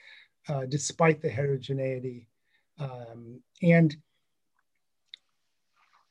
uh, 0.48 0.66
despite 0.66 1.22
the 1.22 1.30
heterogeneity? 1.30 2.28
Um, 2.80 3.40
and 3.62 3.96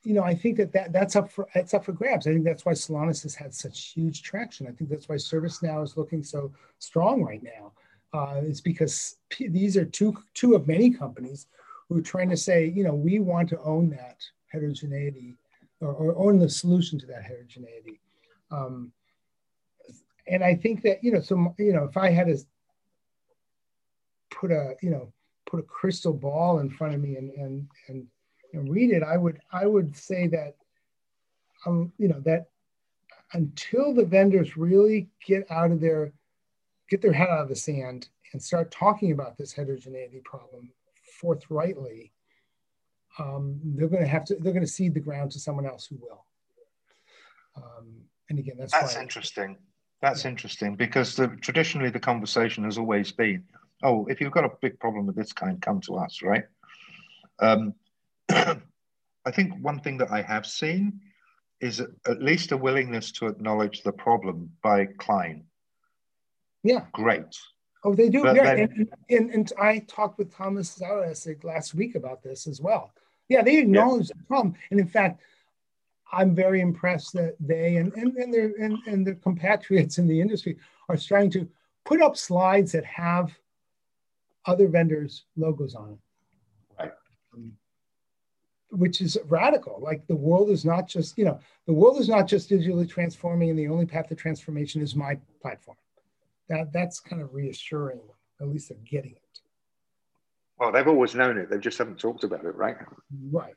you 0.05 0.15
know, 0.15 0.25
I 0.25 0.35
think 0.35 0.57
that, 0.57 0.73
that 0.73 0.93
that's 0.93 1.15
up 1.15 1.31
for 1.31 1.47
it's 1.55 1.75
up 1.75 1.85
for 1.85 1.93
grabs. 1.93 2.27
I 2.27 2.33
think 2.33 2.45
that's 2.45 2.65
why 2.65 2.73
Celonis 2.73 3.23
has 3.23 3.37
had 3.37 3.55
such 3.55 3.93
huge 3.93 4.23
traction. 4.23 4.67
I 4.67 4.73
think 4.73 4.91
that's 4.91 5.09
why 5.09 5.15
ServiceNow 5.15 5.85
is 5.85 5.97
looking 5.97 6.25
so 6.25 6.53
strong 6.81 7.23
right 7.23 7.43
now. 7.43 7.73
Uh, 8.13 8.41
it's 8.43 8.61
because 8.61 9.17
P- 9.31 9.49
these 9.49 9.77
are 9.77 9.85
two 9.85 10.17
two 10.35 10.55
of 10.55 10.69
many 10.69 10.91
companies 10.91 11.47
who 11.89 11.99
are 11.99 12.03
trying 12.03 12.29
to 12.31 12.37
say, 12.37 12.67
you 12.67 12.85
know, 12.85 12.95
we 12.95 13.19
want 13.19 13.49
to 13.51 13.61
own 13.61 13.91
that 13.91 14.19
heterogeneity 14.49 15.37
or, 15.81 15.93
or 15.93 16.17
own 16.17 16.39
the 16.39 16.49
solution 16.49 16.99
to 16.99 17.07
that 17.07 17.23
heterogeneity. 17.23 18.01
Um, 18.51 18.93
and 20.27 20.45
I 20.45 20.55
think 20.55 20.83
that 20.83 21.03
you 21.03 21.13
know, 21.13 21.21
so 21.21 21.55
you 21.59 21.73
know, 21.73 21.85
if 21.85 21.97
I 21.97 22.11
had 22.11 22.27
to 22.27 22.39
put 24.31 24.51
a 24.51 24.75
you 24.83 24.91
know 24.91 25.13
put 25.47 25.61
a 25.61 25.65
crystal 25.65 26.13
ball 26.13 26.59
in 26.61 26.71
front 26.71 26.95
of 26.95 27.01
me 27.01 27.17
and 27.17 27.31
and 27.33 27.69
and, 27.89 28.07
and 28.53 28.71
read 28.71 28.91
it, 28.91 29.03
I 29.03 29.17
would 29.17 29.41
I 29.53 29.67
would 29.67 29.97
say 29.97 30.27
that 30.29 30.57
um 31.67 31.93
you 31.99 32.09
know 32.09 32.21
that 32.21 32.49
until 33.33 33.95
the 33.95 34.05
vendors 34.05 34.57
really 34.57 35.09
get 35.27 35.51
out 35.51 35.71
of 35.71 35.81
their 35.81 36.13
get 36.93 37.01
their 37.01 37.13
head 37.13 37.31
out 37.31 37.41
of 37.41 37.49
the 37.49 37.57
sand 37.57 38.09
and 38.33 38.43
start 38.43 38.71
talking 38.71 39.13
about 39.13 39.39
this 39.39 39.53
heterogeneity 39.53 40.21
problem 40.25 40.71
forthrightly, 41.21 42.13
um, 43.19 43.59
they're 43.65 43.89
going 43.89 44.03
to 44.03 44.09
have 44.09 44.25
to 44.27 44.37
they're 44.37 44.53
going 44.53 44.65
to 44.65 44.71
cede 44.71 44.93
the 44.93 45.01
ground 45.01 45.31
to 45.33 45.41
someone 45.41 45.67
else 45.67 45.87
who 45.87 45.97
will. 45.97 46.27
Um, 47.57 47.95
and 48.29 48.39
again, 48.39 48.57
that's 48.59 48.73
that's 48.73 48.97
interesting. 48.97 49.57
That's 50.03 50.25
yeah. 50.25 50.33
interesting 50.33 50.77
because 50.77 51.17
the, 51.17 51.29
traditionally 51.41 51.89
the 51.89 52.01
conversation 52.01 52.65
has 52.65 52.77
always 52.77 53.11
been, 53.11 53.45
oh, 53.83 54.05
if 54.07 54.21
you've 54.21 54.33
got 54.33 54.45
a 54.45 54.51
big 54.61 54.79
problem 54.79 55.09
of 55.09 55.15
this 55.15 55.33
kind, 55.33 55.63
come 55.63 55.81
to 55.83 55.97
us, 55.97 56.21
right? 56.23 56.45
Um, 57.39 57.75
I 58.31 59.31
think 59.33 59.55
one 59.63 59.81
thing 59.81 59.97
that 59.99 60.11
I 60.11 60.21
have 60.21 60.45
seen 60.45 61.01
is 61.61 61.81
at 61.81 62.21
least 62.21 62.53
a 62.53 62.57
willingness 62.57 63.13
to 63.13 63.29
acknowledge 63.29 63.83
the 63.83 63.93
problem 63.93 64.51
by 64.63 64.87
Klein. 64.99 65.45
Yeah. 66.63 66.85
Great. 66.93 67.37
Oh, 67.85 67.95
they 67.95 68.09
do. 68.09 68.23
But 68.23 68.37
yeah. 68.37 68.55
Then, 68.55 68.59
and, 68.61 68.89
and, 69.11 69.31
and, 69.31 69.53
I 69.61 69.81
talked 69.89 70.19
with 70.19 70.35
Thomas 70.35 70.79
Saueressig 70.79 71.43
last 71.45 71.75
week 71.75 71.95
about 71.95 72.23
this 72.23 72.47
as 72.47 72.61
well. 72.61 72.93
Yeah, 73.29 73.43
they 73.43 73.59
acknowledge 73.59 74.09
yeah. 74.09 74.17
the 74.19 74.25
problem. 74.25 74.55
And 74.71 74.79
in 74.79 74.87
fact, 74.87 75.21
I'm 76.13 76.35
very 76.35 76.61
impressed 76.61 77.15
that 77.15 77.37
they 77.41 77.77
and, 77.77 77.93
and, 77.95 78.15
and, 78.17 78.33
their, 78.33 78.53
and, 78.61 78.79
and 78.87 79.07
their 79.07 79.15
compatriots 79.15 79.99
in 79.99 80.07
the 80.07 80.21
industry 80.21 80.59
are 80.89 80.97
starting 80.97 81.31
to 81.31 81.49
put 81.85 82.03
up 82.03 82.17
slides 82.17 82.73
that 82.73 82.85
have 82.85 83.33
other 84.47 84.69
vendors' 84.69 85.25
logos 85.37 85.75
on 85.75 85.89
them. 85.89 85.99
Right. 86.79 86.93
Um, 87.35 87.53
which 88.71 89.01
is 89.01 89.19
radical. 89.29 89.81
Like 89.83 90.07
the 90.07 90.17
world 90.17 90.51
is 90.51 90.65
not 90.65 90.87
just, 90.87 91.17
you 91.19 91.25
know, 91.25 91.41
the 91.67 91.73
world 91.73 91.99
is 91.99 92.09
not 92.09 92.27
just 92.27 92.51
digitally 92.51 92.89
transforming 92.89 93.51
and 93.51 93.59
the 93.59 93.69
only 93.69 93.87
path 93.87 94.09
to 94.09 94.15
transformation 94.15 94.83
is 94.83 94.95
my 94.95 95.19
platform. 95.41 95.77
That 96.53 96.71
that's 96.71 97.01
kind 97.01 97.23
of 97.23 97.33
reassuring. 97.33 98.01
At 98.39 98.49
least 98.49 98.69
they're 98.69 98.79
getting 98.85 99.13
it. 99.13 99.41
Well, 100.59 100.71
they've 100.71 100.87
always 100.87 101.15
known 101.15 101.39
it. 101.39 101.49
They 101.49 101.57
just 101.57 101.79
haven't 101.79 101.99
talked 101.99 102.25
about 102.25 102.45
it, 102.45 102.55
right? 102.55 102.77
Right. 103.31 103.55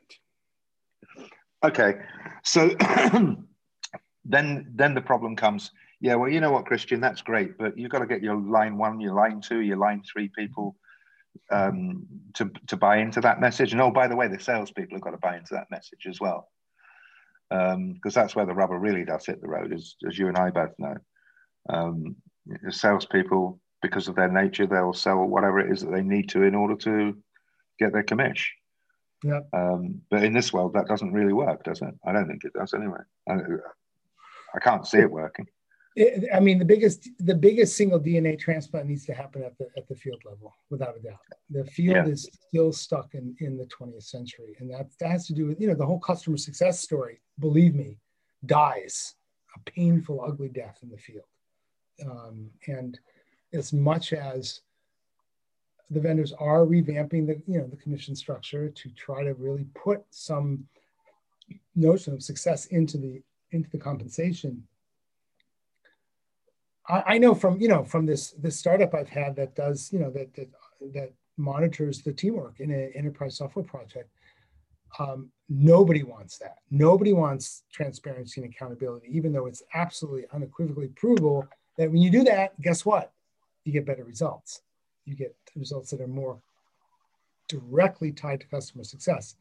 Okay. 1.62 1.96
So 2.42 2.70
then 4.24 4.72
then 4.74 4.94
the 4.94 5.02
problem 5.02 5.36
comes. 5.36 5.72
Yeah, 6.00 6.14
well, 6.14 6.30
you 6.30 6.40
know 6.40 6.52
what, 6.52 6.66
Christian, 6.66 7.00
that's 7.00 7.22
great, 7.22 7.56
but 7.58 7.76
you've 7.78 7.90
got 7.90 8.00
to 8.00 8.06
get 8.06 8.22
your 8.22 8.36
line 8.36 8.76
one, 8.76 9.00
your 9.00 9.14
line 9.14 9.40
two, 9.40 9.60
your 9.60 9.78
line 9.78 10.02
three 10.10 10.30
people 10.36 10.76
um, 11.50 12.06
to, 12.34 12.50
to 12.66 12.76
buy 12.76 12.98
into 12.98 13.20
that 13.22 13.40
message. 13.40 13.72
And 13.72 13.80
oh, 13.80 13.90
by 13.90 14.06
the 14.06 14.16
way, 14.16 14.28
the 14.28 14.38
salespeople 14.38 14.96
have 14.96 15.02
got 15.02 15.12
to 15.12 15.18
buy 15.18 15.36
into 15.38 15.54
that 15.54 15.70
message 15.70 16.06
as 16.06 16.20
well. 16.20 16.50
Because 17.48 17.74
um, 17.74 18.00
that's 18.04 18.36
where 18.36 18.44
the 18.44 18.54
rubber 18.54 18.78
really 18.78 19.06
does 19.06 19.24
hit 19.24 19.40
the 19.40 19.48
road, 19.48 19.72
as, 19.72 19.96
as 20.06 20.18
you 20.18 20.28
and 20.28 20.36
I 20.36 20.50
both 20.50 20.74
know. 20.78 20.96
Um, 21.70 22.16
salespeople, 22.70 23.60
because 23.82 24.08
of 24.08 24.16
their 24.16 24.30
nature, 24.30 24.66
they'll 24.66 24.92
sell 24.92 25.24
whatever 25.24 25.60
it 25.60 25.70
is 25.70 25.82
that 25.82 25.90
they 25.90 26.02
need 26.02 26.28
to 26.30 26.42
in 26.42 26.54
order 26.54 26.76
to 26.76 27.16
get 27.78 27.92
their 27.92 28.02
commission. 28.02 28.54
Yeah. 29.22 29.40
Um, 29.52 30.02
but 30.10 30.22
in 30.24 30.32
this 30.32 30.52
world, 30.52 30.74
that 30.74 30.88
doesn't 30.88 31.12
really 31.12 31.32
work, 31.32 31.64
does 31.64 31.82
it? 31.82 31.94
I 32.04 32.12
don't 32.12 32.28
think 32.28 32.44
it 32.44 32.52
does 32.52 32.74
anyway. 32.74 33.00
I, 33.28 33.34
I 34.54 34.58
can't 34.60 34.86
see 34.86 34.98
it 34.98 35.10
working. 35.10 35.46
I 36.34 36.40
mean, 36.40 36.58
the 36.58 36.64
biggest 36.64 37.08
the 37.20 37.34
biggest 37.34 37.74
single 37.74 37.98
DNA 37.98 38.38
transplant 38.38 38.86
needs 38.86 39.06
to 39.06 39.14
happen 39.14 39.42
at 39.42 39.56
the 39.56 39.66
at 39.78 39.88
the 39.88 39.94
field 39.94 40.20
level, 40.26 40.52
without 40.68 40.94
a 40.94 41.00
doubt. 41.00 41.20
The 41.48 41.64
field 41.64 41.96
yeah. 41.96 42.06
is 42.06 42.28
still 42.48 42.70
stuck 42.70 43.14
in 43.14 43.34
in 43.40 43.56
the 43.56 43.64
20th 43.64 44.02
century, 44.02 44.56
and 44.58 44.70
that 44.70 44.90
that 45.00 45.10
has 45.10 45.26
to 45.28 45.32
do 45.32 45.46
with 45.46 45.58
you 45.58 45.68
know 45.68 45.74
the 45.74 45.86
whole 45.86 45.98
customer 45.98 46.36
success 46.36 46.80
story. 46.80 47.22
Believe 47.38 47.74
me, 47.74 47.98
dies 48.44 49.14
a 49.56 49.70
painful, 49.70 50.22
ugly 50.22 50.50
death 50.50 50.78
in 50.82 50.90
the 50.90 50.98
field. 50.98 51.24
Um, 52.04 52.50
and 52.66 52.98
as 53.52 53.72
much 53.72 54.12
as 54.12 54.60
the 55.90 56.00
vendors 56.00 56.32
are 56.32 56.66
revamping 56.66 57.26
the 57.26 57.40
you 57.46 57.58
know 57.58 57.66
the 57.66 57.76
commission 57.76 58.16
structure 58.16 58.68
to 58.68 58.90
try 58.90 59.22
to 59.22 59.34
really 59.34 59.66
put 59.74 60.04
some 60.10 60.66
notion 61.76 62.12
of 62.12 62.22
success 62.22 62.66
into 62.66 62.98
the 62.98 63.22
into 63.52 63.70
the 63.70 63.78
compensation 63.78 64.66
I, 66.88 67.02
I 67.06 67.18
know 67.18 67.34
from 67.34 67.60
you 67.60 67.68
know 67.68 67.84
from 67.84 68.06
this 68.06 68.32
this 68.32 68.58
startup 68.58 68.94
I've 68.94 69.08
had 69.08 69.36
that 69.36 69.54
does 69.54 69.92
you 69.92 69.98
know 69.98 70.10
that 70.10 70.34
that 70.34 70.48
that 70.94 71.12
monitors 71.36 72.02
the 72.02 72.12
teamwork 72.12 72.60
in 72.60 72.70
an 72.70 72.92
enterprise 72.94 73.36
software 73.36 73.64
project. 73.64 74.10
Um, 74.98 75.30
nobody 75.48 76.02
wants 76.02 76.38
that. 76.38 76.56
Nobody 76.70 77.12
wants 77.12 77.64
transparency 77.70 78.40
and 78.40 78.50
accountability, 78.50 79.08
even 79.10 79.32
though 79.32 79.46
it's 79.46 79.62
absolutely 79.74 80.24
unequivocally 80.32 80.88
provable 80.96 81.46
that 81.76 81.90
when 81.90 82.02
you 82.02 82.10
do 82.10 82.24
that, 82.24 82.60
guess 82.60 82.84
what? 82.84 83.12
You 83.64 83.72
get 83.72 83.86
better 83.86 84.04
results. 84.04 84.62
You 85.04 85.14
get 85.14 85.34
results 85.54 85.90
that 85.90 86.00
are 86.00 86.08
more 86.08 86.38
directly 87.48 88.12
tied 88.12 88.40
to 88.40 88.46
customer 88.46 88.84
success. 88.84 89.36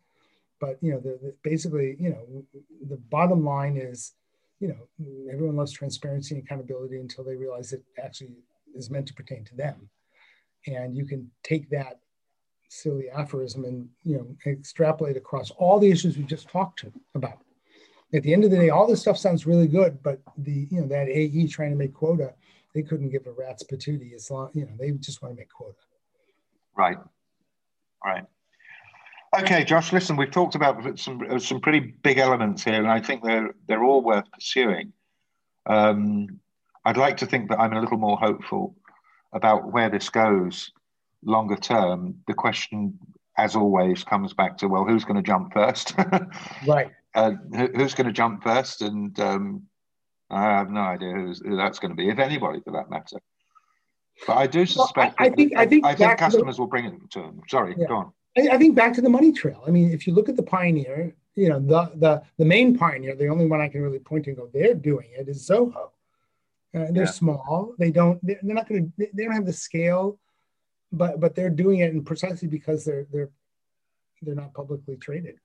But 0.60 0.78
you 0.82 0.92
know, 0.92 1.00
the, 1.00 1.20
the 1.22 1.36
basically, 1.44 1.96
you 2.00 2.10
know, 2.10 2.46
the 2.88 2.98
bottom 2.98 3.44
line 3.44 3.78
is 3.78 4.14
you 4.60 4.70
know, 4.70 5.30
everyone 5.32 5.56
loves 5.56 5.72
transparency 5.72 6.36
and 6.36 6.44
accountability 6.44 7.00
until 7.00 7.24
they 7.24 7.36
realize 7.36 7.74
it 7.74 7.84
actually 8.02 8.32
is 8.74 8.90
meant 8.90 9.08
to 9.08 9.14
pertain 9.14 9.44
to 9.46 9.56
them. 9.56 9.90
And 10.66 10.96
you 10.96 11.06
can 11.06 11.30
take 11.44 11.70
that 11.70 12.00
silly 12.70 13.10
aphorism 13.10 13.64
and 13.64 13.88
you 14.04 14.18
know 14.18 14.52
extrapolate 14.52 15.16
across 15.16 15.52
all 15.52 15.80
the 15.80 15.90
issues 15.90 16.18
we 16.18 16.24
just 16.24 16.50
talked 16.50 16.84
about. 17.14 17.45
At 18.16 18.24
the 18.24 18.34
end 18.34 18.44
of 18.46 18.52
the 18.52 18.58
day, 18.58 18.70
all 18.70 18.88
this 18.88 19.02
stuff 19.02 19.18
sounds 19.18 19.46
really 19.46 19.68
good, 19.68 20.02
but 20.02 20.22
the 20.38 20.68
you 20.72 20.82
know 20.82 20.88
that 20.88 21.10
AE 21.10 21.48
trying 21.48 21.72
to 21.72 21.76
make 21.76 21.94
quota, 21.94 22.34
they 22.74 22.82
couldn't 22.82 23.10
give 23.10 23.28
a 23.28 23.32
rat's 23.32 23.64
patootie 23.64 24.14
as 24.14 24.32
long 24.32 24.50
you 24.54 24.66
know 24.66 24.72
they 24.80 24.92
just 24.92 25.22
want 25.22 25.34
to 25.36 25.38
make 25.38 25.50
quota. 25.50 25.76
Right. 26.78 26.98
Right. 28.04 28.24
Okay, 29.38 29.64
Josh. 29.64 29.92
Listen, 29.92 30.16
we've 30.16 30.32
talked 30.32 30.56
about 30.56 30.98
some 30.98 31.40
some 31.40 31.60
pretty 31.60 31.80
big 31.80 32.20
elements 32.20 32.64
here, 32.64 32.76
and 32.76 32.88
I 32.88 33.02
think 33.02 33.24
they're 33.24 33.54
they're 33.68 33.84
all 33.84 34.02
worth 34.02 34.32
pursuing. 34.32 34.94
Um, 35.66 36.40
I'd 36.86 36.98
like 36.98 37.18
to 37.18 37.26
think 37.26 37.50
that 37.50 37.60
I'm 37.60 37.74
a 37.74 37.82
little 37.82 37.98
more 37.98 38.18
hopeful 38.18 38.76
about 39.34 39.72
where 39.72 39.90
this 39.90 40.10
goes 40.10 40.72
longer 41.24 41.58
term. 41.58 42.16
The 42.28 42.34
question, 42.34 42.98
as 43.38 43.56
always, 43.56 44.04
comes 44.04 44.34
back 44.34 44.58
to 44.60 44.68
well, 44.68 44.86
who's 44.86 45.04
going 45.04 45.18
to 45.18 45.24
jump 45.24 45.54
first? 45.54 45.96
right. 46.68 46.92
Uh, 47.16 47.32
who's 47.76 47.94
going 47.94 48.08
to 48.08 48.14
jump 48.14 48.44
first? 48.44 48.82
And 48.82 49.18
um, 49.20 49.64
I 50.30 50.44
have 50.44 50.70
no 50.70 50.82
idea 50.82 51.14
who 51.14 51.56
that's 51.56 51.80
going 51.80 51.92
to 51.92 51.96
be, 51.96 52.10
if 52.10 52.20
anybody, 52.20 52.60
for 52.64 52.72
that 52.74 52.90
matter. 52.90 53.18
But 54.28 54.38
I 54.38 54.48
do 54.48 54.66
suspect. 54.66 55.16
Well, 55.20 55.28
I, 55.28 55.32
I, 55.32 55.36
think 55.36 55.54
I 55.58 55.66
think 55.66 55.86
I 55.86 55.96
think 55.96 56.18
customers 56.18 56.56
the, 56.56 56.62
will 56.62 56.68
bring 56.68 56.86
it 56.86 56.94
to 57.12 57.20
them. 57.20 57.42
Sorry, 57.48 57.76
yeah. 57.78 57.88
go 57.88 57.96
on. 57.96 58.14
I, 58.38 58.56
I, 58.56 58.58
think 58.58 58.76
back 58.76 58.94
to 58.94 59.02
the 59.02 59.10
money 59.10 59.32
trail. 59.32 59.64
I 59.68 59.72
mean, 59.72 59.92
if 59.92 60.08
you 60.08 60.14
look 60.14 60.30
at 60.30 60.36
the 60.36 60.44
pioneer, 60.44 61.16
you 61.36 61.50
know, 61.50 61.60
the 61.60 61.92
the 61.96 62.22
the 62.38 62.46
main 62.46 62.78
pioneer, 62.78 63.16
the 63.16 63.28
only 63.28 63.46
one 63.46 63.62
I 63.62 63.68
can 63.68 63.82
really 63.82 64.00
point 64.00 64.26
to 64.26 64.32
and 64.32 64.38
go, 64.38 64.50
they're 64.54 64.74
doing 64.74 65.10
it 65.18 65.28
is 65.28 65.48
Zoho. 65.48 65.90
Uh, 66.74 66.88
they're 66.92 67.04
yeah. 67.04 67.06
small. 67.06 67.74
They 67.78 67.92
don't. 67.92 68.20
They're 68.26 68.40
not 68.42 68.68
going 68.68 68.92
to. 68.98 69.08
They 69.14 69.24
don't 69.24 69.34
have 69.34 69.46
the 69.46 69.54
scale, 69.54 70.20
but 70.92 71.20
but 71.20 71.36
they're 71.36 71.50
doing 71.50 71.80
it, 71.80 71.94
and 71.94 72.06
precisely 72.06 72.48
because 72.48 72.86
they're 72.86 73.06
they're 73.12 73.32
they're 74.22 74.36
not 74.36 74.54
publicly 74.54 74.98
traded. 74.98 75.40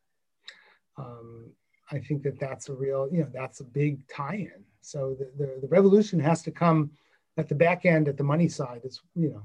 Um, 0.97 1.53
I 1.93 1.99
think 1.99 2.23
that 2.23 2.39
that's 2.39 2.69
a 2.69 2.75
real, 2.75 3.09
you 3.11 3.21
know, 3.21 3.31
that's 3.33 3.61
a 3.61 3.65
big 3.65 4.07
tie-in. 4.09 4.65
So 4.81 5.17
the, 5.19 5.31
the, 5.39 5.61
the 5.63 5.69
revolution 5.69 6.21
has 6.21 6.43
to 6.43 6.51
come 6.51 6.91
at 7.37 7.49
the 7.49 7.55
back 7.55 7.85
end, 7.85 8.09
at 8.09 8.17
the 8.17 8.25
money 8.25 8.49
side, 8.49 8.83
as 8.85 9.01
you 9.15 9.31
know, 9.31 9.43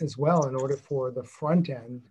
as 0.00 0.18
well, 0.18 0.46
in 0.46 0.54
order 0.54 0.76
for 0.76 1.10
the 1.10 1.22
front 1.22 1.68
end 1.68 2.02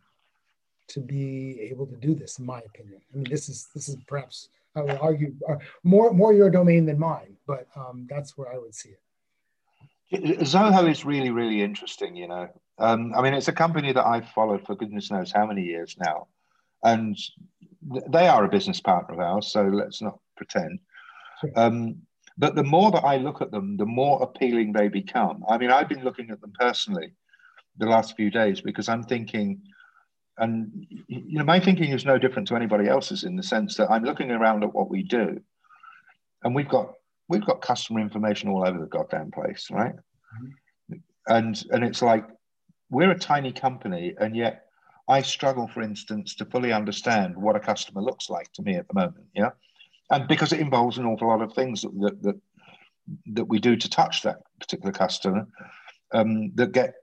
to 0.87 0.99
be 0.99 1.59
able 1.61 1.85
to 1.87 1.95
do 1.95 2.13
this, 2.13 2.39
in 2.39 2.45
my 2.45 2.59
opinion. 2.59 3.01
I 3.13 3.17
mean, 3.17 3.27
this 3.29 3.49
is 3.49 3.67
this 3.73 3.87
is 3.89 3.95
perhaps 4.07 4.49
I 4.75 4.81
would 4.81 4.97
argue 4.97 5.33
uh, 5.47 5.55
more 5.83 6.13
more 6.13 6.33
your 6.33 6.49
domain 6.49 6.85
than 6.85 6.99
mine, 6.99 7.35
but 7.47 7.67
um, 7.75 8.07
that's 8.09 8.37
where 8.37 8.51
I 8.53 8.57
would 8.57 8.75
see 8.75 8.89
it. 8.89 10.39
Zoho 10.41 10.89
is 10.89 11.05
really 11.05 11.31
really 11.31 11.61
interesting. 11.61 12.15
You 12.15 12.27
know, 12.27 12.49
um, 12.77 13.13
I 13.15 13.21
mean, 13.21 13.33
it's 13.33 13.47
a 13.47 13.53
company 13.53 13.93
that 13.93 14.05
I've 14.05 14.29
followed 14.29 14.65
for 14.65 14.75
goodness 14.75 15.11
knows 15.11 15.31
how 15.31 15.45
many 15.45 15.63
years 15.63 15.95
now, 15.99 16.27
and 16.83 17.17
they 18.09 18.27
are 18.27 18.45
a 18.45 18.49
business 18.49 18.79
partner 18.79 19.15
of 19.15 19.19
ours. 19.19 19.51
So 19.51 19.63
let's 19.63 20.01
not 20.01 20.19
pretend. 20.37 20.79
Sure. 21.39 21.51
Um, 21.55 21.97
but 22.37 22.55
the 22.55 22.63
more 22.63 22.91
that 22.91 23.03
I 23.03 23.17
look 23.17 23.41
at 23.41 23.51
them, 23.51 23.77
the 23.77 23.85
more 23.85 24.21
appealing 24.23 24.71
they 24.71 24.87
become. 24.87 25.43
I 25.49 25.57
mean, 25.57 25.71
I've 25.71 25.89
been 25.89 26.03
looking 26.03 26.29
at 26.31 26.41
them 26.41 26.53
personally 26.59 27.13
the 27.77 27.87
last 27.87 28.15
few 28.15 28.29
days 28.29 28.61
because 28.61 28.89
I'm 28.89 29.03
thinking 29.03 29.61
and 30.37 30.87
you 31.07 31.37
know 31.37 31.43
my 31.43 31.59
thinking 31.59 31.91
is 31.91 32.05
no 32.05 32.17
different 32.17 32.47
to 32.47 32.55
anybody 32.55 32.87
else's 32.87 33.25
in 33.25 33.35
the 33.35 33.43
sense 33.43 33.75
that 33.75 33.91
i'm 33.91 34.03
looking 34.03 34.31
around 34.31 34.63
at 34.63 34.73
what 34.73 34.89
we 34.89 35.03
do 35.03 35.37
and 36.43 36.55
we've 36.55 36.69
got 36.69 36.93
we've 37.31 37.45
got 37.45 37.61
customer 37.61 38.01
information 38.01 38.49
all 38.49 38.67
over 38.67 38.77
the 38.77 38.85
goddamn 38.85 39.31
place, 39.31 39.67
right? 39.71 39.95
Mm-hmm. 39.95 40.95
And 41.27 41.63
and 41.71 41.83
it's 41.83 42.01
like 42.01 42.25
we're 42.89 43.11
a 43.11 43.17
tiny 43.17 43.53
company, 43.53 44.13
and 44.19 44.35
yet 44.35 44.65
I 45.11 45.21
struggle, 45.21 45.67
for 45.67 45.81
instance, 45.81 46.35
to 46.35 46.45
fully 46.45 46.71
understand 46.71 47.35
what 47.35 47.57
a 47.57 47.59
customer 47.59 48.01
looks 48.01 48.29
like 48.29 48.51
to 48.53 48.61
me 48.61 48.75
at 48.75 48.87
the 48.87 48.93
moment. 48.93 49.25
Yeah, 49.35 49.51
and 50.09 50.27
because 50.27 50.53
it 50.53 50.61
involves 50.61 50.97
an 50.97 51.05
awful 51.05 51.27
lot 51.27 51.41
of 51.41 51.53
things 51.53 51.81
that 51.81 51.93
that 51.99 52.23
that, 52.23 52.39
that 53.37 53.45
we 53.45 53.59
do 53.59 53.75
to 53.75 53.89
touch 53.89 54.21
that 54.21 54.37
particular 54.61 54.93
customer 54.93 55.45
um, 56.13 56.51
that 56.55 56.71
get 56.71 56.93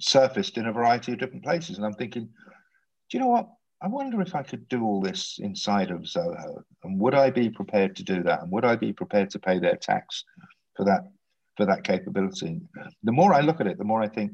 surfaced 0.00 0.56
in 0.56 0.66
a 0.66 0.72
variety 0.72 1.12
of 1.12 1.18
different 1.18 1.44
places. 1.44 1.76
And 1.76 1.84
I'm 1.84 1.92
thinking, 1.92 2.24
do 2.24 3.12
you 3.12 3.20
know 3.20 3.28
what? 3.28 3.48
I 3.82 3.88
wonder 3.88 4.22
if 4.22 4.34
I 4.34 4.42
could 4.42 4.66
do 4.68 4.84
all 4.84 5.02
this 5.02 5.38
inside 5.42 5.90
of 5.90 6.02
Zoho, 6.02 6.62
and 6.84 6.98
would 7.00 7.14
I 7.14 7.28
be 7.30 7.50
prepared 7.50 7.96
to 7.96 8.02
do 8.02 8.22
that? 8.22 8.42
And 8.42 8.52
would 8.52 8.64
I 8.64 8.76
be 8.76 8.92
prepared 8.92 9.28
to 9.30 9.38
pay 9.38 9.58
their 9.58 9.76
tax 9.76 10.24
for 10.76 10.84
that 10.86 11.02
for 11.58 11.66
that 11.66 11.84
capability? 11.84 12.62
The 13.02 13.12
more 13.12 13.34
I 13.34 13.40
look 13.40 13.60
at 13.60 13.66
it, 13.66 13.76
the 13.76 13.90
more 13.92 14.00
I 14.00 14.08
think, 14.08 14.32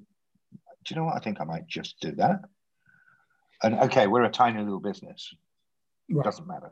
do 0.85 0.95
you 0.95 0.97
know 0.97 1.07
what? 1.07 1.16
I 1.16 1.21
think 1.25 1.41
I 1.41 1.45
might 1.45 1.66
just 1.66 1.99
do 2.01 2.12
that. 2.12 2.43
And 3.62 3.74
okay, 3.80 4.06
we're 4.06 4.24
a 4.24 4.30
tiny 4.30 4.62
little 4.62 4.80
business. 4.80 5.34
Right. 6.11 6.24
Doesn't 6.24 6.46
matter. 6.46 6.70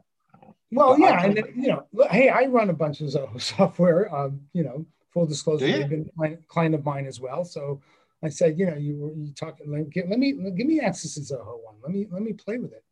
Well, 0.70 0.90
but 0.90 1.00
yeah, 1.00 1.24
and 1.24 1.36
you 1.56 1.68
know, 1.68 1.86
hey, 2.10 2.28
I 2.28 2.46
run 2.46 2.70
a 2.70 2.72
bunch 2.72 3.00
of 3.00 3.08
Zoho 3.08 3.40
software. 3.56 4.14
Um, 4.14 4.40
you 4.52 4.64
know, 4.64 4.86
full 5.12 5.26
disclosure, 5.26 5.66
they've 5.66 5.88
been 5.88 6.10
a 6.22 6.36
client 6.48 6.74
of 6.74 6.84
mine 6.84 7.06
as 7.06 7.20
well. 7.20 7.44
So 7.44 7.80
I 8.22 8.28
said, 8.28 8.58
you 8.58 8.66
know, 8.66 8.76
you 8.76 8.96
were 8.96 9.12
you 9.12 9.32
talking. 9.32 9.70
Let, 9.70 10.08
let 10.08 10.18
me 10.18 10.32
give 10.56 10.66
me 10.66 10.80
access 10.80 11.14
to 11.14 11.20
Zoho 11.20 11.62
one. 11.64 11.76
Let 11.82 11.92
me 11.92 12.06
let 12.10 12.22
me 12.22 12.32
play 12.32 12.58
with 12.58 12.72
it. 12.72 12.84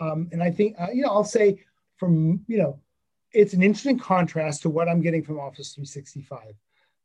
Um, 0.00 0.28
and 0.32 0.42
I 0.42 0.50
think 0.50 0.76
uh, 0.78 0.88
you 0.92 1.02
know 1.02 1.10
I'll 1.10 1.24
say 1.24 1.58
from 1.96 2.44
you 2.46 2.58
know 2.58 2.78
it's 3.32 3.54
an 3.54 3.62
interesting 3.62 3.98
contrast 3.98 4.62
to 4.62 4.70
what 4.70 4.88
I'm 4.88 5.00
getting 5.00 5.22
from 5.22 5.38
Office 5.38 5.74
365. 5.74 6.54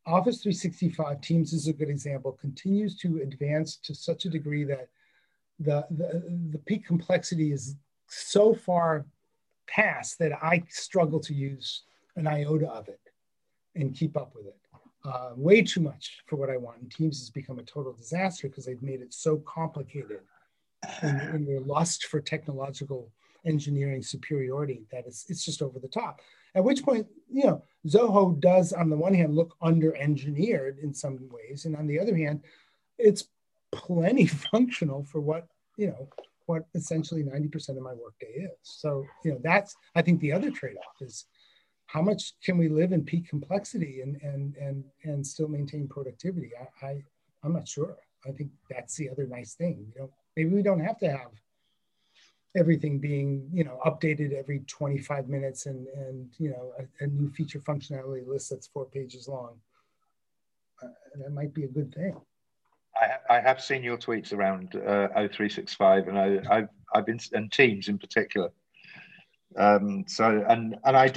Office 0.04 0.42
365 0.42 1.20
Teams 1.20 1.52
is 1.52 1.68
a 1.68 1.72
good 1.72 1.88
example. 1.88 2.32
Continues 2.32 2.96
to 2.98 3.20
advance 3.22 3.76
to 3.76 3.94
such 3.94 4.24
a 4.24 4.30
degree 4.30 4.64
that 4.64 4.88
the 5.58 5.86
the, 5.90 6.22
the 6.50 6.58
peak 6.58 6.86
complexity 6.86 7.52
is 7.52 7.76
so 8.08 8.54
far 8.54 9.06
past 9.66 10.18
that 10.18 10.32
I 10.42 10.64
struggle 10.68 11.20
to 11.20 11.34
use 11.34 11.82
an 12.16 12.26
iota 12.26 12.68
of 12.68 12.88
it 12.88 13.00
and 13.74 13.94
keep 13.94 14.16
up 14.16 14.34
with 14.34 14.46
it 14.46 14.56
uh, 15.04 15.30
way 15.36 15.62
too 15.62 15.80
much 15.80 16.22
for 16.26 16.36
what 16.36 16.50
I 16.50 16.56
want. 16.56 16.80
And 16.80 16.90
Teams 16.90 17.18
has 17.18 17.30
become 17.30 17.58
a 17.58 17.64
total 17.64 17.92
disaster 17.92 18.48
because 18.48 18.64
they've 18.64 18.82
made 18.82 19.00
it 19.00 19.12
so 19.12 19.38
complicated 19.38 20.20
in, 21.02 21.20
in, 21.34 21.44
their 21.44 21.60
lust 21.60 22.06
for 22.06 22.20
technological 22.20 23.10
engineering 23.44 24.02
superiority 24.02 24.84
that 24.92 25.04
it's, 25.06 25.28
it's 25.28 25.44
just 25.44 25.62
over 25.62 25.78
the 25.78 25.88
top. 25.88 26.20
At 26.54 26.64
which 26.64 26.82
point, 26.82 27.06
you 27.30 27.44
know, 27.44 27.62
Zoho 27.86 28.38
does, 28.38 28.72
on 28.72 28.90
the 28.90 28.96
one 28.96 29.14
hand, 29.14 29.34
look 29.34 29.56
under 29.60 29.96
engineered 29.96 30.78
in 30.78 30.92
some 30.94 31.18
ways. 31.30 31.64
And 31.64 31.74
on 31.74 31.86
the 31.86 31.98
other 31.98 32.16
hand, 32.16 32.42
it's 32.98 33.24
plenty 33.72 34.26
functional 34.52 35.04
for 35.04 35.20
what, 35.20 35.46
you 35.76 35.88
know, 35.88 36.08
what 36.46 36.64
essentially 36.74 37.22
90% 37.22 37.70
of 37.70 37.82
my 37.82 37.94
workday 37.94 38.26
is. 38.26 38.56
So, 38.62 39.04
you 39.24 39.32
know, 39.32 39.40
that's, 39.42 39.74
I 39.94 40.02
think 40.02 40.20
the 40.20 40.32
other 40.32 40.50
trade 40.50 40.76
off 40.76 41.00
is 41.00 41.26
how 41.92 42.00
much 42.00 42.32
can 42.42 42.56
we 42.56 42.68
live 42.68 42.92
in 42.92 43.04
peak 43.04 43.28
complexity 43.28 44.00
and 44.00 44.16
and 44.22 44.56
and 44.56 44.82
and 45.04 45.26
still 45.26 45.48
maintain 45.48 45.86
productivity? 45.86 46.50
I, 46.58 46.86
I 46.86 47.02
I'm 47.44 47.52
not 47.52 47.68
sure. 47.68 47.96
I 48.26 48.30
think 48.30 48.50
that's 48.70 48.96
the 48.96 49.10
other 49.10 49.26
nice 49.26 49.54
thing. 49.54 49.92
You 49.94 50.00
know, 50.00 50.10
maybe 50.34 50.50
we 50.50 50.62
don't 50.62 50.80
have 50.80 50.98
to 51.00 51.10
have 51.10 51.32
everything 52.56 52.98
being 52.98 53.48
you 53.52 53.64
know 53.64 53.78
updated 53.84 54.32
every 54.32 54.60
25 54.60 55.28
minutes 55.28 55.66
and 55.66 55.86
and 55.88 56.30
you 56.38 56.50
know 56.50 56.72
a, 56.78 57.04
a 57.04 57.06
new 57.08 57.30
feature 57.30 57.60
functionality 57.60 58.26
list 58.26 58.50
that's 58.50 58.68
four 58.68 58.86
pages 58.86 59.28
long. 59.28 59.60
Uh, 60.82 60.88
that 61.16 61.32
might 61.32 61.52
be 61.52 61.64
a 61.64 61.68
good 61.68 61.94
thing. 61.94 62.16
I, 63.02 63.36
I 63.36 63.40
have 63.40 63.60
seen 63.60 63.82
your 63.82 63.98
tweets 63.98 64.32
around 64.32 64.74
uh, 64.74 65.08
O365, 65.16 66.08
and 66.08 66.18
I, 66.18 66.56
I've 66.56 66.68
I've 66.94 67.06
been 67.06 67.18
and 67.32 67.50
Teams 67.50 67.88
in 67.88 67.98
particular. 67.98 68.50
Um, 69.56 70.04
so 70.06 70.44
and 70.48 70.76
and 70.84 70.96
I 70.96 71.12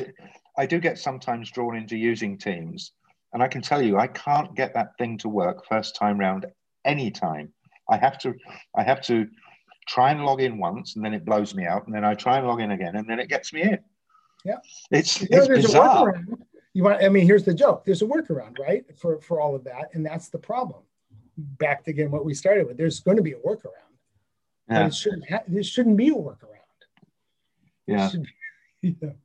I 0.57 0.65
do 0.65 0.79
get 0.79 0.97
sometimes 0.97 1.51
drawn 1.51 1.75
into 1.75 1.97
using 1.97 2.37
Teams, 2.37 2.91
and 3.33 3.43
I 3.43 3.47
can 3.47 3.61
tell 3.61 3.81
you 3.81 3.97
I 3.97 4.07
can't 4.07 4.55
get 4.55 4.73
that 4.73 4.97
thing 4.97 5.17
to 5.19 5.29
work 5.29 5.65
first 5.67 5.95
time 5.95 6.17
round 6.19 6.45
any 6.83 7.11
time. 7.11 7.51
I 7.89 7.97
have 7.97 8.17
to 8.19 8.33
I 8.75 8.83
have 8.83 9.01
to 9.03 9.27
try 9.87 10.11
and 10.11 10.25
log 10.25 10.41
in 10.41 10.57
once, 10.57 10.95
and 10.95 11.05
then 11.05 11.13
it 11.13 11.25
blows 11.25 11.53
me 11.53 11.65
out, 11.65 11.85
and 11.85 11.95
then 11.95 12.03
I 12.03 12.15
try 12.15 12.37
and 12.37 12.47
log 12.47 12.61
in 12.61 12.71
again, 12.71 12.95
and 12.95 13.07
then 13.07 13.19
it 13.19 13.29
gets 13.29 13.53
me 13.53 13.61
in. 13.61 13.79
Yeah, 14.43 14.57
it's 14.91 15.21
you 15.21 15.27
know, 15.31 15.43
it's 15.43 15.67
bizarre. 15.67 16.23
You 16.73 16.83
want? 16.83 17.03
I 17.03 17.09
mean, 17.09 17.25
here's 17.25 17.45
the 17.45 17.53
joke. 17.53 17.85
There's 17.85 18.01
a 18.01 18.05
workaround, 18.05 18.59
right, 18.59 18.83
for 18.97 19.21
for 19.21 19.39
all 19.39 19.55
of 19.55 19.63
that, 19.63 19.89
and 19.93 20.05
that's 20.05 20.29
the 20.29 20.39
problem. 20.39 20.83
Back 21.37 21.83
to 21.85 21.91
again 21.91 22.11
what 22.11 22.25
we 22.25 22.33
started 22.33 22.67
with. 22.67 22.77
There's 22.77 22.99
going 22.99 23.17
to 23.17 23.23
be 23.23 23.33
a 23.33 23.37
workaround. 23.37 23.71
Yeah. 24.69 24.83
But 24.83 24.85
it 24.87 24.95
shouldn't. 24.95 25.29
Ha- 25.29 25.43
there 25.47 25.63
shouldn't 25.63 25.97
be 25.97 26.09
a 26.09 26.13
workaround. 26.13 26.55
Yeah. 27.87 28.09
you 28.81 28.95
know. 29.01 29.15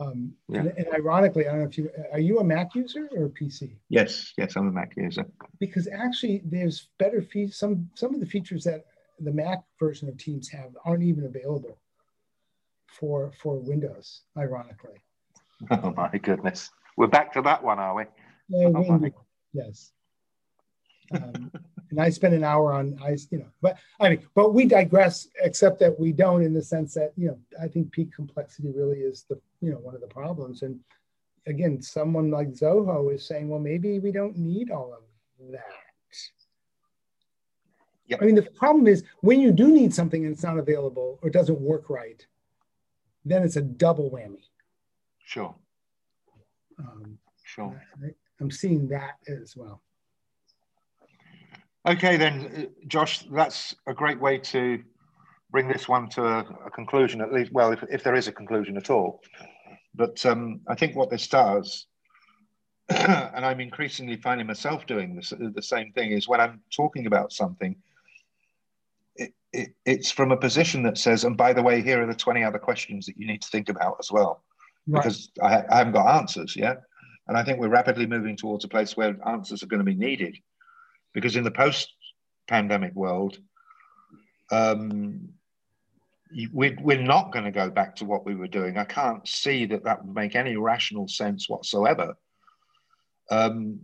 Um, 0.00 0.32
yeah. 0.48 0.60
and, 0.60 0.68
and, 0.76 0.86
ironically, 0.92 1.46
I 1.46 1.52
don't 1.52 1.60
know 1.60 1.66
if 1.66 1.78
you 1.78 1.90
are 2.12 2.18
you 2.18 2.40
a 2.40 2.44
Mac 2.44 2.74
user 2.74 3.08
or 3.16 3.26
a 3.26 3.28
PC? 3.28 3.76
Yes, 3.88 4.32
yes, 4.36 4.56
I'm 4.56 4.66
a 4.66 4.72
Mac 4.72 4.94
user. 4.96 5.24
Because 5.60 5.86
actually, 5.86 6.42
there's 6.44 6.88
better 6.98 7.22
features. 7.22 7.56
Some 7.56 7.88
some 7.94 8.12
of 8.12 8.20
the 8.20 8.26
features 8.26 8.64
that 8.64 8.86
the 9.20 9.30
Mac 9.30 9.62
version 9.78 10.08
of 10.08 10.16
Teams 10.18 10.48
have 10.48 10.76
aren't 10.84 11.04
even 11.04 11.24
available 11.26 11.78
for 12.86 13.30
for 13.40 13.56
Windows. 13.56 14.22
Ironically. 14.36 15.00
Oh 15.70 15.94
my 15.96 16.10
goodness, 16.18 16.70
we're 16.96 17.06
back 17.06 17.32
to 17.34 17.42
that 17.42 17.62
one, 17.62 17.78
are 17.78 17.94
we? 17.94 18.04
Yeah, 18.48 18.68
oh 18.74 19.00
yes. 19.52 19.92
Um, 21.12 21.50
and 21.90 22.00
I 22.00 22.10
spent 22.10 22.34
an 22.34 22.44
hour 22.44 22.72
on 22.72 22.98
I, 23.02 23.16
you 23.30 23.38
know, 23.38 23.46
but 23.60 23.76
I 24.00 24.10
mean, 24.10 24.26
but 24.34 24.54
we 24.54 24.66
digress, 24.66 25.28
except 25.42 25.78
that 25.80 25.98
we 25.98 26.12
don't 26.12 26.42
in 26.42 26.54
the 26.54 26.62
sense 26.62 26.94
that 26.94 27.12
you 27.16 27.28
know, 27.28 27.38
I 27.62 27.68
think 27.68 27.92
peak 27.92 28.12
complexity 28.12 28.72
really 28.74 29.00
is 29.00 29.24
the 29.28 29.40
you 29.60 29.70
know 29.70 29.78
one 29.78 29.94
of 29.94 30.00
the 30.00 30.06
problems. 30.06 30.62
And 30.62 30.80
again, 31.46 31.80
someone 31.82 32.30
like 32.30 32.48
Zoho 32.48 33.14
is 33.14 33.26
saying, 33.26 33.48
well, 33.48 33.60
maybe 33.60 33.98
we 33.98 34.12
don't 34.12 34.36
need 34.36 34.70
all 34.70 34.94
of 34.94 35.52
that. 35.52 35.62
Yep. 38.06 38.22
I 38.22 38.26
mean, 38.26 38.34
the 38.34 38.42
problem 38.42 38.86
is 38.86 39.02
when 39.20 39.40
you 39.40 39.50
do 39.50 39.68
need 39.68 39.94
something 39.94 40.24
and 40.24 40.34
it's 40.34 40.42
not 40.42 40.58
available 40.58 41.18
or 41.22 41.30
doesn't 41.30 41.60
work 41.60 41.88
right, 41.88 42.24
then 43.24 43.42
it's 43.42 43.56
a 43.56 43.62
double 43.62 44.10
whammy. 44.10 44.42
Sure. 45.24 45.54
Um, 46.78 47.18
sure. 47.44 47.82
I, 48.02 48.08
I'm 48.40 48.50
seeing 48.50 48.88
that 48.88 49.18
as 49.26 49.56
well. 49.56 49.80
Okay, 51.86 52.16
then, 52.16 52.50
uh, 52.56 52.86
Josh, 52.86 53.20
that's 53.30 53.74
a 53.86 53.92
great 53.92 54.18
way 54.18 54.38
to 54.38 54.82
bring 55.50 55.68
this 55.68 55.86
one 55.86 56.08
to 56.10 56.24
a, 56.24 56.38
a 56.66 56.70
conclusion, 56.70 57.20
at 57.20 57.32
least, 57.32 57.52
well, 57.52 57.72
if, 57.72 57.82
if, 57.90 58.02
there 58.02 58.14
is 58.14 58.26
a 58.26 58.32
conclusion 58.32 58.76
at 58.76 58.90
all. 58.90 59.20
But 59.94 60.24
um, 60.24 60.60
I 60.66 60.74
think 60.74 60.96
what 60.96 61.10
this 61.10 61.28
does, 61.28 61.86
and 62.88 63.44
I'm 63.44 63.60
increasingly 63.60 64.16
finding 64.16 64.46
myself 64.46 64.86
doing 64.86 65.14
this, 65.14 65.32
the 65.38 65.62
same 65.62 65.92
thing, 65.92 66.12
is 66.12 66.26
when 66.26 66.40
I'm 66.40 66.60
talking 66.74 67.06
about 67.06 67.32
something, 67.32 67.76
it, 69.16 69.34
it, 69.52 69.74
it's 69.84 70.10
from 70.10 70.32
a 70.32 70.36
position 70.38 70.82
that 70.84 70.96
says, 70.96 71.24
and 71.24 71.36
by 71.36 71.52
the 71.52 71.62
way, 71.62 71.82
here 71.82 72.02
are 72.02 72.06
the 72.06 72.14
20 72.14 72.42
other 72.42 72.58
questions 72.58 73.04
that 73.06 73.18
you 73.18 73.26
need 73.26 73.42
to 73.42 73.48
think 73.48 73.68
about 73.68 73.96
as 74.00 74.10
well, 74.10 74.42
right. 74.88 75.02
because 75.02 75.30
I, 75.42 75.62
I 75.70 75.76
haven't 75.76 75.92
got 75.92 76.16
answers 76.16 76.56
yet. 76.56 76.82
And 77.28 77.36
I 77.36 77.44
think 77.44 77.58
we're 77.58 77.68
rapidly 77.68 78.06
moving 78.06 78.36
towards 78.36 78.64
a 78.64 78.68
place 78.68 78.96
where 78.96 79.16
answers 79.26 79.62
are 79.62 79.66
going 79.66 79.78
to 79.78 79.84
be 79.84 79.94
needed 79.94 80.36
because 81.14 81.36
in 81.36 81.44
the 81.44 81.50
post-pandemic 81.50 82.94
world, 82.94 83.38
um, 84.50 85.30
we, 86.52 86.76
we're 86.80 87.02
not 87.02 87.32
going 87.32 87.44
to 87.44 87.50
go 87.50 87.70
back 87.70 87.96
to 87.96 88.04
what 88.04 88.26
we 88.26 88.34
were 88.34 88.48
doing. 88.48 88.76
I 88.76 88.84
can't 88.84 89.26
see 89.26 89.66
that 89.66 89.84
that 89.84 90.04
would 90.04 90.14
make 90.14 90.34
any 90.34 90.56
rational 90.56 91.08
sense 91.08 91.48
whatsoever. 91.48 92.14
Um, 93.30 93.80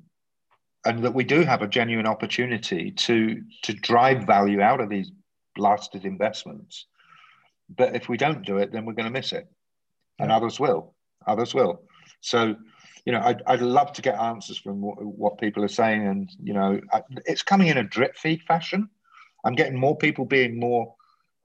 and 0.84 1.04
that 1.04 1.14
we 1.14 1.24
do 1.24 1.42
have 1.42 1.62
a 1.62 1.68
genuine 1.68 2.06
opportunity 2.06 2.90
to 2.90 3.42
to 3.62 3.72
drive 3.74 4.24
value 4.24 4.60
out 4.60 4.80
of 4.80 4.88
these 4.88 5.10
blasted 5.54 6.04
investments. 6.04 6.86
But 7.68 7.94
if 7.94 8.08
we 8.08 8.16
don't 8.16 8.44
do 8.44 8.58
it, 8.58 8.72
then 8.72 8.84
we're 8.84 8.94
going 8.94 9.12
to 9.12 9.18
miss 9.18 9.32
it, 9.32 9.46
and 10.18 10.32
others 10.32 10.58
will. 10.58 10.94
Others 11.26 11.54
will. 11.54 11.82
So 12.20 12.56
you 13.04 13.12
know, 13.12 13.20
I'd, 13.20 13.42
I'd 13.46 13.62
love 13.62 13.92
to 13.94 14.02
get 14.02 14.18
answers 14.18 14.58
from 14.58 14.80
what, 14.80 15.02
what 15.02 15.38
people 15.38 15.64
are 15.64 15.68
saying. 15.68 16.06
And, 16.06 16.30
you 16.42 16.52
know, 16.52 16.80
I, 16.92 17.02
it's 17.26 17.42
coming 17.42 17.68
in 17.68 17.78
a 17.78 17.84
drip 17.84 18.16
feed 18.16 18.42
fashion. 18.42 18.88
I'm 19.44 19.54
getting 19.54 19.78
more 19.78 19.96
people 19.96 20.24
being 20.24 20.58
more 20.58 20.94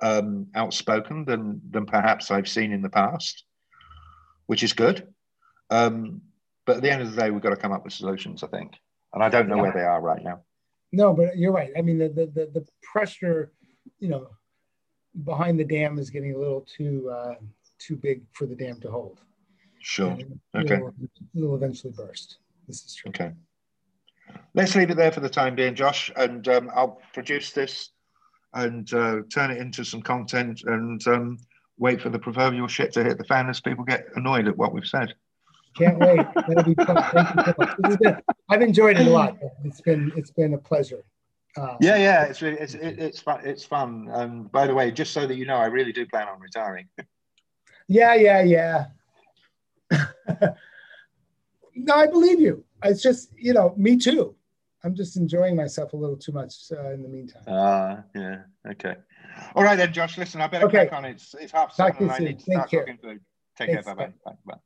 um, 0.01 0.47
outspoken 0.56 1.26
than, 1.26 1.62
than 1.70 1.86
perhaps 1.86 2.32
I've 2.32 2.47
seen 2.47 2.72
in 2.72 2.82
the 2.82 2.89
past, 2.89 3.45
which 4.47 4.64
is 4.64 4.74
good. 4.74 5.08
Um, 5.70 6.22
but 6.66 6.78
at 6.78 6.82
the 6.82 6.91
end 6.91 7.01
of 7.01 7.14
the 7.14 7.22
day, 7.22 7.32
we've 7.32 7.41
got 7.41 7.51
to 7.51 7.56
come 7.56 7.72
up 7.72 7.84
with 7.84 7.93
solutions, 7.93 8.43
I 8.43 8.47
think. 8.47 8.74
And 9.14 9.24
I 9.24 9.30
don't 9.30 9.47
know 9.47 9.56
yeah. 9.56 9.62
where 9.62 9.74
they 9.74 9.82
are 9.84 10.01
right 10.01 10.24
now. 10.24 10.41
No, 10.91 11.14
but 11.14 11.38
you're 11.38 11.51
right. 11.51 11.72
I 11.78 11.82
mean, 11.82 11.97
the, 11.97 12.10
the, 12.10 12.26
the, 12.26 12.60
the 12.60 12.68
pressure, 12.82 13.51
you 13.99 14.10
know, 14.10 14.28
behind 15.24 15.60
the 15.60 15.64
dam 15.64 15.97
is 15.99 16.10
getting 16.10 16.34
a 16.34 16.38
little 16.38 16.62
too, 16.62 17.10
uh, 17.10 17.36
too 17.80 17.95
big 17.95 18.24
for 18.34 18.45
the 18.45 18.56
dam 18.56 18.80
to 18.82 18.91
hold. 18.91 19.20
Sure. 19.86 20.17
Okay. 20.57 20.79
It'll, 21.36 21.55
eventually 21.55 21.93
burst. 21.95 22.39
This 22.67 22.83
is 22.86 22.95
true. 22.95 23.09
Okay. 23.09 23.33
Let's 24.55 24.75
leave 24.75 24.89
it 24.89 24.97
there 24.97 25.11
for 25.11 25.19
the 25.19 25.29
time 25.29 25.53
being, 25.53 25.75
Josh, 25.75 26.11
and 26.15 26.45
um, 26.47 26.71
I'll 26.75 26.99
produce 27.13 27.51
this 27.51 27.91
and 28.55 28.91
uh, 28.91 29.17
turn 29.31 29.51
it 29.51 29.59
into 29.59 29.86
some 29.86 30.01
content 30.01 30.63
and 30.65 31.07
um, 31.07 31.38
wait 31.77 32.01
for 32.01 32.09
the 32.09 32.17
proverbial 32.17 32.67
shit 32.67 32.93
to 32.93 33.03
hit 33.03 33.19
the 33.19 33.25
fan 33.25 33.47
as 33.47 33.61
people 33.61 33.83
get 33.83 34.07
annoyed 34.15 34.47
at 34.47 34.57
what 34.57 34.73
we've 34.73 34.88
said. 34.88 35.13
Can't 35.77 35.99
wait. 35.99 36.25
That'll 36.47 36.63
be 36.63 36.73
fun. 36.73 37.75
So. 37.91 37.95
Den, 37.97 38.21
I've 38.49 38.63
enjoyed 38.63 38.97
it 38.99 39.05
a 39.05 39.09
lot. 39.11 39.38
It's 39.65 39.81
been 39.81 40.11
it's 40.15 40.31
been 40.31 40.55
a 40.55 40.57
pleasure. 40.57 41.03
Uh, 41.55 41.75
yeah, 41.79 41.97
yeah, 41.97 42.23
it's 42.23 42.41
really, 42.41 42.57
it's 42.57 42.73
it, 42.73 42.97
it's 42.97 43.19
fun. 43.19 43.41
It's 43.43 43.63
fun. 43.63 44.07
And 44.11 44.51
by 44.51 44.65
the 44.65 44.73
way, 44.73 44.89
just 44.89 45.13
so 45.13 45.27
that 45.27 45.36
you 45.36 45.45
know, 45.45 45.57
I 45.57 45.67
really 45.67 45.91
do 45.91 46.07
plan 46.07 46.27
on 46.27 46.39
retiring. 46.39 46.88
yeah, 47.88 48.15
yeah, 48.15 48.41
yeah. 48.41 48.86
no, 51.75 51.93
I 51.93 52.07
believe 52.07 52.39
you. 52.39 52.63
It's 52.83 53.01
just 53.01 53.31
you 53.38 53.53
know, 53.53 53.73
me 53.77 53.97
too. 53.97 54.36
I'm 54.83 54.93
just 54.93 55.17
enjoying 55.17 55.55
myself 55.55 55.93
a 55.93 55.97
little 55.97 56.17
too 56.17 56.31
much 56.31 56.53
uh, 56.71 56.91
in 56.91 57.01
the 57.01 57.09
meantime. 57.09 57.41
Ah, 57.47 57.51
uh, 57.53 58.01
yeah. 58.13 58.41
Okay. 58.69 58.95
All 59.55 59.63
right 59.63 59.75
then, 59.75 59.91
Josh. 59.91 60.17
Listen, 60.17 60.41
I 60.41 60.47
better 60.47 60.67
okay. 60.67 60.88
crack 60.88 60.93
on. 60.93 61.05
It's 61.05 61.33
it's 61.39 61.51
half 61.51 61.73
seven, 61.73 62.03
and 62.03 62.11
I 62.11 62.19
need 62.19 62.39
to 62.39 62.51
start 62.51 62.69
cooking 62.69 62.97
food. 62.97 63.19
Take 63.57 63.69
Thanks. 63.69 63.86
care. 63.86 63.95
Bye 63.95 64.05
bye. 64.05 64.13
Bye 64.23 64.38
bye. 64.45 64.57